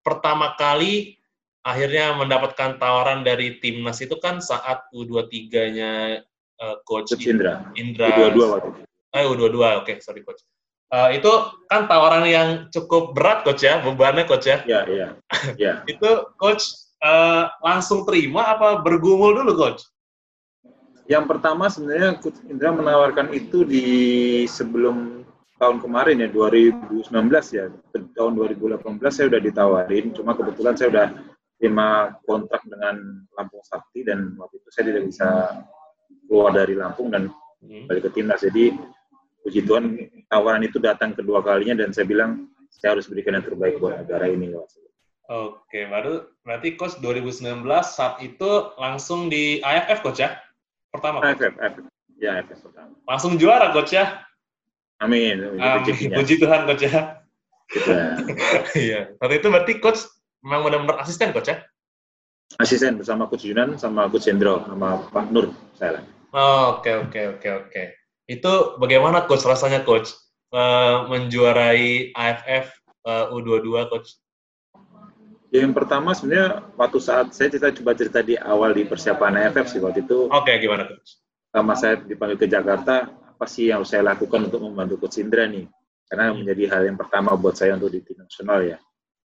pertama 0.06 0.54
kali 0.54 1.18
akhirnya 1.66 2.14
mendapatkan 2.14 2.78
tawaran 2.78 3.26
dari 3.26 3.58
timnas 3.58 3.98
itu 4.06 4.22
kan 4.22 4.38
saat 4.38 4.86
U23-nya 4.94 6.22
uh, 6.62 6.78
coach, 6.86 7.18
coach 7.18 7.26
Indra. 7.26 7.74
Indra. 7.74 8.14
U22 8.14 8.40
waktu 8.46 8.68
itu. 8.70 8.82
Eh, 9.16 9.24
U22, 9.26 9.58
oke, 9.58 9.66
okay, 9.82 9.98
sorry 9.98 10.22
coach. 10.22 10.46
Uh, 10.94 11.10
itu 11.18 11.32
kan 11.66 11.90
tawaran 11.90 12.24
yang 12.30 12.50
cukup 12.70 13.18
berat 13.18 13.42
coach 13.42 13.66
ya, 13.66 13.82
bebannya 13.82 14.24
coach 14.30 14.46
ya. 14.46 14.62
Iya, 14.64 14.82
iya. 14.86 15.08
Ya. 15.58 15.74
itu 15.92 16.10
coach 16.38 16.70
uh, 17.02 17.50
langsung 17.66 18.06
terima 18.06 18.54
apa 18.54 18.80
bergumul 18.86 19.34
dulu 19.42 19.54
coach? 19.58 19.82
Yang 21.06 21.26
pertama 21.38 21.70
sebenarnya 21.70 22.22
coach 22.22 22.38
Indra 22.50 22.74
menawarkan 22.74 23.34
itu 23.34 23.66
di 23.66 23.86
sebelum 24.46 25.26
tahun 25.58 25.82
kemarin 25.82 26.22
ya 26.22 26.30
2019 26.30 27.10
ya. 27.54 27.66
Tahun 27.94 28.32
2018 28.38 28.82
saya 29.10 29.26
sudah 29.30 29.42
ditawarin, 29.42 30.06
cuma 30.14 30.38
kebetulan 30.38 30.76
saya 30.78 30.90
sudah 30.94 31.08
terima 31.56 32.14
kontrak 32.28 32.62
dengan 32.68 33.26
Lampung 33.34 33.64
Sakti 33.64 34.04
dan 34.04 34.36
waktu 34.36 34.60
itu 34.60 34.70
saya 34.70 34.86
tidak 34.92 35.04
bisa 35.08 35.30
keluar 36.28 36.52
dari 36.52 36.76
Lampung 36.76 37.10
dan 37.14 37.32
hmm. 37.64 37.88
balik 37.88 38.12
ke 38.12 38.22
timnas. 38.22 38.44
Jadi 38.44 38.76
puji 39.46 39.62
Tuhan 39.64 39.96
tawaran 40.30 40.64
itu 40.66 40.78
datang 40.82 41.14
kedua 41.14 41.42
kalinya 41.42 41.84
dan 41.86 41.96
saya 41.96 42.08
bilang 42.08 42.50
saya 42.70 42.98
harus 42.98 43.08
berikan 43.08 43.38
yang 43.38 43.46
terbaik 43.46 43.80
buat 43.80 44.04
negara 44.04 44.28
ini. 44.30 44.52
Oke, 45.26 45.90
baru 45.90 46.30
berarti 46.46 46.78
coach 46.78 47.02
2019 47.02 47.66
saat 47.82 48.22
itu 48.22 48.76
langsung 48.78 49.26
di 49.32 49.58
AFF 49.66 50.06
coach 50.06 50.22
ya? 50.22 50.38
Pertama. 50.94 51.26
AFF, 51.26 51.58
AFF. 51.58 51.86
Ya, 52.22 52.46
AFF 52.46 52.62
pertama. 52.62 52.94
Langsung 53.10 53.42
juara 53.42 53.74
coach 53.74 53.98
ya? 53.98 54.22
Amin. 55.02 55.42
Amin. 55.58 56.14
Puji 56.14 56.38
Tuhan 56.38 56.70
coach 56.70 56.86
ya. 56.86 57.26
Ya. 57.74 58.06
Iya. 58.78 59.00
Waktu 59.18 59.36
itu 59.42 59.48
berarti 59.50 59.74
coach 59.82 60.06
memang 60.46 60.70
benar-benar 60.70 61.02
asisten 61.02 61.34
coach 61.34 61.50
ya? 61.50 61.66
Asisten 62.62 63.02
bersama 63.02 63.26
Coach 63.26 63.50
Yunan 63.50 63.76
sama 63.82 64.06
Coach 64.06 64.30
Hendro 64.30 64.62
sama 64.70 65.02
Pak 65.10 65.34
Nur 65.34 65.50
saya. 65.76 66.06
Oke 66.30 66.94
oke 66.94 67.22
oke 67.36 67.50
oke. 67.66 67.84
Itu 68.26 68.78
bagaimana 68.78 69.26
coach 69.26 69.46
rasanya 69.46 69.82
coach 69.82 70.14
Eh, 70.56 70.98
menjuarai 71.12 72.16
AFF 72.16 72.66
eh, 73.04 73.26
U22 73.36 73.76
coach? 73.92 74.16
Yang 75.52 75.74
pertama 75.76 76.16
sebenarnya 76.16 76.64
waktu 76.80 77.00
saat 77.00 77.36
saya 77.36 77.52
cerita 77.52 77.76
coba 77.76 77.92
cerita 77.92 78.20
di 78.24 78.40
awal 78.40 78.72
di 78.72 78.88
persiapan 78.88 79.52
AFF 79.52 79.68
sih 79.68 79.80
waktu 79.84 80.08
itu 80.08 80.32
Oke 80.32 80.56
gimana 80.60 80.88
coach? 80.88 81.20
sama 81.52 81.76
saya 81.76 82.00
dipanggil 82.00 82.40
ke 82.40 82.48
Jakarta 82.48 83.08
apa 83.08 83.46
sih 83.48 83.68
yang 83.68 83.84
harus 83.84 83.92
saya 83.92 84.04
lakukan 84.04 84.48
untuk 84.48 84.64
membantu 84.64 84.96
Coach 85.08 85.20
Indra 85.20 85.44
nih 85.48 85.68
karena 86.08 86.32
Hmm. 86.32 86.44
menjadi 86.44 86.64
hal 86.72 86.82
yang 86.88 86.98
pertama 87.00 87.36
buat 87.36 87.56
saya 87.56 87.76
untuk 87.76 87.92
di 87.92 88.00
tim 88.04 88.16
nasional 88.20 88.60
ya 88.64 88.78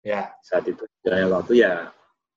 Ya. 0.04 0.32
saat 0.40 0.68
itu 0.68 0.84
jalannya 1.00 1.28
waktu 1.32 1.52
ya 1.64 1.92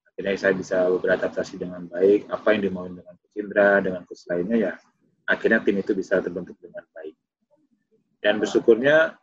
akhirnya 0.07 0.35
saya 0.35 0.53
bisa 0.55 0.88
beradaptasi 0.88 1.59
dengan 1.59 1.83
baik 1.88 2.31
apa 2.31 2.47
yang 2.55 2.62
dimauin 2.63 2.95
dengan 2.95 3.15
Coach 3.19 3.35
Indra 3.39 3.79
dengan 3.79 4.01
coach 4.07 4.23
lainnya 4.27 4.57
ya 4.59 4.73
akhirnya 5.30 5.62
tim 5.62 5.78
itu 5.78 5.94
bisa 5.94 6.18
terbentuk 6.20 6.58
dengan 6.58 6.82
baik 6.98 7.13
dan 8.20 8.42
bersyukurnya 8.42 9.13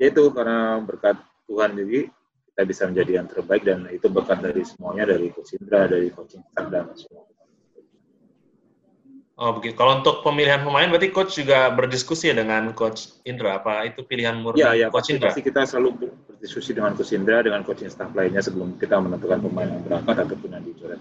ya 0.00 0.06
itu 0.08 0.32
karena 0.32 0.80
berkat 0.80 1.20
Tuhan 1.44 1.76
jadi 1.76 2.08
kita 2.50 2.62
bisa 2.64 2.82
menjadi 2.88 3.12
yang 3.20 3.28
terbaik 3.28 3.62
dan 3.68 3.84
itu 3.92 4.08
berkat 4.08 4.40
dari 4.40 4.64
semuanya 4.64 5.12
dari 5.12 5.28
Coach 5.28 5.52
Indra 5.60 5.84
dari 5.84 6.08
coaching 6.08 6.40
staff 6.48 6.66
dan 6.72 6.88
semua 6.96 7.28
Oh 9.40 9.56
begitu. 9.56 9.72
Kalau 9.72 10.04
untuk 10.04 10.20
pemilihan 10.20 10.60
pemain 10.60 10.84
berarti 10.84 11.08
coach 11.16 11.40
juga 11.40 11.72
berdiskusi 11.72 12.28
ya 12.28 12.36
dengan 12.36 12.76
coach 12.76 13.16
Indra. 13.24 13.56
Apa 13.56 13.88
itu 13.88 14.04
pilihan 14.04 14.36
murni 14.36 14.60
Ya, 14.60 14.76
ya 14.76 14.92
coach 14.92 15.08
pasti, 15.08 15.16
Indra? 15.16 15.32
pasti 15.32 15.40
kita 15.40 15.64
selalu 15.64 15.88
ber- 15.96 16.16
berdiskusi 16.28 16.76
dengan 16.76 16.92
Coach 16.92 17.16
Indra, 17.16 17.40
dengan 17.40 17.64
coaching 17.64 17.88
staff 17.88 18.12
lainnya 18.12 18.44
sebelum 18.44 18.76
kita 18.76 19.00
menentukan 19.00 19.40
pemain 19.40 19.64
yang 19.72 19.80
berangkat 19.80 20.28
ataupun 20.28 20.48
yang 20.52 20.60
dicoret. 20.60 21.00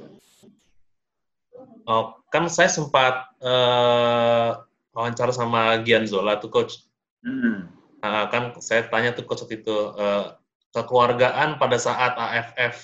Oh, 1.83 2.15
kan 2.29 2.45
saya 2.49 2.69
sempat 2.69 3.29
eh, 3.41 4.49
wawancara 4.93 5.33
sama 5.33 5.81
Gian 5.85 6.05
Zola 6.05 6.37
tuh 6.37 6.49
coach. 6.49 6.85
Hmm. 7.25 7.69
Nah, 7.99 8.31
kan 8.31 8.55
saya 8.63 8.87
tanya 8.87 9.11
tuh 9.11 9.25
coach 9.27 9.45
waktu 9.45 9.61
itu 9.61 9.77
eh, 9.97 10.25
kekeluargaan 10.73 11.57
pada 11.57 11.77
saat 11.77 12.13
AFF 12.15 12.75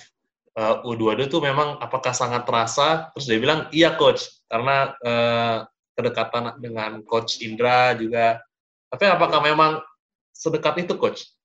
eh, 0.58 0.76
U22 0.86 1.30
tuh 1.30 1.40
memang 1.42 1.78
apakah 1.78 2.10
sangat 2.10 2.44
terasa? 2.44 3.10
Terus 3.14 3.26
dia 3.30 3.38
bilang 3.38 3.70
iya 3.70 3.94
coach 3.94 4.42
karena 4.50 4.94
eh, 5.00 5.58
kedekatan 5.96 6.60
dengan 6.60 7.00
coach 7.06 7.40
Indra 7.40 7.94
juga. 7.96 8.42
Tapi 8.90 9.04
apakah 9.08 9.40
memang 9.42 9.82
sedekat 10.30 10.84
itu 10.84 10.94
coach 11.00 11.35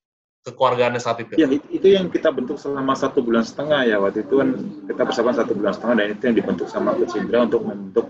kekeluargaannya 0.42 1.02
saat 1.02 1.22
itu? 1.22 1.38
Ya, 1.38 1.48
it- 1.50 1.70
itu 1.70 1.88
yang 1.88 2.10
kita 2.10 2.34
bentuk 2.34 2.58
selama 2.58 2.98
satu 2.98 3.22
bulan 3.22 3.46
setengah 3.46 3.86
ya. 3.86 3.98
Waktu 4.02 4.26
itu 4.26 4.42
kan 4.42 4.50
kita 4.90 5.02
bersama 5.06 5.30
satu 5.34 5.54
bulan 5.54 5.74
setengah 5.78 5.96
dan 6.02 6.08
itu 6.18 6.24
yang 6.26 6.38
dibentuk 6.38 6.68
sama 6.70 6.98
Coach 6.98 7.16
Indra 7.18 7.46
untuk 7.46 7.62
membentuk 7.66 8.10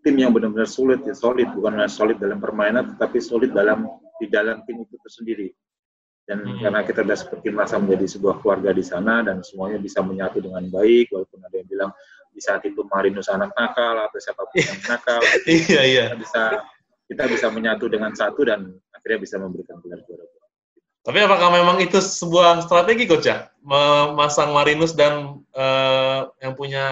tim 0.00 0.14
yang 0.16 0.32
benar-benar 0.32 0.70
sulit, 0.70 1.04
ya, 1.04 1.12
solid, 1.12 1.50
bukan 1.52 1.76
hanya 1.76 1.90
solid 1.90 2.16
dalam 2.16 2.40
permainan, 2.40 2.96
tetapi 2.96 3.18
solid 3.20 3.52
dalam 3.52 3.84
di 4.16 4.26
dalam 4.30 4.64
tim 4.64 4.80
itu 4.80 4.96
sendiri. 5.10 5.48
Dan 6.28 6.44
Hmm. 6.44 6.60
karena 6.60 6.80
kita 6.84 7.00
sudah 7.04 7.18
seperti 7.18 7.48
merasa 7.52 7.80
menjadi 7.80 8.04
sebuah 8.16 8.44
keluarga 8.44 8.70
di 8.76 8.84
sana 8.84 9.24
dan 9.24 9.40
semuanya 9.40 9.80
bisa 9.80 10.04
menyatu 10.04 10.44
dengan 10.44 10.60
baik, 10.68 11.08
walaupun 11.12 11.40
ada 11.40 11.56
yang 11.56 11.68
bilang 11.68 11.90
di 12.28 12.40
saat 12.44 12.60
itu 12.68 12.84
Marinus 12.84 13.32
anak 13.32 13.56
nakal 13.56 13.96
atau 13.96 14.18
siapa 14.20 14.44
pun 14.44 14.60
yang 14.60 14.80
nakal, 14.92 15.20
iya 15.48 15.82
iya. 15.88 16.04
kita 16.12 16.16
bisa 16.20 16.42
kita 17.08 17.24
bisa 17.32 17.46
menyatu 17.48 17.88
dengan 17.88 18.12
satu 18.12 18.44
dan 18.44 18.68
akhirnya 18.92 19.18
bisa 19.24 19.40
memberikan 19.40 19.80
gelar 19.80 20.04
juara. 20.04 20.24
Tapi 21.08 21.24
apakah 21.24 21.48
memang 21.48 21.80
itu 21.80 21.96
sebuah 22.04 22.68
strategi 22.68 23.08
coach 23.08 23.32
ya? 23.32 23.48
Memasang 23.64 24.52
Marinus 24.52 24.92
dan 24.92 25.40
eh, 25.56 26.20
yang 26.44 26.52
punya 26.52 26.84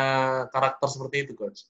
karakter 0.48 0.88
seperti 0.88 1.28
itu 1.28 1.32
coach? 1.36 1.68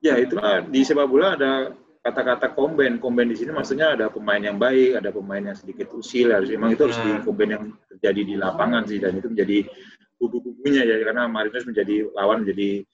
Ya 0.00 0.16
itulah 0.16 0.64
di 0.64 0.80
sepak 0.80 1.04
bola 1.04 1.36
ada 1.36 1.76
kata-kata 2.00 2.56
komben. 2.56 2.96
Komben 2.96 3.28
di 3.28 3.36
sini 3.36 3.52
maksudnya 3.52 3.92
ada 3.92 4.08
pemain 4.08 4.40
yang 4.40 4.56
baik, 4.56 5.04
ada 5.04 5.12
pemain 5.12 5.44
yang 5.44 5.52
sedikit 5.52 5.92
usil. 5.92 6.32
Harus 6.32 6.48
memang 6.48 6.72
itu 6.72 6.88
harus 6.88 6.96
di 6.96 7.12
Hmm. 7.12 7.24
komben 7.28 7.48
yang 7.52 7.64
terjadi 7.92 8.20
di 8.24 8.34
lapangan 8.40 8.88
sih 8.88 8.96
dan 8.96 9.20
itu 9.20 9.28
menjadi 9.28 9.68
bubu-bubunya 10.16 10.88
ya 10.88 10.96
karena 11.04 11.28
Marinus 11.28 11.68
menjadi 11.68 12.08
lawan 12.16 12.48
menjadi 12.48 12.88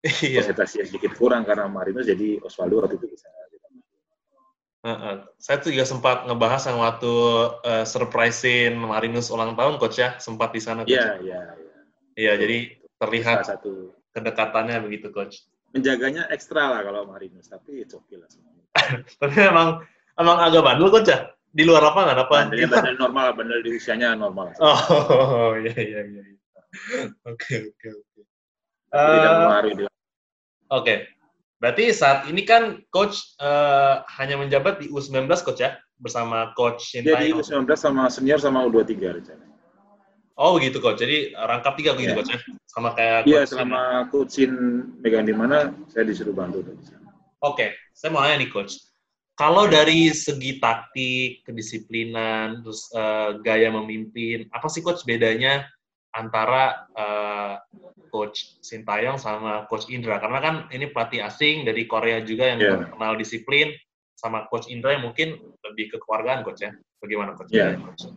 Iya. 0.00 0.50
yang 0.50 0.88
sedikit 0.88 1.12
kurang 1.14 1.46
karena 1.46 1.70
Marinus 1.70 2.10
jadi 2.10 2.42
Osvaldo 2.42 2.82
waktu 2.82 2.98
itu 2.98 3.06
bisa. 3.14 3.30
Heeh. 4.80 5.14
Saya 5.36 5.60
tuh 5.60 5.76
juga 5.76 5.84
sempat 5.84 6.24
ngebahas 6.24 6.64
yang 6.72 6.80
waktu 6.80 7.12
eh, 7.68 7.84
surprisein 7.84 8.80
Marinus 8.80 9.28
ulang 9.28 9.52
tahun 9.52 9.76
coach 9.76 10.00
ya, 10.00 10.16
sempat 10.16 10.56
di 10.56 10.60
sana 10.64 10.88
coach. 10.88 10.96
Iya, 10.96 11.20
iya, 11.20 11.40
iya. 11.60 11.78
Iya, 12.16 12.32
jadi 12.40 12.58
terlihat 12.96 13.44
Salah 13.44 13.50
satu 13.60 13.72
kedekatannya 14.16 14.76
begitu 14.84 15.12
coach. 15.12 15.44
menjaganya 15.70 16.26
ekstra 16.34 16.66
lah 16.66 16.80
kalau 16.82 17.06
Marinus, 17.06 17.46
tapi 17.46 17.86
it's 17.86 17.94
okay 17.94 18.18
lah 18.18 18.26
semuanya. 18.26 18.66
Tapi 19.22 19.38
emang 19.38 19.86
emang 20.18 20.36
agak 20.42 20.66
bandel 20.66 20.90
coach 20.90 21.06
ya? 21.06 21.30
Di 21.54 21.62
luar 21.62 21.86
lapangan 21.86 22.26
apa? 22.26 22.34
Bandelnya 22.42 22.66
bandel 22.66 22.96
normal, 22.98 23.26
bandel 23.38 23.60
di 23.62 23.70
usianya 23.78 24.18
normal. 24.18 24.50
Oh, 24.58 25.54
iya 25.54 25.76
iya 25.78 26.00
iya. 26.02 26.22
Oke 27.22 27.70
oke 27.70 27.88
oke. 28.02 28.20
Tidak 28.90 29.32
Eh, 29.38 29.74
di 29.78 29.84
Oke. 30.70 30.94
Berarti 31.60 31.92
saat 31.92 32.24
ini 32.26 32.42
kan 32.48 32.80
coach 32.88 33.36
eh, 33.36 33.94
hanya 34.16 34.40
menjabat 34.40 34.80
di 34.80 34.88
U19 34.88 35.28
coach 35.44 35.60
ya 35.60 35.76
bersama 36.00 36.56
coach 36.56 36.96
Jadi 36.96 37.04
Sintayong. 37.36 37.68
U19 37.68 37.68
sama 37.76 38.08
senior 38.08 38.40
sama 38.40 38.64
U23 38.64 38.96
rencana. 39.20 39.44
Oh 40.40 40.56
begitu 40.56 40.80
coach. 40.80 41.04
Jadi 41.04 41.36
rangkap 41.36 41.76
tiga 41.76 41.92
begitu 41.92 42.16
Iya. 42.16 42.18
coach 42.24 42.30
ya. 42.32 42.40
Sama 42.64 42.88
kayak 42.96 43.28
Iya, 43.28 43.44
coach 43.44 43.50
selama 43.52 43.82
coachin 44.08 44.52
megang 45.04 45.28
di 45.28 45.36
mana, 45.36 45.68
saya 45.92 46.08
disuruh 46.08 46.32
bantu 46.32 46.64
dari 46.64 46.80
sana. 46.80 47.12
Oke, 47.44 47.76
saya 47.92 48.08
mau 48.08 48.24
nanya 48.24 48.40
nih 48.40 48.48
coach. 48.48 48.80
Kalau 49.36 49.68
dari 49.68 50.12
segi 50.12 50.60
taktik, 50.60 51.44
kedisiplinan, 51.44 52.64
terus 52.64 52.88
eh, 52.92 53.36
gaya 53.44 53.68
memimpin, 53.68 54.48
apa 54.48 54.68
sih 54.72 54.80
coach 54.80 55.04
bedanya 55.04 55.68
antara 56.10 56.90
eh, 56.94 57.54
coach 58.10 58.58
Sintayong 58.60 59.18
sama 59.18 59.66
coach 59.70 59.86
Indra? 59.88 60.18
Karena 60.18 60.38
kan 60.42 60.54
ini 60.74 60.90
pelatih 60.90 61.22
asing 61.22 61.62
dari 61.62 61.86
Korea 61.86 62.20
juga 62.22 62.50
yang 62.50 62.60
Iya. 62.60 62.72
terkenal 62.86 63.14
disiplin, 63.16 63.70
sama 64.18 64.44
coach 64.52 64.68
Indra 64.68 64.92
yang 64.98 65.08
mungkin 65.08 65.40
lebih 65.64 65.96
kekeluargaan 65.96 66.44
coach 66.44 66.60
ya. 66.60 66.74
Bagaimana 67.00 67.32
coach? 67.38 67.50
Iya. 67.54 67.80
coach? 67.80 68.12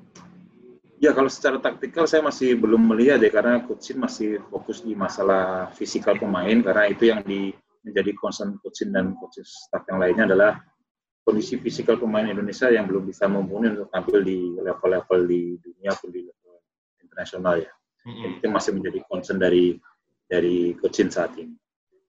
Ya, 1.04 1.12
kalau 1.12 1.28
secara 1.28 1.60
taktikal 1.60 2.08
saya 2.08 2.24
masih 2.24 2.56
belum 2.56 2.80
melihat 2.80 3.20
ya, 3.20 3.28
karena 3.28 3.60
coachin 3.68 4.00
masih 4.00 4.40
fokus 4.48 4.80
di 4.80 4.96
masalah 4.96 5.68
fisikal 5.76 6.16
pemain, 6.16 6.64
karena 6.64 6.88
itu 6.88 7.12
yang 7.12 7.20
di, 7.28 7.52
menjadi 7.84 8.16
concern 8.16 8.56
coachin 8.64 8.96
dan 8.96 9.12
coach 9.20 9.44
staff 9.44 9.84
yang 9.92 10.00
lainnya 10.00 10.32
adalah 10.32 10.64
kondisi 11.28 11.60
fisikal 11.60 12.00
pemain 12.00 12.24
Indonesia 12.24 12.72
yang 12.72 12.88
belum 12.88 13.04
bisa 13.04 13.28
mumpuni 13.28 13.76
untuk 13.76 13.92
tampil 13.92 14.24
di 14.24 14.56
level-level 14.64 15.20
di 15.28 15.60
dunia 15.60 15.92
pun 15.92 16.08
di 16.08 16.24
level 16.24 16.56
internasional 17.04 17.56
ya. 17.60 17.72
Mm-mm. 18.04 18.40
itu 18.40 18.48
masih 18.52 18.72
menjadi 18.76 19.00
concern 19.08 19.40
dari 19.40 19.80
dari 20.28 20.76
coachin 20.80 21.08
saat 21.12 21.36
ini. 21.40 21.56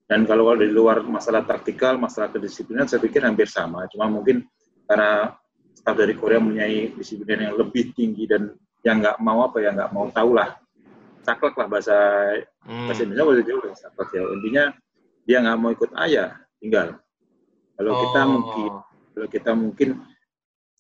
Dan 0.05 0.29
kalau 0.29 0.53
di 0.53 0.69
luar 0.69 1.01
masalah 1.01 1.49
taktikal, 1.49 1.97
masalah 1.97 2.29
kedisiplinan, 2.29 2.85
saya 2.85 3.01
pikir 3.01 3.25
hampir 3.25 3.49
sama. 3.49 3.89
Cuma 3.89 4.05
mungkin 4.05 4.45
karena 4.85 5.33
staf 5.73 5.97
dari 5.97 6.13
Korea 6.13 6.39
mempunyai 6.39 6.93
disiplin 6.93 7.41
yang 7.41 7.57
lebih 7.57 7.97
tinggi 7.97 8.29
dan 8.29 8.53
yang 8.85 9.01
nggak 9.01 9.17
mau 9.25 9.49
apa 9.49 9.65
ya 9.65 9.73
nggak 9.73 9.91
mau 9.97 10.13
tahu 10.13 10.37
lah, 10.37 10.61
saklek 11.25 11.57
lah 11.57 11.67
bahasa 11.69 11.97
Hmm. 12.65 12.89
bahasa 12.89 13.05
Indonesia 13.05 13.29
boleh 13.29 13.45
jauh 13.45 13.63
lah 13.65 13.77
saklek 13.77 14.09
ya. 14.17 14.23
Intinya 14.25 14.65
dia 15.25 15.37
nggak 15.41 15.59
mau 15.61 15.71
ikut 15.73 15.91
ayah, 16.01 16.37
tinggal. 16.61 16.97
Kalau 17.77 17.93
kita 17.97 18.21
Oh, 18.21 18.29
mungkin, 18.29 18.71
kalau 19.13 19.29
kita 19.29 19.51
mungkin, 19.53 19.89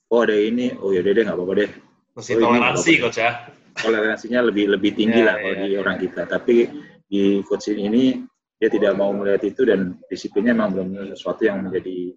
oh 0.08 0.20
ada 0.24 0.36
ini, 0.36 0.72
oh 0.80 0.92
ya 0.92 1.00
deh 1.04 1.12
nggak 1.12 1.36
apa-apa 1.36 1.52
deh. 1.60 1.70
Mesti 2.14 2.32
Oh, 2.38 2.40
toleransi 2.40 2.92
coach 3.02 3.18
ya. 3.20 3.30
Toleransinya 3.74 4.40
lebih 4.46 4.70
lebih 4.74 4.94
tinggi 4.94 5.20
Ya, 5.22 5.26
lah 5.32 5.36
kalau 5.38 5.54
ya, 5.54 5.62
di 5.66 5.70
ya. 5.74 5.78
orang 5.82 5.96
kita. 5.98 6.22
Tapi 6.26 6.56
di 7.04 7.22
coaching 7.46 7.78
ini 7.78 8.04
dia 8.58 8.70
tidak 8.70 8.94
mau 8.96 9.10
melihat 9.12 9.42
itu 9.44 9.66
dan 9.66 9.98
disiplinnya 10.08 10.54
memang 10.56 10.70
belum 10.72 10.88
sesuatu 11.12 11.42
yang 11.44 11.66
menjadi 11.66 12.14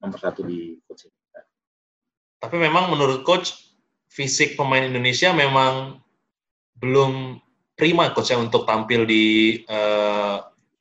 nomor 0.00 0.18
satu 0.20 0.46
di 0.46 0.78
coaching. 0.86 1.12
Tapi 2.36 2.56
memang 2.60 2.92
menurut 2.92 3.26
coach 3.26 3.52
fisik 4.06 4.54
pemain 4.54 4.84
Indonesia 4.84 5.34
memang 5.34 5.98
belum 6.78 7.40
prima 7.76 8.12
coach 8.12 8.32
ya 8.32 8.38
untuk 8.38 8.64
tampil 8.64 9.04
di 9.08 9.24
eh, 9.64 10.36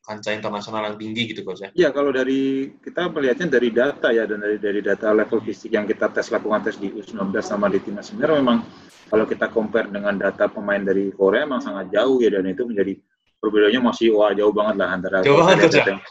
kancah 0.05 0.38
internasional 0.38 0.85
yang 0.93 0.97
tinggi 1.01 1.33
gitu 1.33 1.41
coach 1.41 1.65
ya. 1.65 1.69
Ya 1.73 1.89
kalau 1.89 2.13
dari 2.13 2.69
kita 2.77 3.09
melihatnya 3.09 3.49
dari 3.49 3.69
data 3.73 4.13
ya 4.13 4.29
dan 4.29 4.38
dari 4.45 4.61
dari 4.61 4.79
data 4.85 5.09
level 5.09 5.41
fisik 5.41 5.73
yang 5.73 5.89
kita 5.89 6.13
tes 6.13 6.29
lakukan 6.29 6.61
tes 6.61 6.77
di 6.77 6.93
U19 6.93 7.33
sama 7.41 7.67
di 7.73 7.81
timnas 7.81 8.13
senior 8.13 8.38
memang 8.38 8.61
kalau 9.09 9.25
kita 9.29 9.49
compare 9.53 9.87
dengan 9.89 10.17
data 10.17 10.49
pemain 10.49 10.81
dari 10.81 11.13
Korea 11.13 11.45
memang 11.45 11.61
sangat 11.61 11.93
jauh 11.93 12.17
ya 12.21 12.33
dan 12.33 12.49
itu 12.49 12.65
menjadi 12.65 12.97
perbedaannya 13.39 13.81
masih 13.83 14.17
wah 14.17 14.33
jauh 14.33 14.49
banget 14.49 14.75
lah 14.81 14.89
antara 14.89 15.21
Jauh 15.21 15.37
banget, 15.45 15.69
ya? 15.77 15.85
yang 15.93 16.01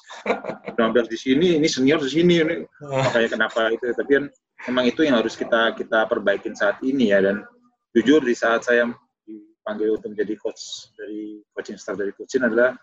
19 0.95 1.11
di 1.11 1.19
sini 1.19 1.47
ini 1.59 1.67
senior 1.67 1.99
di 1.99 2.11
sini 2.11 2.35
ini 2.39 2.57
makanya 2.79 3.29
kenapa 3.35 3.75
itu 3.75 3.91
tapi 3.91 4.11
kan 4.23 4.25
memang 4.71 4.85
itu 4.87 5.01
yang 5.03 5.19
harus 5.19 5.35
kita 5.35 5.75
kita 5.75 6.07
perbaikin 6.07 6.55
saat 6.55 6.79
ini 6.87 7.11
ya 7.11 7.19
dan 7.25 7.43
jujur 7.91 8.23
di 8.23 8.35
saat 8.39 8.63
saya 8.63 8.87
dipanggil 9.27 9.99
untuk 9.99 10.15
menjadi 10.15 10.35
coach 10.39 10.95
dari 10.95 11.43
coaching 11.51 11.75
staff 11.75 11.99
dari 11.99 12.15
coaching 12.15 12.47
adalah 12.47 12.79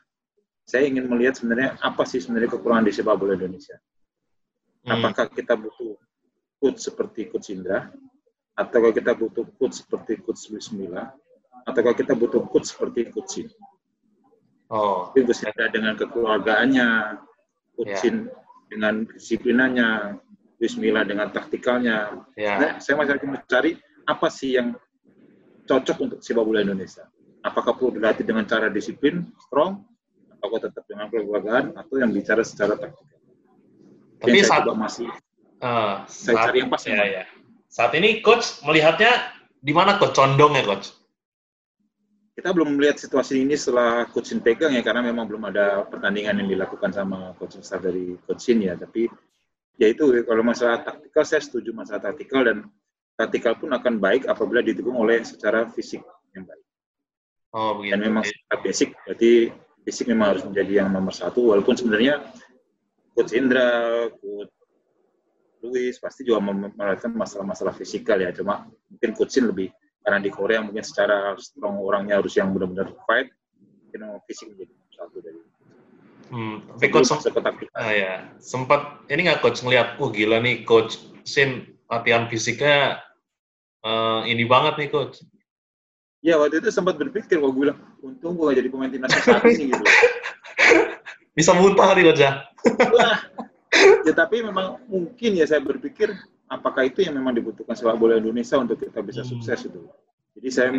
saya 0.68 0.88
ingin 0.88 1.08
melihat 1.10 1.40
sebenarnya 1.40 1.80
apa 1.82 2.04
sih 2.06 2.22
sebenarnya 2.22 2.56
kekurangan 2.56 2.86
di 2.86 2.94
sepak 2.94 3.16
bola 3.18 3.34
Indonesia. 3.36 3.76
Hmm. 4.86 5.00
Apakah 5.00 5.28
kita 5.34 5.58
butuh 5.58 5.98
coach 6.62 6.80
seperti 6.80 7.28
coach 7.28 7.50
Indra 7.52 7.92
ataukah 8.58 8.92
kita 8.92 9.16
butuh 9.16 9.46
coach 9.58 9.84
seperti 9.84 10.20
coach 10.22 10.52
Luis 10.52 10.70
Milla 10.72 11.14
ataukah 11.66 11.94
kita 11.94 12.14
butuh 12.18 12.42
coach 12.50 12.74
seperti 12.74 13.10
coach 13.14 13.30
Sin? 13.42 13.48
Oh. 14.72 15.12
Itu 15.12 15.28
bersifat 15.28 15.76
dengan 15.76 16.00
kekeluargaannya, 16.00 17.20
coaching 17.76 18.32
yeah. 18.32 18.70
dengan 18.72 18.94
disiplinannya, 19.04 19.90
Bismillah 20.62 21.04
dengan 21.04 21.28
taktikalnya. 21.34 22.22
Ya. 22.38 22.56
Nah, 22.62 22.72
saya 22.78 22.96
masih 23.02 23.18
mencari 23.26 23.72
apa 24.06 24.28
sih 24.30 24.56
yang 24.56 24.78
cocok 25.66 25.98
untuk 26.06 26.20
sepak 26.22 26.46
bola 26.46 26.62
Indonesia. 26.62 27.10
Apakah 27.42 27.74
perlu 27.74 27.98
dilatih 27.98 28.22
dengan 28.22 28.46
cara 28.46 28.70
disiplin, 28.70 29.26
strong, 29.42 29.82
atau 30.38 30.58
tetap 30.62 30.86
dengan 30.86 31.10
kelembagaan, 31.10 31.74
atau 31.74 31.96
yang 31.98 32.14
bicara 32.14 32.46
secara 32.46 32.78
taktikal. 32.78 33.20
Tapi 34.22 34.38
yang 34.38 34.50
saat 34.54 34.70
masih 34.70 35.10
uh, 35.66 36.06
saya 36.06 36.36
saat, 36.38 36.46
cari 36.54 36.58
yang 36.62 36.70
pas. 36.70 36.86
Ya, 36.86 37.02
ya. 37.10 37.26
Saat 37.72 37.96
ini 37.96 38.20
coach 38.20 38.60
melihatnya 38.68 39.32
di 39.64 39.72
mana 39.72 39.96
coach 39.96 40.20
condong 40.20 40.60
ya 40.60 40.64
coach? 40.68 40.92
Kita 42.36 42.52
belum 42.52 42.76
melihat 42.76 43.00
situasi 43.00 43.48
ini 43.48 43.56
setelah 43.56 44.12
coach 44.12 44.36
pegang 44.44 44.76
ya 44.76 44.84
karena 44.84 45.00
memang 45.08 45.24
belum 45.24 45.48
ada 45.48 45.88
pertandingan 45.88 46.44
yang 46.44 46.52
dilakukan 46.52 46.92
sama 46.92 47.32
coach 47.40 47.56
staff 47.64 47.80
dari 47.80 48.20
coach 48.28 48.44
ya. 48.52 48.76
Tapi 48.76 49.08
ya 49.80 49.88
itu 49.88 50.04
kalau 50.28 50.44
masalah 50.44 50.84
taktikal 50.84 51.24
saya 51.24 51.40
setuju 51.40 51.72
masalah 51.72 52.12
taktikal 52.12 52.44
dan 52.44 52.68
taktikal 53.16 53.56
pun 53.56 53.72
akan 53.72 54.04
baik 54.04 54.28
apabila 54.28 54.60
didukung 54.60 55.00
oleh 55.00 55.24
secara 55.24 55.64
fisik 55.72 56.04
yang 56.36 56.44
baik. 56.44 56.66
Oh, 57.56 57.80
begitu. 57.80 57.96
Dan 57.96 58.00
memang 58.04 58.24
secara 58.28 58.56
basic 58.60 58.90
berarti 59.08 59.32
fisik 59.88 60.12
memang 60.12 60.36
harus 60.36 60.44
menjadi 60.44 60.84
yang 60.84 60.92
nomor 60.92 61.16
satu 61.16 61.56
walaupun 61.56 61.80
sebenarnya 61.80 62.20
coach 63.16 63.32
Indra, 63.32 64.12
coach 64.20 64.52
Luis 65.62 66.02
pasti 66.02 66.26
juga 66.26 66.42
memperhatikan 66.42 67.14
masalah-masalah 67.14 67.74
fisikal 67.78 68.18
ya 68.18 68.34
cuma 68.34 68.66
mungkin 68.90 69.14
coachin 69.14 69.46
lebih 69.50 69.70
karena 70.02 70.18
di 70.18 70.30
Korea 70.34 70.60
mungkin 70.66 70.82
secara 70.82 71.38
strong 71.38 71.78
orangnya 71.78 72.18
harus 72.18 72.34
yang 72.34 72.50
benar-benar 72.52 72.90
fight 73.06 73.30
mungkin 73.62 74.18
fisik 74.26 74.54
menjadi 74.54 74.74
satu 74.98 75.20
dari 75.22 75.40
Hmm, 76.32 76.64
tapi 76.64 76.88
coach 76.96 77.12
sempat, 77.12 77.44
uh, 77.76 77.92
ya, 77.92 78.24
sempat 78.40 79.04
ini 79.12 79.28
nggak 79.28 79.44
coach 79.44 79.68
ngeliat, 79.68 80.00
oh 80.00 80.08
gila 80.16 80.40
nih 80.40 80.64
coach 80.64 80.96
Sin 81.28 81.76
latihan 81.92 82.32
fisiknya 82.32 83.04
uh, 83.84 84.24
ini 84.24 84.48
banget 84.48 84.80
nih 84.80 84.90
coach. 84.96 85.28
Ya 86.24 86.40
waktu 86.40 86.64
itu 86.64 86.72
sempat 86.72 86.96
berpikir, 86.96 87.36
kalau 87.36 87.52
gue 87.52 87.68
bilang, 87.68 87.84
untung 88.00 88.40
gue 88.40 88.48
gak 88.48 88.58
jadi 88.64 88.70
pemain 88.72 88.88
timnas 88.88 89.12
ini 89.60 89.76
gitu. 89.76 89.84
Bisa 91.38 91.52
muntah 91.52 91.92
nih 92.00 92.04
coach 92.08 92.22
ya. 92.24 92.32
Ya 94.06 94.14
tapi 94.14 94.42
memang 94.42 94.82
mungkin 94.90 95.32
ya 95.38 95.46
saya 95.46 95.62
berpikir, 95.64 96.14
apakah 96.50 96.88
itu 96.88 97.06
yang 97.06 97.16
memang 97.18 97.38
dibutuhkan 97.38 97.74
sepak 97.74 97.96
bola 97.96 98.18
Indonesia 98.18 98.58
untuk 98.60 98.78
kita 98.82 99.00
bisa 99.02 99.22
hmm. 99.24 99.30
sukses 99.30 99.60
itu. 99.70 99.82
Jadi 100.38 100.50
saya 100.50 100.70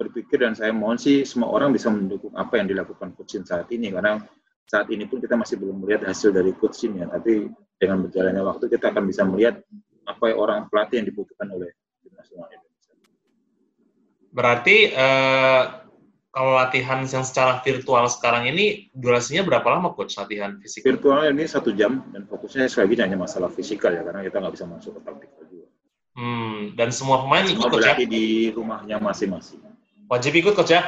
berpikir 0.00 0.40
dan 0.40 0.56
saya 0.56 0.72
mohon 0.72 0.96
sih 0.96 1.28
semua 1.28 1.52
orang 1.52 1.76
bisa 1.76 1.92
mendukung 1.92 2.32
apa 2.32 2.56
yang 2.56 2.66
dilakukan 2.72 3.12
coach 3.12 3.36
saat 3.44 3.68
ini 3.68 3.92
karena 3.92 4.16
saat 4.64 4.88
ini 4.88 5.04
pun 5.04 5.20
kita 5.20 5.34
masih 5.36 5.60
belum 5.60 5.82
melihat 5.84 6.08
hasil 6.08 6.30
dari 6.30 6.54
coaching 6.56 7.02
ya, 7.02 7.06
tapi 7.10 7.50
dengan 7.76 8.06
berjalannya 8.06 8.42
waktu 8.46 8.64
kita 8.70 8.94
akan 8.94 9.04
bisa 9.04 9.26
melihat 9.26 9.60
apa 10.06 10.24
yang 10.30 10.38
orang 10.38 10.58
pelatih 10.70 11.02
yang 11.02 11.06
dibutuhkan 11.10 11.48
oleh 11.52 11.70
tim 12.00 12.12
nasional 12.14 12.48
Indonesia. 12.48 12.92
Berarti 14.30 14.76
eh, 14.94 15.62
kalau 16.30 16.54
latihan 16.54 17.02
yang 17.02 17.26
secara 17.26 17.58
virtual 17.66 18.06
sekarang 18.06 18.46
ini 18.46 18.86
durasinya 18.94 19.42
berapa 19.42 19.66
lama 19.66 19.90
coach 19.90 20.14
latihan 20.14 20.54
fisik? 20.62 20.86
Virtual 20.86 21.26
ini 21.26 21.42
satu 21.50 21.74
jam 21.74 22.06
dan 22.14 22.22
fokusnya 22.30 22.70
sekali 22.70 22.94
lagi 22.94 23.10
hanya 23.10 23.18
masalah 23.18 23.50
fisikal 23.50 23.90
ya 23.90 24.06
karena 24.06 24.22
kita 24.22 24.38
nggak 24.38 24.54
bisa 24.54 24.66
masuk 24.70 24.98
ke 24.98 25.00
taktik 25.02 25.30
juga. 25.50 25.66
Hmm, 26.14 26.78
dan 26.78 26.94
semua 26.94 27.26
pemain 27.26 27.42
ikut 27.42 27.66
coach 27.66 27.82
ya? 27.82 27.98
di 27.98 28.54
rumahnya 28.54 29.02
masing-masing. 29.02 29.58
Wajib 30.06 30.32
ikut 30.38 30.54
coach 30.54 30.70
ya? 30.70 30.86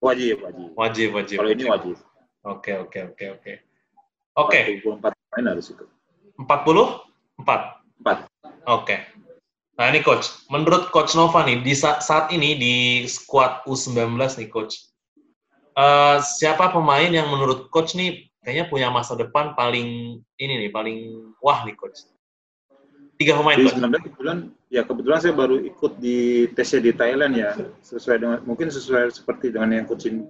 Wajib, 0.00 0.40
wajib. 0.40 0.68
Wajib, 0.72 1.08
wajib. 1.12 1.36
Kalau 1.44 1.52
ini 1.52 1.64
wajib. 1.68 1.96
Oke, 2.48 2.72
oke, 2.80 2.98
oke, 3.12 3.24
oke. 3.36 3.52
Oke. 4.38 4.58
44 4.80 5.12
pemain 5.12 5.46
harus 5.52 5.66
itu. 5.74 5.84
40? 6.38 6.46
4? 7.42 7.82
4. 8.00 8.24
Oke. 8.70 8.96
Nah 9.78 9.94
ini 9.94 10.02
coach, 10.02 10.42
menurut 10.50 10.90
coach 10.90 11.14
Nova 11.14 11.46
nih 11.46 11.62
di 11.62 11.70
saat, 11.70 12.02
saat 12.02 12.34
ini 12.34 12.58
di 12.58 12.74
squad 13.06 13.62
U19 13.62 14.18
nih 14.18 14.50
coach. 14.50 14.90
Uh, 15.78 16.18
siapa 16.18 16.74
pemain 16.74 17.06
yang 17.06 17.30
menurut 17.30 17.70
coach 17.70 17.94
nih 17.94 18.26
kayaknya 18.42 18.66
punya 18.66 18.90
masa 18.90 19.14
depan 19.14 19.54
paling 19.54 20.18
ini 20.18 20.54
nih, 20.66 20.70
paling 20.74 21.30
wah 21.38 21.62
nih 21.62 21.78
coach? 21.78 22.10
Tiga 23.22 23.38
pemain. 23.38 23.54
Di 23.54 23.70
19 23.70 24.02
kebetulan 24.02 24.38
ya 24.66 24.82
kebetulan 24.82 25.18
saya 25.22 25.34
baru 25.38 25.62
ikut 25.62 26.02
di 26.02 26.50
tesnya 26.58 26.82
di 26.82 26.92
Thailand 26.98 27.32
ya, 27.38 27.54
sesuai 27.78 28.18
dengan 28.18 28.38
mungkin 28.42 28.74
sesuai 28.74 29.14
seperti 29.14 29.54
dengan 29.54 29.78
yang 29.78 29.86
coaching 29.86 30.26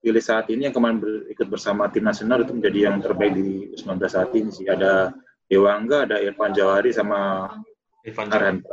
pilih 0.00 0.24
saat 0.24 0.48
ini 0.48 0.64
yang 0.64 0.72
kemarin 0.72 0.96
ber, 0.96 1.28
ikut 1.28 1.52
bersama 1.52 1.84
tim 1.92 2.08
nasional 2.08 2.40
itu 2.40 2.56
menjadi 2.56 2.88
yang 2.88 3.04
terbaik 3.04 3.36
di 3.36 3.76
U19 3.76 4.00
saat 4.08 4.32
ini 4.32 4.48
sih. 4.48 4.64
Ada 4.64 5.12
Dewangga, 5.52 6.08
ada 6.08 6.16
Irfan 6.24 6.56
Jawari 6.56 6.96
sama 6.96 7.52
Irfan 8.06 8.32
Arhan 8.32 8.64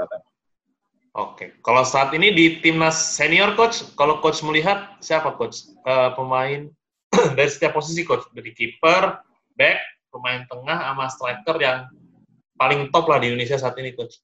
Oke, 1.18 1.58
kalau 1.66 1.82
saat 1.82 2.14
ini 2.14 2.30
di 2.30 2.62
timnas 2.62 3.18
senior 3.18 3.58
coach, 3.58 3.82
kalau 3.98 4.22
coach 4.22 4.46
melihat 4.46 5.02
siapa 5.02 5.34
coach? 5.34 5.66
Uh, 5.82 6.14
pemain 6.14 6.70
dari 7.38 7.50
setiap 7.50 7.74
posisi 7.74 8.06
coach 8.06 8.30
dari 8.38 8.54
kiper, 8.54 9.18
back, 9.58 9.82
pemain 10.14 10.46
tengah, 10.46 10.78
sama 10.78 11.06
striker 11.10 11.58
yang 11.58 11.90
paling 12.54 12.94
top 12.94 13.10
lah 13.10 13.18
di 13.18 13.34
Indonesia 13.34 13.58
saat 13.58 13.74
ini 13.82 13.98
coach. 13.98 14.22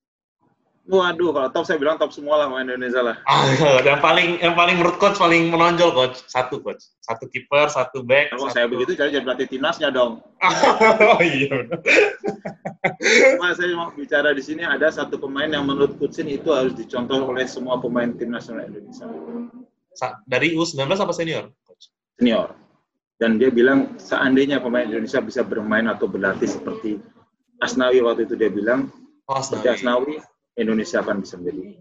Waduh, 0.84 1.32
kalau 1.32 1.48
top 1.48 1.63
saya 1.63 1.80
bilang 1.80 1.96
top 1.96 2.12
semua 2.12 2.43
lah 2.43 2.52
main 2.52 2.67
Indonesia 2.67 3.00
lah. 3.00 3.15
Ah, 3.32 3.80
yang 3.88 4.04
paling 4.04 4.36
yang 4.43 4.52
paling 4.52 4.76
menurut 4.76 5.00
coach 5.00 5.15
paling 5.15 5.48
menonjol 5.48 5.96
coach 5.96 6.28
satu 6.28 6.60
coach, 6.60 6.91
satu 7.00 7.24
kiper, 7.32 7.72
satu 7.72 8.04
back. 8.04 8.36
Kalau 8.36 8.52
saya 8.52 8.67
begitu 8.67 8.91
jadi 8.91 9.15
jadi 9.15 9.24
pelatih 9.24 9.48
timnasnya 9.48 9.96
dong. 9.96 10.19
oh 11.15 11.22
iya. 11.24 11.72
Cuma 13.00 13.56
saya 13.56 13.72
mau 13.80 13.96
bicara 13.96 14.36
di 14.36 14.43
sini 14.43 14.67
ada 14.67 14.91
satu 14.91 15.15
pemain 15.15 15.48
yang 15.48 15.63
menurut 15.63 15.96
coach 15.96 16.19
itu 16.19 16.52
harus 16.52 16.76
dicontoh 16.76 17.32
oleh 17.32 17.48
semua 17.48 17.80
pemain 17.80 18.12
tim 18.12 18.36
nasional 18.36 18.67
Indonesia. 18.67 19.08
Dari 20.28 20.52
U19 20.52 20.84
apa 21.00 21.13
senior? 21.15 21.48
Coach? 21.63 21.96
Senior. 22.19 22.60
Dan 23.24 23.39
dia 23.39 23.48
bilang 23.48 23.96
seandainya 23.96 24.60
pemain 24.60 24.84
Indonesia 24.84 25.24
bisa 25.24 25.48
bermain 25.48 25.88
atau 25.88 26.12
berlatih 26.12 26.52
seperti 26.52 27.00
Asnawi 27.63 28.04
waktu 28.04 28.28
itu 28.28 28.36
dia 28.36 28.52
bilang, 28.52 28.91
oh, 29.32 29.39
Asnawi. 29.39 29.72
Asnawi 29.72 30.15
Indonesia 30.53 31.01
akan 31.01 31.25
bisa 31.25 31.37
menjadi 31.39 31.77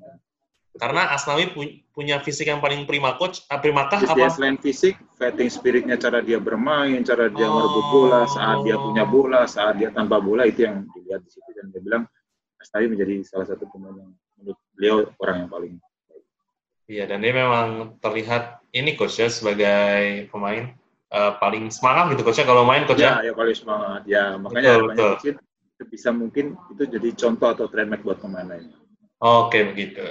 karena 0.72 1.12
Asnawi 1.12 1.52
punya 1.92 2.16
fisik 2.24 2.48
yang 2.48 2.64
paling 2.64 2.88
prima 2.88 3.20
coach, 3.20 3.44
ah, 3.52 3.60
prima 3.60 3.92
kah 3.92 4.00
apa? 4.08 4.32
Selain 4.32 4.56
fisik, 4.56 4.96
fighting 5.20 5.52
spiritnya, 5.52 6.00
cara 6.00 6.24
dia 6.24 6.40
bermain, 6.40 6.96
cara 7.04 7.28
dia 7.28 7.44
oh. 7.44 7.52
merebut 7.52 7.86
bola, 7.92 8.20
saat 8.24 8.64
dia 8.64 8.80
punya 8.80 9.04
bola, 9.04 9.44
saat 9.44 9.76
dia 9.76 9.92
tanpa 9.92 10.16
bola 10.16 10.48
itu 10.48 10.64
yang 10.64 10.88
dilihat 10.96 11.20
di 11.28 11.30
situ 11.30 11.50
dan 11.52 11.68
dia 11.68 11.80
bilang 11.84 12.02
Asnawi 12.56 12.88
menjadi 12.88 13.20
salah 13.20 13.46
satu 13.52 13.68
pemain 13.68 14.00
yang 14.00 14.10
menurut 14.40 14.58
beliau 14.72 14.96
orang 15.20 15.36
yang 15.44 15.50
paling 15.52 15.72
baik. 16.08 16.24
Iya 16.88 17.04
dan 17.04 17.18
dia 17.20 17.32
memang 17.36 17.68
terlihat 18.00 18.64
ini 18.72 18.96
coach 18.96 19.20
ya 19.20 19.28
sebagai 19.28 20.32
pemain 20.32 20.72
uh, 21.12 21.36
paling 21.36 21.68
semangat 21.68 22.16
gitu 22.16 22.24
coachnya 22.24 22.48
kalau 22.48 22.64
main 22.64 22.88
coach 22.88 23.04
ya. 23.04 23.20
Ya, 23.20 23.28
ya 23.28 23.32
paling 23.36 23.56
semangat. 23.60 24.02
Ya 24.08 24.40
makanya 24.40 24.80
betul, 24.80 24.88
banyak 24.88 25.16
betul 25.20 25.34
bisa 25.88 26.10
mungkin 26.14 26.58
itu 26.74 26.84
jadi 26.86 27.08
contoh 27.16 27.48
atau 27.52 27.66
trendmark 27.70 28.02
buat 28.06 28.18
pemain 28.22 28.46
lain. 28.46 28.70
Oke 29.22 29.62
begitu. 29.70 30.02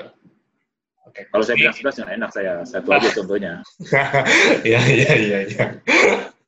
Oke. 1.08 1.28
Kalau 1.28 1.44
saya 1.44 1.60
bilang 1.60 1.76
sebelas 1.76 2.00
nggak 2.00 2.16
enak 2.16 2.30
saya 2.32 2.52
satu 2.64 2.90
aja 2.96 3.10
contohnya. 3.20 3.54
Iya 4.64 4.82
iya 4.88 5.12
iya. 5.20 5.40
Ya. 5.52 5.66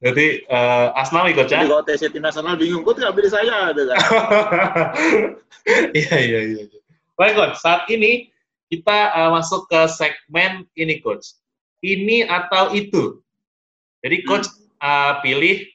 Jadi 0.04 0.44
uh, 0.52 0.92
Asnawi 1.00 1.32
coach 1.32 1.56
ya. 1.56 1.64
Jadi 1.64 1.72
kalau 1.72 1.84
TC 1.88 2.04
tim 2.12 2.24
nasional 2.24 2.60
bingung, 2.60 2.84
kok 2.84 3.00
tidak 3.00 3.16
pilih 3.16 3.32
saya, 3.32 3.72
kan? 3.72 3.88
Iya 5.96 6.16
iya 6.20 6.40
iya. 6.44 6.64
Baik 7.16 7.40
coach, 7.40 7.56
saat 7.64 7.88
ini 7.88 8.28
kita 8.68 9.16
uh, 9.16 9.32
masuk 9.32 9.64
ke 9.72 9.80
segmen 9.88 10.68
ini 10.76 11.00
coach. 11.00 11.40
Ini 11.80 12.28
atau 12.28 12.76
itu. 12.76 13.24
Jadi 14.04 14.28
coach 14.28 14.52
hmm. 14.52 14.84
uh, 14.84 15.14
pilih, 15.24 15.72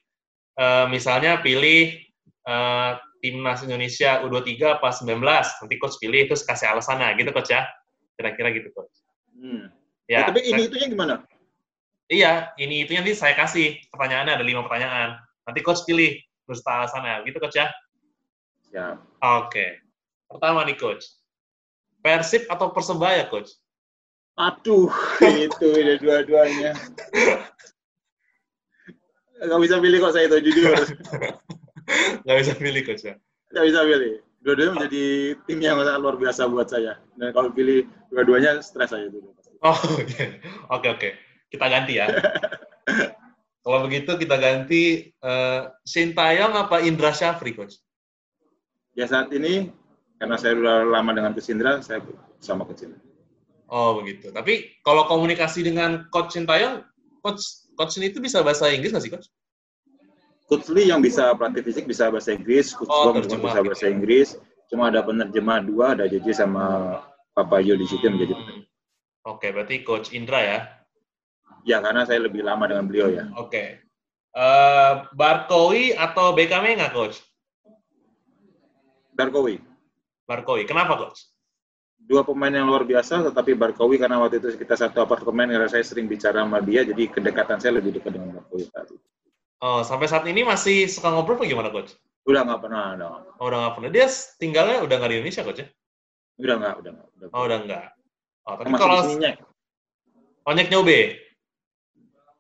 uh, 0.61 0.85
misalnya 0.93 1.41
pilih 1.41 1.97
uh, 2.45 3.01
timnas 3.19 3.63
Indonesia 3.67 4.23
U23 4.25 4.79
apa 4.79 4.89
19 4.91 5.21
nanti 5.23 5.75
coach 5.79 5.97
pilih 5.99 6.27
terus 6.31 6.43
kasih 6.47 6.73
alasannya 6.73 7.15
gitu 7.19 7.31
coach 7.35 7.51
ya 7.51 7.67
kira-kira 8.19 8.49
gitu 8.55 8.69
coach 8.75 8.95
hmm. 9.39 9.71
ya, 10.07 10.25
ya 10.25 10.27
tapi 10.31 10.47
ini 10.47 10.71
itunya 10.71 10.87
gimana 10.91 11.15
iya 12.11 12.55
ini 12.57 12.87
itunya 12.87 13.03
nanti 13.03 13.15
saya 13.19 13.35
kasih 13.35 13.79
pertanyaannya 13.91 14.39
ada 14.39 14.45
lima 14.45 14.63
pertanyaan 14.67 15.19
nanti 15.45 15.61
coach 15.63 15.83
pilih 15.85 16.19
terus 16.47 16.63
alasannya 16.65 17.27
gitu 17.27 17.39
coach 17.43 17.59
ya 17.59 17.69
ya 18.73 18.99
oke 19.23 19.51
okay. 19.51 19.83
Pertama 20.29 20.61
nih 20.69 20.77
coach. 20.77 21.09
Persib 22.05 22.45
atau 22.53 22.71
Persebaya 22.71 23.25
coach? 23.33 23.57
Aduh, 24.39 24.93
itu 25.25 25.67
ini 25.75 25.99
dua-duanya. 25.99 26.77
Gak 29.51 29.61
bisa 29.63 29.83
pilih 29.83 29.99
kok 29.99 30.15
saya 30.15 30.31
itu 30.31 30.53
jujur. 30.53 30.79
Gak 32.25 32.37
bisa 32.45 32.53
pilih 32.57 32.83
coach 32.85 33.05
ya? 33.09 33.15
Gak 33.53 33.65
bisa 33.65 33.81
pilih. 33.85 34.15
Dua-duanya 34.39 34.73
menjadi 34.79 35.05
tim 35.49 35.59
yang 35.59 35.81
sangat 35.83 36.01
luar 36.01 36.17
biasa 36.21 36.43
buat 36.47 36.69
saya. 36.71 37.01
Dan 37.19 37.35
kalau 37.35 37.51
pilih 37.51 37.89
dua-duanya 38.13 38.63
stres 38.63 38.93
saya 38.95 39.11
itu. 39.11 39.19
Oh, 39.65 39.75
oke. 39.75 40.07
Okay. 40.07 40.39
Oke, 40.71 40.87
oke. 40.93 41.09
Kita 41.49 41.67
ganti 41.67 41.99
ya. 41.99 42.07
kalau 43.65 43.79
begitu 43.89 44.15
kita 44.15 44.37
ganti 44.39 45.11
uh, 45.25 45.73
Sintayong 45.83 46.55
apa 46.55 46.85
Indra 46.85 47.11
Syafri, 47.11 47.57
Coach? 47.57 47.81
Ya 48.95 49.09
saat 49.09 49.33
ini, 49.35 49.73
karena 50.19 50.37
saya 50.39 50.55
sudah 50.55 50.87
lama 50.87 51.11
dengan 51.17 51.33
Coach 51.35 51.51
Indra, 51.51 51.81
saya 51.83 52.05
sama 52.39 52.69
Coach 52.69 52.87
Indra. 52.87 53.01
Oh, 53.69 54.01
begitu. 54.01 54.33
Tapi 54.33 54.81
kalau 54.81 55.05
komunikasi 55.05 55.65
dengan 55.67 56.09
Coach 56.09 56.37
Sintayong, 56.37 56.85
Coach 57.21 57.69
Coach 57.79 57.95
ini 58.01 58.11
itu 58.11 58.19
bisa 58.19 58.43
bahasa 58.43 58.71
Inggris 58.71 58.91
nggak 58.91 59.05
sih, 59.05 59.13
Coach? 59.13 59.29
Coach 60.49 60.73
Lee 60.73 60.89
yang 60.89 61.05
bisa 61.05 61.37
pelatih 61.37 61.61
fisik 61.61 61.85
bisa 61.85 62.09
bahasa 62.09 62.33
Inggris, 62.33 62.73
Coach 62.73 62.89
oh, 62.89 63.13
Bong 63.13 63.21
juga 63.21 63.53
bisa 63.53 63.61
bahasa 63.61 63.87
Inggris. 63.93 64.41
Cuma 64.73 64.89
ada 64.89 65.05
penerjemah 65.05 65.61
dua, 65.65 65.93
ada 65.93 66.09
JJ 66.09 66.45
sama 66.45 66.97
Papa 67.37 67.61
Yo 67.61 67.77
di 67.77 67.85
situ 67.85 68.09
menjadi. 68.09 68.33
Oke, 69.29 69.53
berarti 69.53 69.85
Coach 69.85 70.17
Indra 70.17 70.41
ya? 70.41 70.59
Ya, 71.69 71.85
karena 71.85 72.09
saya 72.09 72.25
lebih 72.25 72.41
lama 72.41 72.65
dengan 72.65 72.89
beliau 72.89 73.13
ya. 73.13 73.29
Oke. 73.37 73.85
Uh, 74.33 75.05
Barkowi 75.13 75.93
atau 75.93 76.33
BKM 76.33 76.81
nggak, 76.81 76.93
Coach? 76.97 77.21
Barkowi. 79.13 79.61
Barkowi. 80.25 80.65
Kenapa, 80.65 80.97
Coach? 80.97 81.29
dua 82.09 82.25
pemain 82.25 82.49
yang 82.49 82.65
luar 82.65 82.89
biasa, 82.89 83.21
tetapi 83.29 83.53
Barkowi 83.53 84.01
karena 84.01 84.17
waktu 84.17 84.41
itu 84.41 84.57
kita 84.57 84.81
satu 84.81 85.05
apartemen 85.05 85.53
karena 85.53 85.69
saya 85.69 85.85
sering 85.85 86.09
bicara 86.09 86.41
sama 86.41 86.65
dia, 86.65 86.81
jadi 86.81 87.05
kedekatan 87.05 87.61
saya 87.61 87.77
lebih 87.77 88.01
dekat 88.01 88.17
dengan 88.17 88.41
Barkowi 88.41 88.65
tadi. 88.73 88.97
Oh, 89.59 89.83
sampai 89.83 90.07
saat 90.07 90.23
ini 90.31 90.47
masih 90.47 90.87
suka 90.87 91.11
ngobrol 91.11 91.39
apa 91.39 91.51
gimana, 91.51 91.69
Coach? 91.75 91.99
Udah 92.29 92.47
nggak 92.47 92.61
pernah, 92.63 92.95
udah. 92.95 93.09
Oh, 93.43 93.47
udah 93.51 93.59
nggak 93.59 93.75
pernah. 93.75 93.91
Dia 93.91 94.07
tinggalnya 94.39 94.79
udah 94.87 94.97
nggak 94.99 95.11
di 95.11 95.17
Indonesia, 95.19 95.43
Coach 95.43 95.61
ya? 95.63 95.69
Udah 96.39 96.55
nggak, 96.63 96.75
udah 96.79 96.91
nggak. 96.95 97.09
Udah 97.19 97.29
oh, 97.35 97.43
udah 97.43 97.59
nggak. 97.67 97.87
Oh, 98.47 98.55
tapi 98.55 98.69
masih 98.71 98.83
kalau... 98.83 98.99
sini, 99.07 99.31
Oh, 100.49 100.53
Nyek 100.57 100.71
Nyobe? 100.73 101.01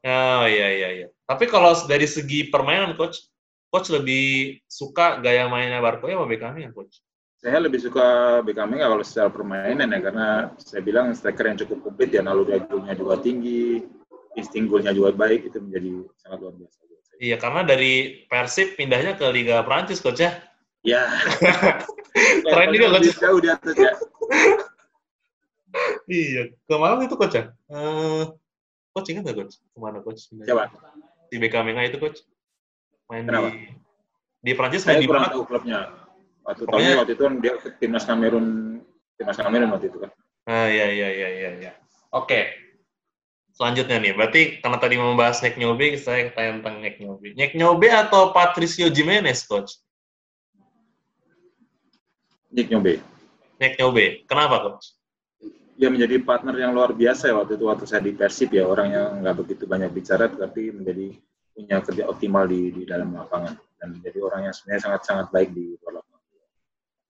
Oh, 0.00 0.46
iya, 0.48 0.68
iya, 0.72 0.88
iya. 0.96 1.09
Tapi 1.28 1.44
kalau 1.44 1.76
dari 1.85 2.09
segi 2.09 2.48
permainan, 2.48 2.96
Coach, 2.96 3.28
Coach 3.68 3.92
lebih 3.92 4.57
suka 4.64 5.20
gaya 5.20 5.44
mainnya 5.50 5.83
Barkowi 5.85 6.16
apa 6.16 6.24
Beckham 6.24 6.57
ya, 6.57 6.72
Coach? 6.72 7.04
saya 7.38 7.62
lebih 7.62 7.78
suka 7.78 8.38
Beckham 8.42 8.74
kalau 8.74 8.98
secara 9.07 9.31
permainan 9.31 9.94
ya 9.94 10.00
karena 10.02 10.50
saya 10.59 10.83
bilang 10.83 11.14
striker 11.14 11.46
yang 11.46 11.59
cukup 11.62 11.87
komplit 11.87 12.11
ya 12.11 12.18
naluri 12.18 12.59
golnya 12.66 12.98
juga 12.98 13.14
tinggi 13.22 13.87
insting 14.35 14.66
golnya 14.66 14.90
juga 14.90 15.14
baik 15.14 15.46
itu 15.46 15.62
menjadi 15.62 16.02
sangat 16.18 16.38
luar 16.42 16.54
biasa 16.59 16.88
iya 17.18 17.37
karena 17.37 17.66
dari 17.66 18.24
Persib 18.31 18.78
pindahnya 18.78 19.14
ke 19.18 19.26
Liga 19.31 19.62
Prancis 19.66 20.02
coach 20.02 20.22
ya? 20.22 20.38
Ya 20.87 21.04
keren 22.46 22.70
juga 22.74 22.98
coach. 22.98 23.14
jauh 23.18 23.40
di 23.42 23.50
atas 23.50 23.74
ya. 23.76 23.92
Iya 26.09 26.57
kemarin 26.64 27.04
itu 27.04 27.16
coach 27.20 27.37
ya? 27.37 27.52
Uh, 27.68 28.33
coach 28.96 29.12
ingat 29.12 29.28
nggak 29.28 29.37
coach? 29.44 29.54
Ke 29.61 29.78
mana 29.78 30.00
coach? 30.00 30.33
Siapa? 30.33 30.72
Di 31.28 31.37
Beckham 31.37 31.68
itu 31.68 32.00
coach. 32.00 32.24
Main 33.12 33.28
Kenapa? 33.28 33.52
di 33.52 33.72
di 34.38 34.52
Prancis 34.57 34.88
main 34.88 35.02
di 35.02 35.09
mana 35.09 35.28
tahu 35.28 35.44
klubnya. 35.44 35.92
Waktu 36.48 36.64
Pokoknya, 36.64 36.92
waktu 37.04 37.12
itu 37.12 37.22
kan 37.28 37.35
dia 37.44 37.54
ke 37.61 37.68
timnas 37.76 38.09
Kamerun, 38.09 38.81
timnas 39.20 39.37
Kamerun 39.37 39.68
waktu 39.76 39.92
itu 39.92 39.98
kan. 40.00 40.11
Ah 40.48 40.64
iya 40.64 40.88
iya 40.88 41.09
iya 41.12 41.28
iya. 41.28 41.50
iya. 41.61 41.72
Oke. 42.16 42.67
Selanjutnya 43.59 43.99
nih, 43.99 44.14
berarti 44.14 44.62
karena 44.62 44.79
tadi 44.79 44.94
membahas 45.03 45.42
Nick 45.42 45.59
Nyobe, 45.59 45.99
saya 45.99 46.31
tanya 46.31 46.62
tentang 46.62 46.79
Nick 46.79 47.03
Nyobe. 47.03 47.35
Nick 47.35 47.59
Nyobe 47.59 47.90
atau 47.90 48.31
Patricio 48.31 48.87
Jimenez, 48.87 49.42
Coach? 49.51 49.83
Nick 52.55 52.71
Nyobe. 52.71 53.03
Nick 53.59 53.75
Nyobe. 53.75 54.23
Kenapa, 54.31 54.62
Coach? 54.62 54.94
Dia 55.75 55.90
menjadi 55.90 56.23
partner 56.23 56.55
yang 56.55 56.71
luar 56.71 56.94
biasa 56.94 57.31
ya 57.31 57.35
waktu 57.35 57.59
itu 57.59 57.66
waktu 57.66 57.85
saya 57.90 57.99
di 57.99 58.14
Persib 58.14 58.55
ya 58.55 58.62
orang 58.62 58.94
yang 58.94 59.27
nggak 59.27 59.37
begitu 59.42 59.66
banyak 59.66 59.90
bicara 59.90 60.31
tapi 60.31 60.71
menjadi 60.71 61.18
punya 61.51 61.83
kerja 61.83 62.03
optimal 62.07 62.47
di, 62.47 62.71
di 62.71 62.83
dalam 62.87 63.11
lapangan 63.11 63.59
dan 63.79 63.94
menjadi 63.94 64.18
orang 64.23 64.51
yang 64.51 64.55
sebenarnya 64.55 64.83
sangat 64.87 65.03
sangat 65.03 65.27
baik 65.35 65.51
di 65.51 65.75
luar 65.83 66.03
lapangan. 66.03 66.23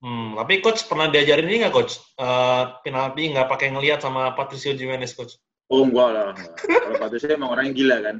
Hmm, 0.01 0.29
tapi 0.33 0.53
coach 0.65 0.81
pernah 0.89 1.13
diajarin 1.13 1.45
ini 1.45 1.65
nggak 1.65 1.73
coach? 1.73 1.97
Uh, 2.17 2.77
penalti 2.81 3.29
nggak 3.29 3.49
pakai 3.49 3.69
ngelihat 3.69 4.01
sama 4.01 4.33
Patricio 4.33 4.73
Jimenez 4.73 5.13
coach? 5.13 5.37
Oh 5.69 5.85
enggak 5.85 6.09
lah. 6.09 6.33
Kalau 6.65 6.97
Patricio 6.97 7.29
emang 7.29 7.53
orang 7.53 7.69
yang 7.69 7.77
gila 7.77 7.97
kan. 8.01 8.17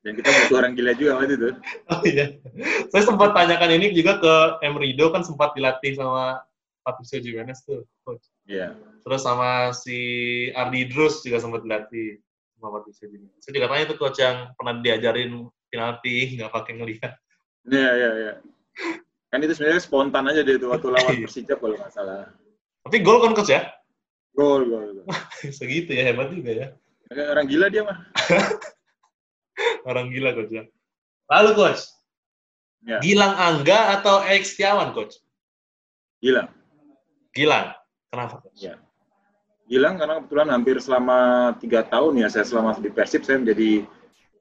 Dan 0.00 0.12
kita 0.16 0.30
butuh 0.32 0.56
orang 0.62 0.72
gila 0.78 0.92
juga 0.94 1.10
waktu 1.18 1.34
itu. 1.34 1.50
Oh 1.90 2.00
iya. 2.06 2.26
Saya 2.94 3.02
sempat 3.04 3.34
tanyakan 3.34 3.74
ini 3.74 3.92
juga 3.92 4.22
ke 4.22 4.34
Emrido 4.64 5.10
kan 5.10 5.26
sempat 5.26 5.52
dilatih 5.52 5.98
sama 5.98 6.40
Patricio 6.86 7.18
Jimenez 7.20 7.60
tuh 7.66 7.84
coach. 8.06 8.24
Iya. 8.46 8.72
Yeah. 8.72 9.02
Terus 9.02 9.20
sama 9.26 9.74
si 9.74 9.98
Ardi 10.54 10.88
Drus 10.88 11.26
juga 11.26 11.42
sempat 11.42 11.66
dilatih 11.66 12.22
sama 12.56 12.80
Patricio 12.80 13.10
Jimenez. 13.10 13.34
Saya 13.42 13.52
juga 13.60 13.66
tanya 13.68 13.84
tuh 13.90 13.98
coach 13.98 14.18
yang 14.22 14.54
pernah 14.54 14.74
diajarin 14.78 15.30
penalti 15.68 16.38
nggak 16.38 16.54
pakai 16.54 16.72
ngelihat. 16.78 17.12
Iya 17.66 17.90
iya 17.98 18.10
iya. 18.14 18.32
Kan 19.30 19.42
itu 19.42 19.52
sebenarnya 19.58 19.82
spontan 19.82 20.24
aja 20.30 20.40
dia 20.46 20.54
itu 20.54 20.70
waktu 20.70 20.86
lawan 20.86 21.18
Persija 21.26 21.54
kalau 21.58 21.76
nggak 21.76 21.92
salah. 21.92 22.30
Tapi 22.86 22.96
gol 23.04 23.20
kan 23.20 23.34
coach 23.36 23.52
ya? 23.52 23.68
Gol, 24.34 24.62
gol. 24.70 24.88
gol. 25.00 25.06
Segitu 25.58 25.94
ya, 25.94 26.10
hebat 26.10 26.30
juga 26.30 26.50
ya. 26.52 26.68
Orang 27.10 27.50
gila 27.50 27.66
dia 27.66 27.82
mah. 27.82 27.98
Orang 29.88 30.14
gila 30.14 30.30
coach 30.36 30.52
ya. 30.54 30.64
Lalu 31.30 31.50
coach, 31.58 31.82
ya. 32.86 32.98
Gilang 33.02 33.34
Angga 33.34 33.98
atau 33.98 34.22
Erik 34.22 34.46
Setiawan 34.46 34.94
coach? 34.94 35.18
Gilang. 36.22 36.50
Gilang. 37.34 37.74
Kenapa 38.10 38.42
coach? 38.42 38.62
Ya. 38.62 38.78
Gilang 39.70 39.98
karena 39.98 40.18
kebetulan 40.22 40.48
hampir 40.50 40.76
selama 40.82 41.18
tiga 41.62 41.86
tahun 41.86 42.26
ya 42.26 42.28
saya 42.30 42.42
selama 42.42 42.74
di 42.82 42.90
Persib 42.90 43.22
saya 43.22 43.38
menjadi 43.38 43.86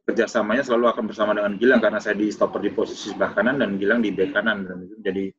kerjasamanya 0.09 0.65
selalu 0.65 0.89
akan 0.89 1.05
bersama 1.05 1.37
dengan 1.37 1.53
Gilang 1.61 1.81
karena 1.85 2.01
saya 2.01 2.17
di 2.17 2.33
stopper 2.33 2.65
di 2.65 2.73
posisi 2.73 3.13
sebelah 3.13 3.37
kanan 3.37 3.61
dan 3.61 3.77
Gilang 3.77 4.01
di 4.01 4.09
bek 4.09 4.33
kanan 4.33 4.65
dan 4.65 4.89
itu 4.89 4.97
jadi 5.05 5.29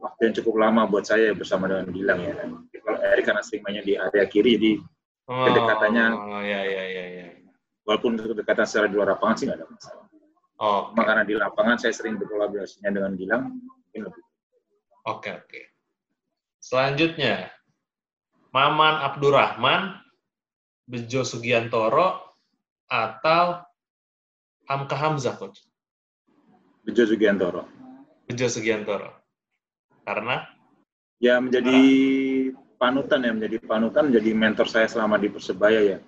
waktu 0.00 0.20
yang 0.32 0.34
cukup 0.40 0.54
lama 0.56 0.88
buat 0.88 1.04
saya 1.04 1.36
bersama 1.36 1.68
dengan 1.68 1.92
Gilang 1.92 2.20
ya. 2.24 2.34
Kalau 2.80 2.98
Erik 3.04 3.24
karena 3.28 3.42
sering 3.44 3.62
mainnya 3.62 3.84
di 3.84 3.94
area 4.00 4.24
kiri 4.26 4.56
jadi 4.56 4.72
oh, 5.28 5.44
kedekatannya 5.46 6.04
oh, 6.16 6.42
ya, 6.42 6.60
ya, 6.64 6.84
ya, 6.88 7.04
ya. 7.20 7.26
walaupun 7.84 8.16
kedekatan 8.16 8.64
secara 8.64 8.88
di 8.88 8.96
luar 8.96 9.14
lapangan 9.14 9.36
sih 9.36 9.44
nggak 9.46 9.58
ada 9.60 9.68
masalah. 9.68 10.06
Oh, 10.60 10.92
okay. 10.92 11.04
karena 11.04 11.22
di 11.24 11.34
lapangan 11.36 11.76
saya 11.80 11.92
sering 11.92 12.20
berkolaborasinya 12.20 12.90
dengan 12.92 13.12
Gilang 13.16 13.42
mungkin 13.60 14.00
lebih. 14.08 14.24
Oke 14.24 14.32
okay, 15.04 15.32
oke. 15.36 15.46
Okay. 15.48 15.64
Selanjutnya 16.60 17.48
Maman 18.50 18.94
Abdurrahman, 19.06 19.94
Bejo 20.84 21.22
Sugiantoro, 21.22 22.34
atau 22.90 23.62
Hamka 24.66 24.96
Hamzah, 24.98 25.38
Coach? 25.38 25.62
Bejo 26.82 27.06
Sugiantoro. 27.06 27.62
Bejo 28.26 28.50
Sugiantoro. 28.50 29.19
Karena? 30.04 30.46
Ya, 31.20 31.36
menjadi 31.36 31.78
panutan 32.80 33.20
ya, 33.20 33.32
menjadi 33.36 33.56
panutan, 33.60 34.08
menjadi 34.08 34.30
mentor 34.32 34.66
saya 34.66 34.88
selama 34.88 35.20
di 35.20 35.28
Persebaya 35.28 35.80
ya. 35.84 35.98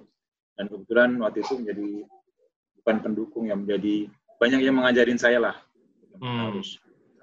Dan 0.57 0.73
kebetulan 0.73 1.21
waktu 1.21 1.45
itu 1.45 1.55
menjadi 1.61 1.89
bukan 2.81 2.97
pendukung 3.05 3.45
yang 3.53 3.65
menjadi 3.65 4.09
banyak 4.41 4.61
yang 4.65 4.77
mengajarin 4.81 5.21
saya 5.21 5.39
lah. 5.39 5.57
Hmm. 6.19 6.53
Harus 6.53 6.81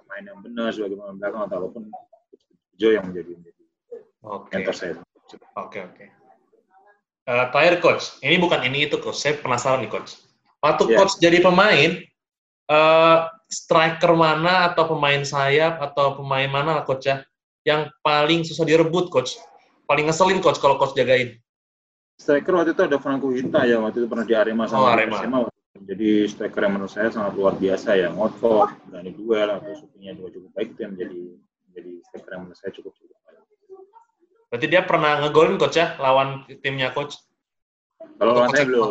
main 0.09 0.25
yang 0.25 0.41
benar 0.41 0.73
sebagai 0.73 0.97
pemain 0.97 1.17
belakang 1.17 1.41
atau 1.45 1.57
apa 1.61 1.67
pun 1.69 1.83
Bejo 2.73 2.89
yang 2.95 3.05
menjadi, 3.11 3.31
menjadi 3.37 3.63
okay. 4.25 4.53
mentor 4.57 4.75
saya. 4.75 4.93
Oke, 4.97 5.03
okay, 5.53 5.81
oke. 5.85 5.95
Okay. 5.97 6.07
Uh, 7.29 7.45
terakhir 7.53 7.75
coach, 7.85 8.17
ini 8.25 8.41
bukan 8.41 8.65
ini 8.65 8.89
itu 8.89 8.97
coach, 8.97 9.21
saya 9.21 9.37
penasaran 9.37 9.85
nih 9.85 9.91
coach 9.93 10.17
Waktu 10.65 10.83
yeah. 10.89 10.97
coach 10.97 11.13
jadi 11.21 11.39
pemain, 11.45 12.01
uh, 12.67 13.29
striker 13.49 14.13
mana 14.13 14.69
atau 14.71 14.85
pemain 14.95 15.25
sayap 15.25 15.81
atau 15.81 16.21
pemain 16.21 16.45
mana 16.47 16.85
coach 16.85 17.09
ya 17.09 17.25
yang 17.65 17.89
paling 18.05 18.45
susah 18.45 18.63
direbut 18.63 19.09
coach? 19.09 19.35
Paling 19.89 20.05
ngeselin 20.07 20.39
coach 20.39 20.61
kalau 20.61 20.77
coach 20.77 20.93
jagain? 20.93 21.41
Striker 22.19 22.53
waktu 22.61 22.77
itu 22.77 22.83
ada 22.85 22.97
Franco 23.01 23.33
Hita 23.33 23.65
ya, 23.65 23.81
waktu 23.81 24.05
itu 24.05 24.07
pernah 24.07 24.25
di 24.27 24.35
Arema 24.37 24.69
sama 24.69 24.85
oh, 24.85 24.93
Arema. 24.93 25.17
Persema. 25.17 25.37
Jadi 25.79 26.27
striker 26.27 26.61
yang 26.67 26.73
menurut 26.75 26.91
saya 26.91 27.09
sangat 27.09 27.33
luar 27.39 27.55
biasa 27.55 27.95
ya, 27.95 28.11
ngotot, 28.11 28.69
berani 28.91 29.15
duel, 29.15 29.47
atau 29.47 29.71
syutingnya 29.79 30.19
juga 30.19 30.29
cukup 30.35 30.51
baik 30.53 30.67
itu 30.75 30.79
yang 30.83 30.91
menjadi 30.93 31.21
menjadi 31.71 31.91
striker 32.05 32.31
yang 32.35 32.41
menurut 32.43 32.59
saya 32.59 32.71
cukup 32.75 32.91
cukup 32.99 33.17
baik. 33.23 33.39
Berarti 34.51 34.65
dia 34.67 34.81
pernah 34.83 35.11
ngegolin 35.23 35.55
coach 35.55 35.77
ya 35.79 35.95
lawan 35.97 36.43
timnya 36.59 36.91
coach? 36.91 37.15
Kalau 38.19 38.35
lawan 38.35 38.51
saya 38.51 38.67
belum. 38.67 38.87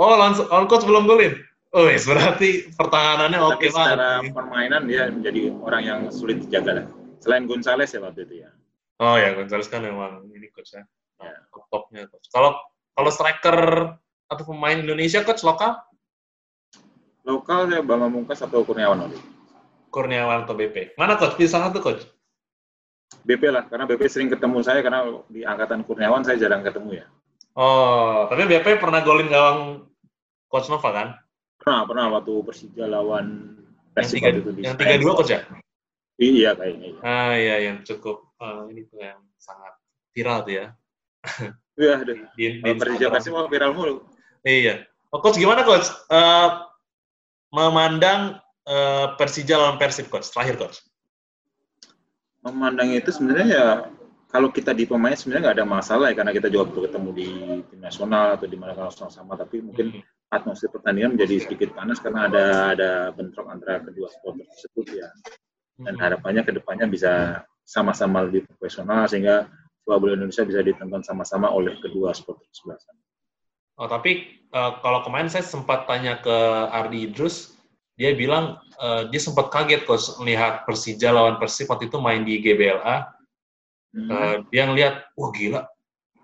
Oh, 0.00 0.16
on 0.16 0.64
coach 0.64 0.88
belum 0.88 1.04
golin? 1.04 1.36
Oh, 1.70 1.86
yes, 1.86 2.02
berarti 2.02 2.66
pertahanannya 2.74 3.38
oke 3.38 3.62
okay 3.62 3.70
secara 3.70 4.18
permainan 4.26 4.90
dia 4.90 5.06
menjadi 5.06 5.54
orang 5.62 5.82
yang 5.86 6.00
sulit 6.10 6.42
dijaga 6.42 6.82
lah. 6.82 6.86
Selain 7.22 7.46
Gonzales 7.46 7.94
ya 7.94 8.02
waktu 8.02 8.26
itu 8.26 8.42
ya. 8.42 8.50
Oh 8.98 9.14
ya, 9.14 9.38
Gonzales 9.38 9.70
kan 9.70 9.86
memang 9.86 10.26
ini 10.34 10.50
coach 10.50 10.74
ya. 10.74 10.82
Ya. 11.22 11.36
Topnya 11.70 12.10
coach. 12.10 12.26
Kalau 12.34 12.58
kalau 12.98 13.10
striker 13.14 13.58
atau 14.26 14.44
pemain 14.50 14.82
Indonesia 14.82 15.22
coach 15.22 15.46
lokal 15.46 15.78
Lokal 17.30 17.68
saya 17.68 17.84
Bambang 17.84 18.10
Mungkas 18.10 18.40
atau 18.40 18.64
Kurniawan 18.64 19.06
Oli. 19.06 19.18
Kurniawan 19.92 20.48
atau 20.48 20.56
BP. 20.56 20.96
Mana 20.96 21.20
coach? 21.20 21.36
Pilih 21.36 21.50
salah 21.52 21.68
satu 21.68 21.78
coach. 21.84 22.02
BP 23.26 23.42
lah, 23.50 23.66
karena 23.66 23.84
BP 23.84 24.06
sering 24.06 24.30
ketemu 24.30 24.62
saya 24.64 24.80
karena 24.80 25.04
di 25.28 25.44
angkatan 25.44 25.84
Kurniawan 25.84 26.24
saya 26.24 26.40
jarang 26.40 26.64
ketemu 26.64 27.04
ya. 27.04 27.06
Oh, 27.58 28.24
tapi 28.30 28.46
BP 28.48 28.80
pernah 28.80 29.02
golin 29.04 29.28
gawang 29.28 29.84
coach 30.48 30.70
Nova 30.70 30.90
kan? 30.94 31.08
Pernah, 31.60 31.84
pernah 31.84 32.06
waktu 32.16 32.32
Persija 32.40 32.84
lawan 32.88 33.26
Yang 33.92 33.92
Persib 33.92 34.16
tiga, 34.16 34.26
waktu 34.26 34.40
itu 34.40 34.50
di 34.56 34.60
yang 34.64 34.76
tiga 34.80 34.96
dua 34.96 35.12
coach 35.12 35.30
ya? 35.30 35.40
Iya 36.16 36.50
kayaknya. 36.56 36.86
Iya. 36.88 37.00
Ah 37.04 37.32
iya, 37.36 37.56
yang 37.68 37.76
cukup 37.84 38.16
eh, 38.40 38.62
ini 38.72 38.80
tuh 38.88 38.98
yang 39.00 39.20
sangat 39.36 39.72
viral 40.16 40.38
tuh 40.48 40.52
ya. 40.56 40.66
Iya. 41.76 41.94
Di, 42.04 42.14
di 42.36 42.44
Kalau 42.64 42.76
Persija. 42.80 43.06
Persib 43.12 43.32
mau 43.36 43.48
viral 43.48 43.72
mulu. 43.76 44.04
Iya. 44.40 44.88
Oh, 45.12 45.20
coach 45.20 45.36
gimana 45.36 45.64
coach? 45.68 45.88
Eh, 46.08 46.48
memandang 47.52 48.40
eh, 48.64 49.06
Persija 49.20 49.60
lawan 49.60 49.76
Persib 49.76 50.08
coach. 50.08 50.32
Terakhir 50.32 50.56
coach. 50.56 50.80
Memandang 52.40 52.96
itu 52.96 53.12
sebenarnya 53.12 53.46
ya 53.52 53.66
kalau 54.32 54.48
kita 54.48 54.72
di 54.72 54.88
pemain 54.88 55.12
sebenarnya 55.12 55.52
nggak 55.52 55.56
ada 55.60 55.66
masalah 55.68 56.06
ya 56.08 56.16
karena 56.16 56.32
kita 56.32 56.48
juga 56.48 56.88
ketemu 56.88 57.10
di 57.12 57.28
tim 57.68 57.80
nasional 57.82 58.38
atau 58.38 58.46
di 58.48 58.56
mana 58.56 58.72
kalau 58.72 58.88
sama-sama 58.88 59.36
tapi 59.36 59.60
mungkin 59.60 60.00
Hmm. 60.00 60.04
Atmosfer 60.30 60.70
pertandingan 60.70 61.18
menjadi 61.18 61.42
sedikit 61.42 61.74
panas 61.74 61.98
karena 61.98 62.30
ada 62.30 62.44
ada 62.74 62.90
bentrok 63.10 63.50
antara 63.50 63.82
kedua 63.82 64.06
supporter 64.10 64.46
tersebut 64.46 64.86
ya 64.94 65.08
dan 65.82 65.94
harapannya 65.98 66.46
ke 66.46 66.52
depannya 66.54 66.86
bisa 66.86 67.42
sama-sama 67.66 68.26
lebih 68.26 68.46
profesional 68.46 69.06
sehingga 69.06 69.50
sepak 69.82 69.96
bola 69.98 70.14
Indonesia 70.14 70.44
bisa 70.46 70.60
ditonton 70.60 71.02
sama-sama 71.02 71.50
oleh 71.50 71.74
kedua 71.80 72.12
supporter 72.12 72.46
sebelah 72.52 72.78
sana. 72.78 73.00
Oh, 73.80 73.88
tapi 73.88 74.42
eh, 74.44 74.72
kalau 74.84 75.00
kemarin 75.06 75.32
saya 75.32 75.42
sempat 75.46 75.88
tanya 75.88 76.20
ke 76.20 76.36
Ardi 76.68 77.08
Idrus, 77.10 77.56
dia 77.96 78.12
bilang 78.12 78.60
eh, 78.76 79.08
dia 79.08 79.20
sempat 79.22 79.48
kaget 79.48 79.88
coach 79.88 80.20
melihat 80.20 80.68
Persija 80.68 81.10
lawan 81.10 81.40
Persib 81.40 81.72
waktu 81.72 81.88
itu 81.88 81.96
main 81.96 82.22
di 82.28 82.38
GBLA. 82.44 83.08
Hmm. 83.90 84.10
Eh, 84.10 84.36
dia 84.54 84.68
ngelihat, 84.68 85.10
wah 85.16 85.30
gila, 85.34 85.66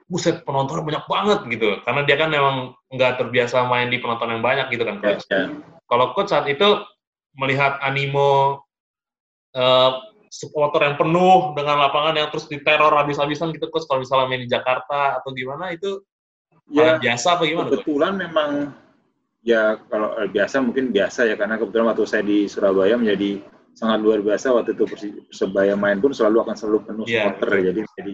buset 0.07 0.46
penonton 0.46 0.86
banyak 0.86 1.04
banget 1.07 1.40
gitu. 1.50 1.68
Karena 1.82 2.00
dia 2.07 2.16
kan 2.16 2.30
memang 2.30 2.57
nggak 2.90 3.18
terbiasa 3.18 3.66
main 3.66 3.90
di 3.90 3.98
penonton 3.98 4.30
yang 4.38 4.42
banyak 4.42 4.66
gitu 4.70 4.86
kan 4.86 5.02
coach. 5.02 5.26
ya. 5.26 5.50
Kalau 5.86 6.14
coach 6.14 6.30
saat 6.30 6.46
itu 6.46 6.82
melihat 7.36 7.78
animo 7.82 8.62
eh, 9.52 9.90
supporter 10.30 10.82
yang 10.84 10.96
penuh 10.98 11.54
dengan 11.54 11.80
lapangan 11.80 12.14
yang 12.18 12.28
terus 12.28 12.46
diteror 12.46 12.92
habis-habisan 12.92 13.54
gitu 13.54 13.66
coach 13.68 13.86
kalau 13.86 14.02
misalnya 14.02 14.26
main 14.26 14.42
di 14.42 14.50
Jakarta 14.50 15.18
atau 15.20 15.30
gimana 15.32 15.70
itu 15.72 16.02
Ya, 16.66 16.98
biasa 16.98 17.38
apa 17.38 17.46
gimana 17.46 17.70
coach? 17.70 17.86
kebetulan 17.86 18.12
memang 18.18 18.50
ya 19.46 19.78
kalau 19.86 20.18
eh, 20.18 20.26
biasa 20.26 20.59
mungkin 20.59 20.90
biasa 20.90 21.30
ya 21.30 21.38
karena 21.38 21.54
kebetulan 21.57 21.86
waktu 21.94 22.02
saya 22.04 22.26
di 22.26 22.50
Surabaya 22.50 22.98
menjadi 22.98 23.38
sangat 23.70 24.02
luar 24.02 24.18
biasa 24.18 24.50
waktu 24.50 24.74
itu 24.74 24.82
Persebaya 25.30 25.78
main 25.78 26.02
pun 26.02 26.11
selalu 26.11 26.42
akan 26.42 26.57
selalu 26.59 26.78
penuh 26.82 27.04
Iya, 27.07 27.30
supporter 27.30 27.70
jadi 27.70 27.80
jadi 27.94 28.12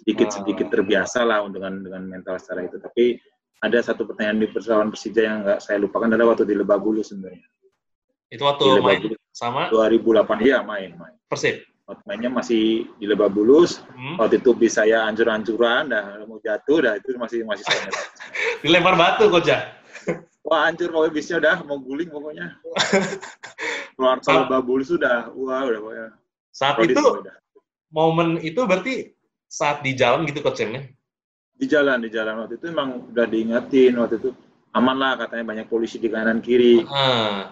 sedikit 0.00 0.28
sedikit 0.32 0.66
Ah. 0.66 0.72
terbiasa 0.72 1.20
lah 1.22 1.44
dengan 1.46 1.80
dengan 1.80 2.02
mental 2.08 2.36
secara 2.36 2.64
itu 2.64 2.76
tapi 2.76 3.20
ada 3.60 3.78
satu 3.78 4.08
pertanyaan 4.08 4.40
di 4.40 4.48
persoalan 4.48 4.88
Persija 4.88 5.20
yang 5.20 5.36
nggak 5.44 5.60
saya 5.60 5.76
lupakan 5.76 6.08
adalah 6.08 6.32
waktu 6.32 6.48
di 6.48 6.56
Lebakbulu 6.56 7.04
sebenarnya 7.04 7.44
Itu 8.30 8.46
waktu 8.46 8.62
Di 8.62 8.80
main 8.80 9.00
sama 9.30 9.68
2008 9.68 10.24
ya 10.40 10.62
main 10.62 10.96
main 10.96 11.14
Persib. 11.26 11.60
waktu 11.84 12.02
mainnya 12.06 12.30
masih 12.30 12.88
di 12.96 13.04
Lebakbulus 13.04 13.82
Hmm. 13.92 14.16
waktu 14.16 14.38
itu 14.38 14.50
bis 14.54 14.74
saya 14.74 15.04
hancur-hancuran 15.04 15.90
dah 15.90 16.24
mau 16.24 16.40
jatuh 16.40 16.78
dah 16.80 16.94
itu 16.96 17.12
masih 17.14 17.42
masih 17.44 17.66
saya 17.66 17.78
ingat. 17.82 17.94
Dilempar 18.62 18.94
batu 18.94 19.26
coach 19.28 19.50
ya. 19.50 19.76
Wah 20.40 20.70
hancur 20.70 20.88
pokoknya 20.88 21.12
bisnya 21.12 21.36
udah 21.36 21.56
mau 21.68 21.76
guling 21.76 22.08
pokoknya. 22.08 22.56
Keluar 23.94 24.16
tol 24.20 24.48
babul 24.48 24.80
sudah, 24.80 25.28
wah 25.36 25.66
udah 25.66 25.80
pokoknya. 25.80 26.06
Saat 26.50 26.74
Rodis 26.80 26.96
itu 26.96 27.04
udah. 27.04 27.36
momen 27.90 28.38
itu 28.40 28.60
berarti 28.64 28.94
saat 29.50 29.82
di 29.82 29.98
jalan 29.98 30.22
gitu 30.30 30.46
coach 30.46 30.62
ya? 30.62 30.86
Di 31.58 31.66
jalan, 31.66 31.98
di 32.00 32.08
jalan 32.08 32.46
waktu 32.46 32.56
itu 32.56 32.70
emang 32.70 33.10
udah 33.10 33.26
diingetin 33.26 33.98
waktu 33.98 34.22
itu 34.22 34.30
aman 34.70 34.96
lah 34.96 35.18
katanya 35.18 35.44
banyak 35.50 35.66
polisi 35.66 35.98
di 35.98 36.06
kanan 36.06 36.38
kiri. 36.38 36.86
Ah, 36.86 37.50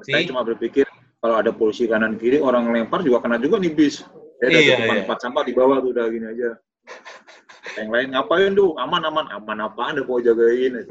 Saya 0.00 0.24
tapi 0.24 0.32
cuma 0.32 0.40
berpikir 0.40 0.88
kalau 1.20 1.36
ada 1.36 1.52
polisi 1.52 1.84
kanan 1.84 2.16
kiri 2.16 2.40
orang 2.40 2.72
lempar 2.72 3.04
juga 3.04 3.20
kena 3.20 3.36
juga 3.36 3.60
nih 3.60 3.76
bis. 3.76 4.00
Saya 4.40 4.50
Iya, 4.50 4.76
iya, 4.80 5.04
tempat 5.04 5.20
sampah 5.20 5.44
di 5.44 5.52
bawah 5.52 5.78
tuh 5.84 5.92
udah 5.92 6.08
gini 6.08 6.26
aja. 6.26 6.56
Yang 7.78 7.88
lain 7.90 8.08
ngapain 8.12 8.50
tuh? 8.56 8.70
Aman 8.80 9.02
aman 9.04 9.26
aman 9.34 9.58
apaan 9.66 9.96
ada 9.98 10.02
mau 10.04 10.20
jagain. 10.20 10.84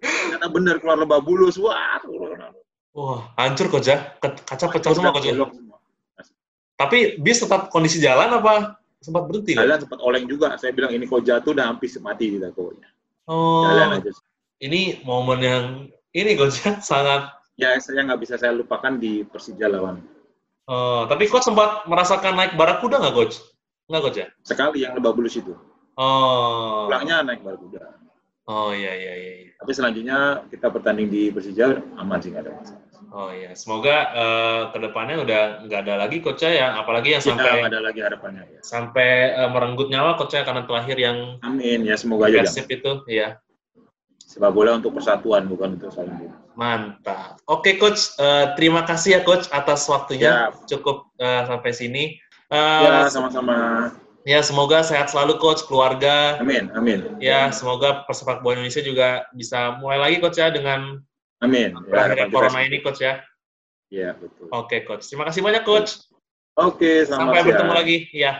Karena 0.00 0.46
bener 0.48 0.80
keluar 0.80 0.98
lebah 0.98 1.20
bulus, 1.22 1.54
wah. 1.60 2.00
wah 2.96 3.20
hancur 3.36 3.68
coach 3.68 3.88
ya. 3.88 4.16
Kaca 4.20 4.66
pecah 4.68 4.90
semua 4.96 5.12
coach. 5.12 5.28
ya? 5.28 5.44
Tapi 6.80 7.20
bis 7.20 7.44
tetap 7.44 7.68
kondisi 7.68 8.00
jalan 8.00 8.32
apa 8.32 8.79
sempat 9.00 9.24
berhenti? 9.26 9.56
Coach? 9.56 9.64
Jalan 9.64 9.78
sempat 9.80 10.00
oleng 10.04 10.24
juga. 10.28 10.54
Saya 10.60 10.72
bilang 10.76 10.92
ini 10.92 11.04
kok 11.08 11.24
jatuh 11.24 11.50
udah 11.56 11.66
hampir 11.72 11.88
mati 12.00 12.36
kita 12.36 12.52
pokoknya. 12.52 12.88
Oh, 13.26 13.64
Jalan 13.64 13.98
aja. 14.00 14.10
ini 14.60 15.00
momen 15.02 15.40
yang 15.40 15.64
ini 16.12 16.36
coach 16.36 16.60
ya, 16.62 16.76
sangat. 16.90 17.32
Ya 17.56 17.76
saya 17.80 18.04
nggak 18.04 18.20
bisa 18.20 18.34
saya 18.36 18.52
lupakan 18.52 18.96
di 18.96 19.24
Persija 19.24 19.68
lawan. 19.68 20.00
Oh, 20.70 21.04
tapi 21.08 21.26
coach 21.26 21.44
sempat 21.48 21.84
merasakan 21.88 22.36
naik 22.36 22.52
barakuda 22.54 23.00
nggak 23.00 23.14
coach? 23.16 23.40
Nggak 23.90 24.02
coach 24.06 24.18
ya? 24.22 24.26
Sekali 24.44 24.84
yang 24.86 24.94
lebah 24.94 25.12
bulus 25.12 25.34
itu. 25.34 25.52
Oh, 25.98 26.88
Pulangnya 26.88 27.20
naik 27.26 27.42
barakuda. 27.44 27.98
oh 28.48 28.72
iya 28.72 28.92
iya 28.94 29.12
iya. 29.14 29.32
iya. 29.46 29.52
Tapi 29.60 29.72
selanjutnya 29.76 30.18
kita 30.48 30.72
bertanding 30.72 31.06
di 31.06 31.28
Persija 31.30 31.78
aman 31.96 32.18
sih 32.18 32.32
nggak 32.32 32.44
ada 32.48 32.52
masalah. 32.56 32.82
Oh 33.10 33.32
iya, 33.32 33.50
semoga 33.52 33.96
eh, 34.12 34.62
ke 34.70 34.78
depannya 34.78 35.16
udah 35.18 35.42
nggak 35.64 35.80
ada 35.82 35.94
lagi 35.98 36.20
coach 36.20 36.40
ya, 36.40 36.52
yang 36.54 36.72
apalagi 36.76 37.16
yang 37.16 37.22
Kita 37.24 37.32
sampai 37.34 37.50
nggak 37.58 37.72
ada 37.72 37.80
lagi 37.80 38.00
harapannya 38.00 38.42
ya. 38.46 38.60
sampai 38.60 39.08
eh, 39.34 39.48
merenggut 39.48 39.88
nyawa 39.88 40.14
coach 40.14 40.32
ya 40.32 40.44
karena 40.44 40.62
terakhir 40.62 40.96
yang 40.96 41.18
Amin 41.40 41.82
ya 41.82 41.96
semoga 41.96 42.28
aja. 42.28 42.44
Itu, 42.46 43.02
ya 43.06 43.40
Sepak 44.20 44.54
bola 44.54 44.78
untuk 44.78 44.94
persatuan 44.94 45.44
bukan 45.44 45.74
untuk 45.74 45.90
saling 45.90 46.14
bunuh. 46.14 46.38
mantap. 46.54 47.42
Oke 47.44 47.74
coach, 47.76 48.14
eh, 48.14 48.54
terima 48.54 48.84
kasih 48.84 49.16
ya 49.16 49.20
coach 49.20 49.50
atas 49.50 49.82
waktunya, 49.84 50.52
Siap. 50.54 50.70
cukup 50.70 51.10
eh, 51.16 51.42
sampai 51.44 51.70
sini. 51.72 52.04
Eh, 52.46 52.82
Ya 52.86 53.06
sama-sama. 53.06 53.90
ya 54.22 54.38
semoga 54.40 54.82
sehat 54.82 55.08
selalu 55.08 55.34
coach, 55.36 55.64
keluarga. 55.64 56.38
Amin 56.38 56.70
amin. 56.72 57.18
Ya 57.18 57.50
semoga 57.50 58.04
persepak 58.04 58.38
bola 58.38 58.54
Indonesia 58.54 58.80
juga 58.80 59.08
bisa 59.32 59.74
mulai 59.78 59.98
lagi 59.98 60.16
coach 60.18 60.36
ya 60.36 60.46
dengan 60.46 61.02
Amin. 61.40 61.72
Ya, 61.72 61.80
berakhirnya 61.80 62.04
harapan 62.04 62.28
kita 62.28 62.36
corona 62.36 62.60
ini 62.68 62.78
coach 62.84 63.00
ya. 63.00 63.14
Ya 63.90 64.14
betul. 64.14 64.46
Oke 64.52 64.76
coach, 64.86 65.04
terima 65.08 65.24
kasih 65.26 65.40
banyak 65.40 65.62
coach. 65.64 65.90
Oke 66.60 67.08
selamat 67.08 67.16
Sampai 67.16 67.40
siang. 67.40 67.48
bertemu 67.48 67.72
lagi, 67.72 67.96
ya. 68.12 68.32